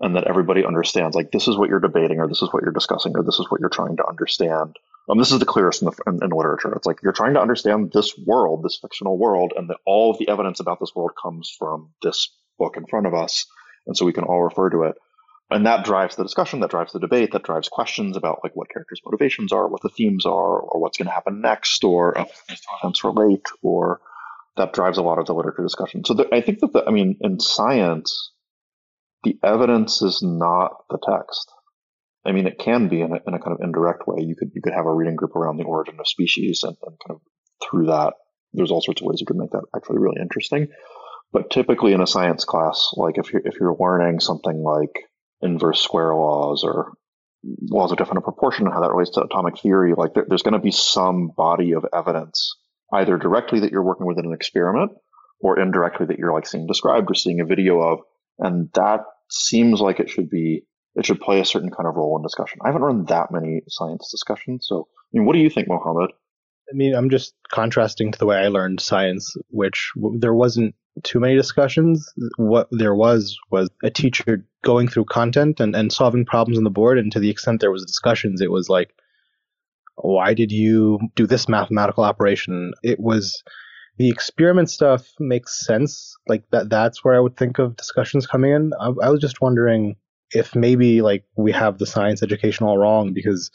and 0.00 0.16
that 0.16 0.26
everybody 0.26 0.64
understands. 0.64 1.16
Like, 1.16 1.30
this 1.30 1.48
is 1.48 1.56
what 1.56 1.70
you're 1.70 1.80
debating, 1.80 2.18
or 2.18 2.28
this 2.28 2.42
is 2.42 2.52
what 2.52 2.62
you're 2.62 2.72
discussing, 2.72 3.12
or 3.16 3.22
this 3.22 3.38
is 3.38 3.46
what 3.48 3.60
you're 3.60 3.70
trying 3.70 3.96
to 3.96 4.06
understand 4.06 4.76
um, 5.08 5.18
this 5.18 5.32
is 5.32 5.38
the 5.38 5.44
clearest 5.44 5.82
in, 5.82 5.86
the, 5.86 6.02
in, 6.06 6.22
in, 6.22 6.30
literature. 6.30 6.72
It's 6.72 6.86
like 6.86 7.02
you're 7.02 7.12
trying 7.12 7.34
to 7.34 7.40
understand 7.40 7.92
this 7.92 8.16
world, 8.26 8.62
this 8.62 8.78
fictional 8.80 9.18
world, 9.18 9.52
and 9.54 9.68
that 9.68 9.76
all 9.84 10.10
of 10.10 10.18
the 10.18 10.28
evidence 10.28 10.60
about 10.60 10.80
this 10.80 10.94
world 10.94 11.10
comes 11.20 11.54
from 11.58 11.92
this 12.02 12.34
book 12.58 12.76
in 12.76 12.86
front 12.86 13.06
of 13.06 13.14
us, 13.14 13.46
and 13.86 13.96
so 13.96 14.06
we 14.06 14.14
can 14.14 14.24
all 14.24 14.42
refer 14.42 14.70
to 14.70 14.84
it. 14.84 14.96
And 15.54 15.66
that 15.66 15.84
drives 15.84 16.16
the 16.16 16.24
discussion, 16.24 16.58
that 16.60 16.70
drives 16.70 16.92
the 16.92 16.98
debate, 16.98 17.30
that 17.30 17.44
drives 17.44 17.68
questions 17.68 18.16
about 18.16 18.40
like 18.42 18.56
what 18.56 18.68
characters' 18.68 19.00
motivations 19.04 19.52
are, 19.52 19.68
what 19.68 19.82
the 19.82 19.88
themes 19.88 20.26
are, 20.26 20.58
or 20.58 20.80
what's 20.80 20.98
going 20.98 21.06
to 21.06 21.14
happen 21.14 21.40
next, 21.40 21.84
or 21.84 22.18
uh, 22.18 22.24
events 22.82 23.04
relate, 23.04 23.46
or 23.62 24.00
that 24.56 24.72
drives 24.72 24.98
a 24.98 25.02
lot 25.02 25.20
of 25.20 25.26
the 25.26 25.32
literature 25.32 25.62
discussion. 25.62 26.04
So 26.04 26.14
the, 26.14 26.34
I 26.34 26.40
think 26.40 26.58
that 26.58 26.72
the, 26.72 26.84
I 26.84 26.90
mean, 26.90 27.18
in 27.20 27.38
science, 27.38 28.32
the 29.22 29.38
evidence 29.44 30.02
is 30.02 30.22
not 30.24 30.72
the 30.90 30.98
text. 30.98 31.48
I 32.26 32.32
mean, 32.32 32.48
it 32.48 32.58
can 32.58 32.88
be 32.88 33.00
in 33.00 33.12
a, 33.12 33.20
in 33.24 33.34
a 33.34 33.38
kind 33.38 33.52
of 33.52 33.60
indirect 33.62 34.08
way. 34.08 34.24
You 34.24 34.34
could 34.34 34.50
you 34.56 34.60
could 34.60 34.74
have 34.74 34.86
a 34.86 34.92
reading 34.92 35.14
group 35.14 35.36
around 35.36 35.58
the 35.58 35.64
origin 35.66 36.00
of 36.00 36.08
species, 36.08 36.64
and, 36.64 36.76
and 36.84 36.96
kind 37.06 37.16
of 37.16 37.20
through 37.62 37.86
that, 37.86 38.14
there's 38.52 38.72
all 38.72 38.82
sorts 38.82 39.02
of 39.02 39.06
ways 39.06 39.20
you 39.20 39.26
could 39.26 39.36
make 39.36 39.52
that 39.52 39.66
actually 39.76 39.98
really 39.98 40.20
interesting. 40.20 40.66
But 41.32 41.50
typically 41.50 41.92
in 41.92 42.00
a 42.00 42.08
science 42.08 42.44
class, 42.44 42.90
like 42.96 43.18
if 43.18 43.32
you're 43.32 43.42
if 43.44 43.54
you're 43.60 43.76
learning 43.78 44.18
something 44.18 44.60
like 44.60 45.04
inverse 45.40 45.80
square 45.80 46.14
laws 46.14 46.64
or 46.64 46.92
laws 47.70 47.92
of 47.92 47.98
definite 47.98 48.22
proportion 48.22 48.66
and 48.66 48.74
how 48.74 48.80
that 48.80 48.90
relates 48.90 49.10
to 49.10 49.22
atomic 49.22 49.58
theory, 49.58 49.92
like 49.96 50.14
there, 50.14 50.24
there's 50.28 50.42
going 50.42 50.54
to 50.54 50.58
be 50.58 50.70
some 50.70 51.30
body 51.36 51.72
of 51.72 51.84
evidence, 51.92 52.56
either 52.92 53.16
directly 53.18 53.60
that 53.60 53.70
you're 53.70 53.84
working 53.84 54.06
with 54.06 54.18
in 54.18 54.26
an 54.26 54.32
experiment, 54.32 54.92
or 55.40 55.58
indirectly 55.58 56.06
that 56.06 56.18
you're 56.18 56.32
like 56.32 56.46
seeing 56.46 56.66
described 56.66 57.10
or 57.10 57.14
seeing 57.14 57.40
a 57.40 57.44
video 57.44 57.80
of, 57.80 58.00
and 58.38 58.70
that 58.74 59.00
seems 59.30 59.80
like 59.80 60.00
it 60.00 60.10
should 60.10 60.30
be 60.30 60.64
it 60.94 61.04
should 61.04 61.20
play 61.20 61.40
a 61.40 61.44
certain 61.44 61.70
kind 61.70 61.88
of 61.88 61.96
role 61.96 62.16
in 62.16 62.22
discussion. 62.22 62.60
I 62.64 62.68
haven't 62.68 62.82
run 62.82 63.04
that 63.06 63.32
many 63.32 63.62
science 63.68 64.10
discussions. 64.10 64.66
So, 64.68 64.86
I 64.92 65.18
mean, 65.18 65.26
what 65.26 65.32
do 65.32 65.40
you 65.40 65.50
think, 65.50 65.66
Mohammed? 65.68 66.10
I 66.70 66.74
mean, 66.74 66.94
I'm 66.94 67.10
just 67.10 67.34
contrasting 67.50 68.12
to 68.12 68.18
the 68.18 68.26
way 68.26 68.36
I 68.36 68.48
learned 68.48 68.80
science, 68.80 69.34
which 69.48 69.90
there 70.18 70.34
wasn't 70.34 70.74
too 71.02 71.20
many 71.20 71.34
discussions. 71.34 72.12
What 72.36 72.68
there 72.70 72.94
was 72.94 73.38
was 73.50 73.68
a 73.82 73.90
teacher 73.90 74.44
going 74.62 74.88
through 74.88 75.06
content 75.06 75.60
and, 75.60 75.74
and 75.74 75.92
solving 75.92 76.24
problems 76.24 76.58
on 76.58 76.64
the 76.64 76.70
board. 76.70 76.98
And 76.98 77.10
to 77.12 77.20
the 77.20 77.30
extent 77.30 77.60
there 77.60 77.72
was 77.72 77.84
discussions, 77.84 78.40
it 78.40 78.50
was 78.50 78.68
like, 78.68 78.94
why 79.96 80.34
did 80.34 80.52
you 80.52 80.98
do 81.14 81.26
this 81.26 81.48
mathematical 81.48 82.04
operation? 82.04 82.72
It 82.82 83.00
was 83.00 83.42
the 83.96 84.08
experiment 84.08 84.70
stuff 84.70 85.08
makes 85.20 85.64
sense. 85.64 86.16
Like 86.28 86.44
that, 86.50 86.68
that's 86.68 87.04
where 87.04 87.14
I 87.14 87.20
would 87.20 87.36
think 87.36 87.58
of 87.58 87.76
discussions 87.76 88.26
coming 88.26 88.52
in. 88.52 88.72
I, 88.80 88.86
I 88.86 89.10
was 89.10 89.20
just 89.20 89.40
wondering 89.40 89.96
if 90.30 90.54
maybe 90.54 91.02
like 91.02 91.24
we 91.36 91.52
have 91.52 91.78
the 91.78 91.86
science 91.86 92.22
education 92.22 92.66
all 92.66 92.78
wrong 92.78 93.12
because 93.12 93.50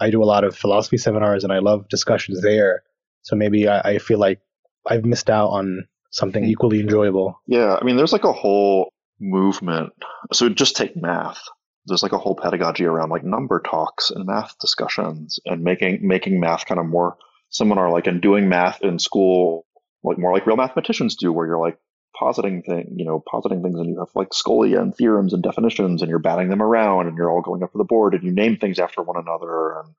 I 0.00 0.10
do 0.10 0.22
a 0.22 0.24
lot 0.24 0.44
of 0.44 0.56
philosophy 0.56 0.98
seminars 0.98 1.44
and 1.44 1.52
I 1.52 1.58
love 1.58 1.88
discussions 1.88 2.42
there. 2.42 2.82
So 3.22 3.36
maybe 3.36 3.68
I, 3.68 3.80
I 3.80 3.98
feel 3.98 4.18
like 4.18 4.40
I've 4.86 5.04
missed 5.04 5.30
out 5.30 5.48
on 5.48 5.86
something 6.10 6.44
mm. 6.44 6.48
equally 6.48 6.80
enjoyable. 6.80 7.40
Yeah, 7.46 7.76
I 7.80 7.84
mean, 7.84 7.96
there's 7.96 8.12
like 8.12 8.24
a 8.24 8.32
whole 8.32 8.92
movement. 9.18 9.92
So 10.32 10.48
just 10.48 10.76
take 10.76 10.96
math. 10.96 11.42
There's 11.86 12.02
like 12.02 12.12
a 12.12 12.18
whole 12.18 12.36
pedagogy 12.36 12.84
around 12.84 13.10
like 13.10 13.24
number 13.24 13.60
talks 13.60 14.10
and 14.10 14.26
math 14.26 14.58
discussions 14.58 15.40
and 15.46 15.62
making 15.64 16.06
making 16.06 16.38
math 16.38 16.66
kind 16.66 16.78
of 16.78 16.86
more 16.86 17.16
seminar 17.48 17.90
like 17.90 18.06
and 18.06 18.20
doing 18.20 18.48
math 18.48 18.82
in 18.82 18.98
school 18.98 19.66
like 20.02 20.18
more 20.18 20.32
like 20.32 20.46
real 20.46 20.56
mathematicians 20.56 21.16
do, 21.16 21.32
where 21.32 21.46
you're 21.46 21.60
like 21.60 21.78
positing 22.18 22.62
thing, 22.62 22.94
you 22.96 23.04
know, 23.04 23.22
positing 23.30 23.62
things, 23.62 23.78
and 23.78 23.88
you 23.88 23.98
have 23.98 24.08
like 24.14 24.30
scholia 24.30 24.80
and 24.80 24.94
theorems 24.94 25.32
and 25.32 25.42
definitions, 25.42 26.02
and 26.02 26.08
you're 26.08 26.18
batting 26.18 26.48
them 26.48 26.62
around, 26.62 27.06
and 27.06 27.16
you're 27.16 27.30
all 27.30 27.42
going 27.42 27.62
up 27.62 27.72
to 27.72 27.78
the 27.78 27.84
board, 27.84 28.14
and 28.14 28.24
you 28.24 28.32
name 28.32 28.56
things 28.56 28.78
after 28.78 29.02
one 29.02 29.16
another, 29.18 29.78
and 29.78 29.94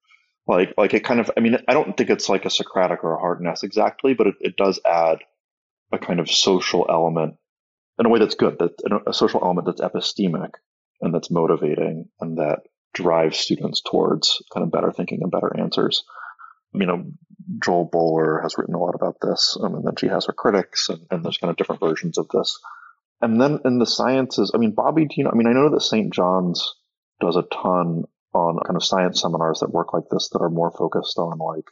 like 0.48 0.74
like 0.78 0.94
it 0.94 1.04
kind 1.04 1.20
of. 1.20 1.32
I 1.36 1.40
mean, 1.40 1.58
I 1.68 1.74
don't 1.74 1.96
think 1.96 2.10
it's 2.10 2.30
like 2.30 2.46
a 2.46 2.50
Socratic 2.50 3.04
or 3.04 3.16
a 3.16 3.20
Harkness 3.20 3.64
exactly, 3.64 4.14
but 4.14 4.28
it, 4.28 4.36
it 4.40 4.58
does 4.58 4.80
add 4.86 5.20
a 5.92 5.98
kind 5.98 6.20
of 6.20 6.30
social 6.30 6.86
element 6.90 7.36
in 8.00 8.06
a 8.06 8.10
way 8.10 8.20
that's 8.20 8.36
good, 8.36 8.58
that 8.60 9.02
a 9.06 9.14
social 9.14 9.42
element 9.44 9.68
that's 9.68 9.82
epistemic 9.82 10.52
and 11.02 11.14
that's 11.14 11.32
motivating 11.32 12.10
and 12.20 12.38
that 12.38 12.62
drives 12.94 13.38
students 13.38 13.82
towards 13.82 14.42
kind 14.54 14.64
of 14.64 14.72
better 14.72 14.92
thinking 14.92 15.20
and 15.22 15.32
better 15.32 15.52
answers 15.58 16.04
you 16.74 16.86
know, 16.86 17.06
Jo 17.64 17.84
Boaler 17.84 18.42
has 18.42 18.58
written 18.58 18.76
a 18.76 18.80
lot 18.80 18.96
about 18.96 19.18
this, 19.22 19.58
um, 19.62 19.76
and 19.76 19.86
then 19.86 19.96
she 19.98 20.08
has 20.08 20.26
her 20.26 20.34
critics, 20.34 20.90
and, 20.90 21.06
and, 21.12 21.24
there's 21.24 21.38
kind 21.38 21.52
of 21.52 21.58
different 21.58 21.82
versions 21.82 22.18
of 22.18 22.28
this. 22.30 22.60
And 23.22 23.40
then 23.40 23.60
in 23.66 23.78
the 23.78 23.86
sciences, 23.86 24.52
I 24.54 24.58
mean, 24.58 24.74
Bobby, 24.74 25.06
do 25.06 25.16
you 25.18 25.24
know? 25.26 25.32
I 25.32 25.36
mean, 25.36 25.48
I 25.48 25.54
know 25.54 25.70
that 25.70 25.82
St. 25.82 26.14
John's 26.14 26.76
does 27.20 27.36
a 27.36 27.44
ton 27.44 28.06
on 28.34 28.60
kind 28.66 28.76
of 28.76 28.84
science 28.84 29.22
seminars 29.22 29.60
that 29.60 29.72
work 29.72 29.94
like 29.94 30.06
this 30.10 30.30
that 30.30 30.42
are 30.42 30.50
more 30.50 30.72
focused 30.72 31.18
on 31.18 31.38
like 31.38 31.66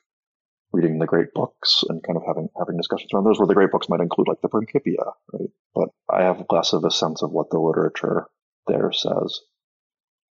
reading 0.72 1.00
the 1.00 1.08
great 1.08 1.34
books 1.34 1.84
and 1.88 2.04
kind 2.04 2.18
of 2.18 2.24
having 2.28 2.50
having 2.58 2.78
discussions 2.78 3.10
around 3.14 3.26
those, 3.26 3.40
where 3.40 3.48
the 3.48 3.54
great 3.54 3.72
books 3.72 3.90
might 3.90 4.02
include 4.02 4.28
like 4.28 4.42
the 4.42 4.50
Principia, 4.50 5.04
right? 5.34 5.50
But 5.74 5.90
I 6.10 6.24
have 6.24 6.46
less 6.50 6.74
of 6.74 6.84
a 6.84 6.92
sense 6.92 7.22
of 7.22 7.32
what 7.32 7.50
the 7.50 7.60
literature 7.60 8.28
there 8.68 8.92
says. 8.92 9.40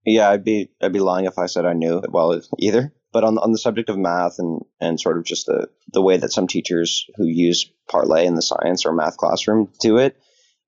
Yeah, 0.04 0.30
I'd 0.30 0.44
be 0.44 0.70
I'd 0.80 0.92
be 0.92 1.00
lying 1.00 1.26
if 1.26 1.38
I 1.38 1.46
said 1.46 1.66
I 1.66 1.72
knew 1.72 2.02
well 2.08 2.40
either. 2.58 2.92
But 3.12 3.24
on 3.24 3.38
on 3.38 3.52
the 3.52 3.58
subject 3.58 3.88
of 3.88 3.98
math 3.98 4.38
and 4.38 4.60
and 4.80 5.00
sort 5.00 5.18
of 5.18 5.24
just 5.24 5.46
the 5.46 5.68
the 5.92 6.02
way 6.02 6.16
that 6.16 6.32
some 6.32 6.46
teachers 6.46 7.06
who 7.16 7.26
use 7.26 7.70
Parlay 7.90 8.26
in 8.26 8.34
the 8.34 8.42
science 8.42 8.84
or 8.84 8.92
math 8.92 9.16
classroom 9.16 9.72
do 9.80 9.98
it 9.98 10.16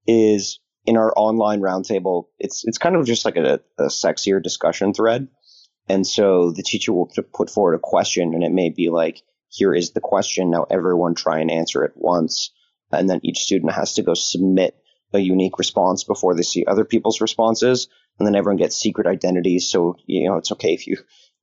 is 0.07 0.61
in 0.87 0.97
our 0.97 1.13
online 1.15 1.61
roundtable. 1.61 2.25
It's 2.39 2.65
it's 2.65 2.79
kind 2.79 2.97
of 2.97 3.07
just 3.07 3.25
like 3.25 3.37
a, 3.37 3.61
a 3.79 3.85
sexier 3.85 4.43
discussion 4.43 4.95
thread, 4.95 5.29
and 5.89 6.07
so 6.07 6.51
the 6.51 6.63
teacher 6.63 6.93
will 6.93 7.11
put 7.35 7.51
forward 7.51 7.75
a 7.75 7.81
question, 7.81 8.35
and 8.35 8.43
it 8.43 8.53
may 8.53 8.71
be 8.71 8.89
like, 8.89 9.23
"Here 9.49 9.75
is 9.75 9.93
the 9.93 10.01
question. 10.01 10.51
Now 10.51 10.67
everyone 10.71 11.15
try 11.15 11.41
and 11.41 11.51
answer 11.51 11.85
it 11.85 11.93
once." 11.97 12.51
And 12.93 13.09
then 13.09 13.21
each 13.23 13.41
student 13.41 13.73
has 13.73 13.95
to 13.95 14.03
go 14.03 14.15
submit 14.15 14.75
a 15.13 15.19
unique 15.19 15.59
response 15.59 16.05
before 16.05 16.35
they 16.35 16.43
see 16.43 16.65
other 16.67 16.85
people's 16.85 17.21
responses 17.21 17.89
and 18.19 18.27
then 18.27 18.35
everyone 18.35 18.57
gets 18.57 18.77
secret 18.77 19.07
identities. 19.07 19.69
So 19.69 19.97
you 20.07 20.29
know 20.29 20.37
it's 20.37 20.53
okay 20.53 20.75
if 20.75 20.87
you 20.87 20.95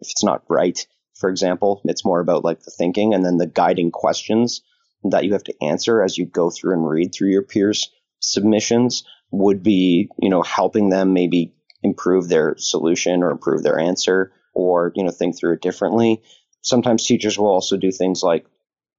if 0.01 0.11
it's 0.11 0.23
not 0.23 0.43
right. 0.49 0.85
For 1.19 1.29
example, 1.29 1.81
it's 1.85 2.05
more 2.05 2.19
about 2.19 2.43
like 2.43 2.61
the 2.61 2.71
thinking 2.71 3.13
and 3.13 3.23
then 3.25 3.37
the 3.37 3.47
guiding 3.47 3.91
questions 3.91 4.61
that 5.09 5.23
you 5.23 5.33
have 5.33 5.43
to 5.45 5.63
answer 5.63 6.03
as 6.03 6.17
you 6.17 6.25
go 6.25 6.49
through 6.49 6.73
and 6.73 6.87
read 6.87 7.13
through 7.13 7.29
your 7.29 7.43
peers' 7.43 7.89
submissions 8.19 9.03
would 9.31 9.63
be 9.63 10.09
you 10.19 10.29
know 10.29 10.41
helping 10.41 10.89
them 10.89 11.13
maybe 11.13 11.53
improve 11.83 12.27
their 12.27 12.55
solution 12.57 13.23
or 13.23 13.31
improve 13.31 13.63
their 13.63 13.79
answer 13.79 14.31
or 14.53 14.91
you 14.95 15.03
know 15.03 15.11
think 15.11 15.37
through 15.37 15.53
it 15.53 15.61
differently. 15.61 16.21
Sometimes 16.65 17.05
teachers 17.05 17.37
will 17.37 17.47
also 17.47 17.77
do 17.77 17.91
things 17.91 18.23
like 18.23 18.47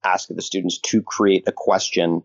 ask 0.04 0.28
the 0.28 0.40
students 0.40 0.78
to 0.78 1.02
create 1.02 1.48
a 1.48 1.52
question 1.52 2.22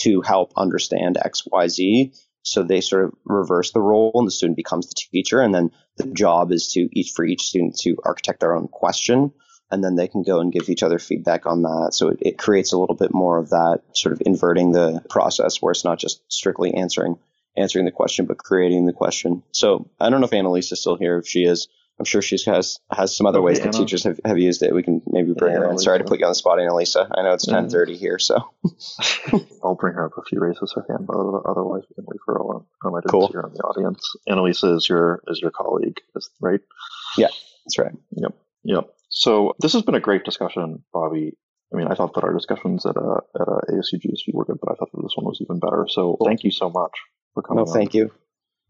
to 0.00 0.20
help 0.20 0.52
understand 0.56 1.16
X, 1.16 1.44
Y, 1.46 1.68
Z. 1.68 2.12
So 2.42 2.64
they 2.64 2.80
sort 2.80 3.04
of 3.04 3.12
reverse 3.24 3.70
the 3.70 3.80
role 3.80 4.10
and 4.16 4.26
the 4.26 4.32
student 4.32 4.56
becomes 4.56 4.88
the 4.88 4.96
teacher. 4.96 5.40
And 5.40 5.54
then 5.54 5.70
the 5.96 6.06
job 6.06 6.50
is 6.50 6.72
to 6.72 6.88
each 6.92 7.12
for 7.14 7.24
each 7.24 7.42
student 7.42 7.78
to 7.80 7.98
architect 8.04 8.40
their 8.40 8.56
own 8.56 8.66
question. 8.66 9.32
And 9.70 9.84
then 9.84 9.94
they 9.94 10.08
can 10.08 10.24
go 10.24 10.40
and 10.40 10.52
give 10.52 10.68
each 10.68 10.82
other 10.82 10.98
feedback 10.98 11.46
on 11.46 11.62
that. 11.62 11.90
So 11.92 12.08
it, 12.08 12.18
it 12.20 12.38
creates 12.38 12.72
a 12.72 12.78
little 12.78 12.96
bit 12.96 13.14
more 13.14 13.38
of 13.38 13.50
that 13.50 13.82
sort 13.94 14.14
of 14.14 14.22
inverting 14.26 14.72
the 14.72 15.04
process 15.08 15.62
where 15.62 15.70
it's 15.70 15.84
not 15.84 16.00
just 16.00 16.20
strictly 16.32 16.74
answering 16.74 17.16
answering 17.56 17.84
the 17.84 17.92
question, 17.92 18.26
but 18.26 18.38
creating 18.38 18.86
the 18.86 18.92
question. 18.92 19.44
So 19.52 19.88
I 20.00 20.10
don't 20.10 20.20
know 20.20 20.26
if 20.26 20.32
Annalise 20.32 20.72
is 20.72 20.80
still 20.80 20.96
here. 20.96 21.18
If 21.18 21.28
she 21.28 21.44
is, 21.44 21.68
I'm 22.00 22.06
sure 22.06 22.22
she 22.22 22.38
has 22.46 22.78
has 22.90 23.14
some 23.14 23.26
other 23.26 23.40
Okay, 23.40 23.44
ways 23.44 23.58
that 23.60 23.68
Anna. 23.68 23.78
teachers 23.78 24.04
have, 24.04 24.18
have 24.24 24.38
used 24.38 24.62
it. 24.62 24.74
We 24.74 24.82
can 24.82 25.02
maybe 25.06 25.34
bring 25.34 25.52
Yeah, 25.52 25.58
her 25.60 25.70
in. 25.70 25.78
Sorry 25.78 25.98
to 25.98 26.04
put 26.04 26.18
you 26.18 26.24
on 26.24 26.30
the 26.30 26.34
spot, 26.34 26.58
Annalisa. 26.58 27.06
I 27.14 27.22
know 27.22 27.34
it's 27.34 27.44
Mhm. 27.44 27.70
10:30 27.70 27.96
here, 27.98 28.18
so 28.18 28.36
I'll 29.62 29.74
bring 29.74 29.92
her 29.94 30.06
up 30.06 30.12
if 30.16 30.24
she 30.28 30.38
raises 30.38 30.72
her 30.74 30.86
hand, 30.88 31.06
but 31.06 31.14
otherwise 31.14 31.82
we 31.90 31.94
can 31.96 32.06
leave 32.08 32.20
her 32.26 32.36
alone. 32.36 32.64
Um, 32.86 32.94
I 32.94 33.00
didn't 33.00 33.10
Cool. 33.10 33.28
see 33.28 33.34
her 33.34 33.46
in 33.46 33.52
the 33.52 33.60
audience. 33.60 34.02
Annalisa 34.28 34.74
is 34.76 34.88
your 34.88 35.22
is 35.28 35.40
your 35.42 35.50
colleague, 35.50 35.98
is 36.16 36.30
right? 36.40 36.60
Yeah, 37.18 37.28
that's 37.66 37.78
right. 37.78 37.92
Yep. 38.12 38.32
Yep. 38.64 38.94
So 39.10 39.54
this 39.60 39.74
has 39.74 39.82
been 39.82 39.94
a 39.94 40.00
great 40.00 40.24
discussion, 40.24 40.82
Bobby. 40.94 41.36
I 41.72 41.76
mean, 41.76 41.86
I 41.86 41.94
thought 41.94 42.14
that 42.14 42.24
our 42.24 42.32
discussions 42.32 42.86
at 42.86 42.96
uh, 42.96 43.20
at 43.38 43.46
uh, 43.46 43.60
ASU 43.70 44.00
GSV 44.00 44.32
were 44.32 44.46
good, 44.46 44.58
but 44.58 44.72
I 44.72 44.74
thought 44.74 44.90
that 44.92 45.02
this 45.02 45.12
one 45.16 45.26
was 45.26 45.38
even 45.42 45.58
better. 45.60 45.84
So 45.88 46.16
Cool. 46.18 46.26
thank 46.26 46.44
you 46.44 46.50
so 46.50 46.70
much 46.70 46.92
for 47.34 47.42
coming. 47.42 47.64
No, 47.64 47.70
on. 47.70 47.76
thank 47.76 47.92
you. 47.94 48.10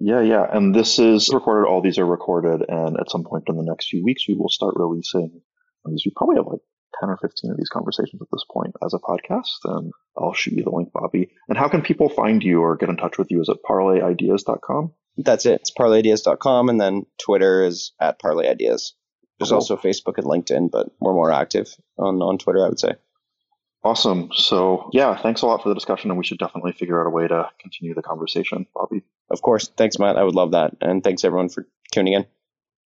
Yeah, 0.01 0.23
yeah. 0.23 0.47
And 0.51 0.75
this 0.75 0.99
is 0.99 1.31
recorded. 1.33 1.69
All 1.69 1.83
these 1.83 1.99
are 1.99 2.07
recorded. 2.07 2.65
And 2.67 2.97
at 2.99 3.11
some 3.11 3.23
point 3.25 3.45
in 3.49 3.57
the 3.57 3.63
next 3.63 3.89
few 3.89 4.03
weeks, 4.03 4.27
we 4.27 4.35
will 4.35 4.49
start 4.49 4.75
releasing 4.77 5.43
these. 5.85 6.03
We 6.07 6.13
probably 6.17 6.37
have 6.37 6.47
like 6.47 6.61
10 7.01 7.11
or 7.11 7.19
15 7.19 7.51
of 7.51 7.57
these 7.59 7.69
conversations 7.69 8.21
at 8.21 8.29
this 8.33 8.45
point 8.51 8.75
as 8.85 8.95
a 8.95 8.99
podcast. 8.99 9.59
And 9.65 9.93
I'll 10.19 10.33
shoot 10.33 10.55
you 10.55 10.65
the 10.65 10.71
link, 10.71 10.91
Bobby. 10.93 11.31
And 11.49 11.59
how 11.59 11.69
can 11.69 11.83
people 11.83 12.09
find 12.09 12.43
you 12.43 12.61
or 12.63 12.77
get 12.77 12.89
in 12.89 12.97
touch 12.97 13.19
with 13.19 13.31
you? 13.31 13.41
Is 13.43 13.49
it 13.51 13.59
parlayideas.com? 13.69 14.93
That's 15.19 15.45
it. 15.45 15.61
It's 15.61 15.73
parlayideas.com, 15.73 16.69
and 16.69 16.81
then 16.81 17.05
Twitter 17.23 17.65
is 17.65 17.93
at 18.01 18.21
parlayideas. 18.21 18.93
There's 19.39 19.51
Cool. 19.51 19.55
also 19.55 19.77
Facebook 19.77 20.17
and 20.19 20.27
LinkedIn, 20.27 20.71
but 20.71 20.89
we're 21.01 21.13
more 21.13 21.33
active 21.33 21.69
on, 21.99 22.23
on 22.23 22.39
Twitter, 22.39 22.65
I 22.65 22.69
would 22.69 22.81
say. 22.81 22.95
Awesome. 23.83 24.31
So, 24.35 24.91
yeah, 24.93 25.21
thanks 25.21 25.43
a 25.43 25.47
lot 25.47 25.63
for 25.63 25.71
the 25.71 25.75
discussion. 25.75 26.11
And 26.11 26.19
we 26.19 26.25
should 26.25 26.39
definitely 26.39 26.73
figure 26.73 27.01
out 27.01 27.07
a 27.07 27.11
way 27.11 27.27
to 27.27 27.49
continue 27.61 27.95
the 27.95 28.03
conversation, 28.03 28.67
Bobby. 28.75 29.03
Of 29.31 29.43
course. 29.43 29.69
Thanks, 29.69 29.99
Matt. 29.99 30.17
I 30.17 30.25
would 30.25 30.35
love 30.35 30.53
that. 30.53 30.75
And 30.81 31.03
thanks, 31.05 31.25
everyone, 31.25 31.49
for 31.49 31.67
tuning 31.93 32.15
in. 32.15 32.27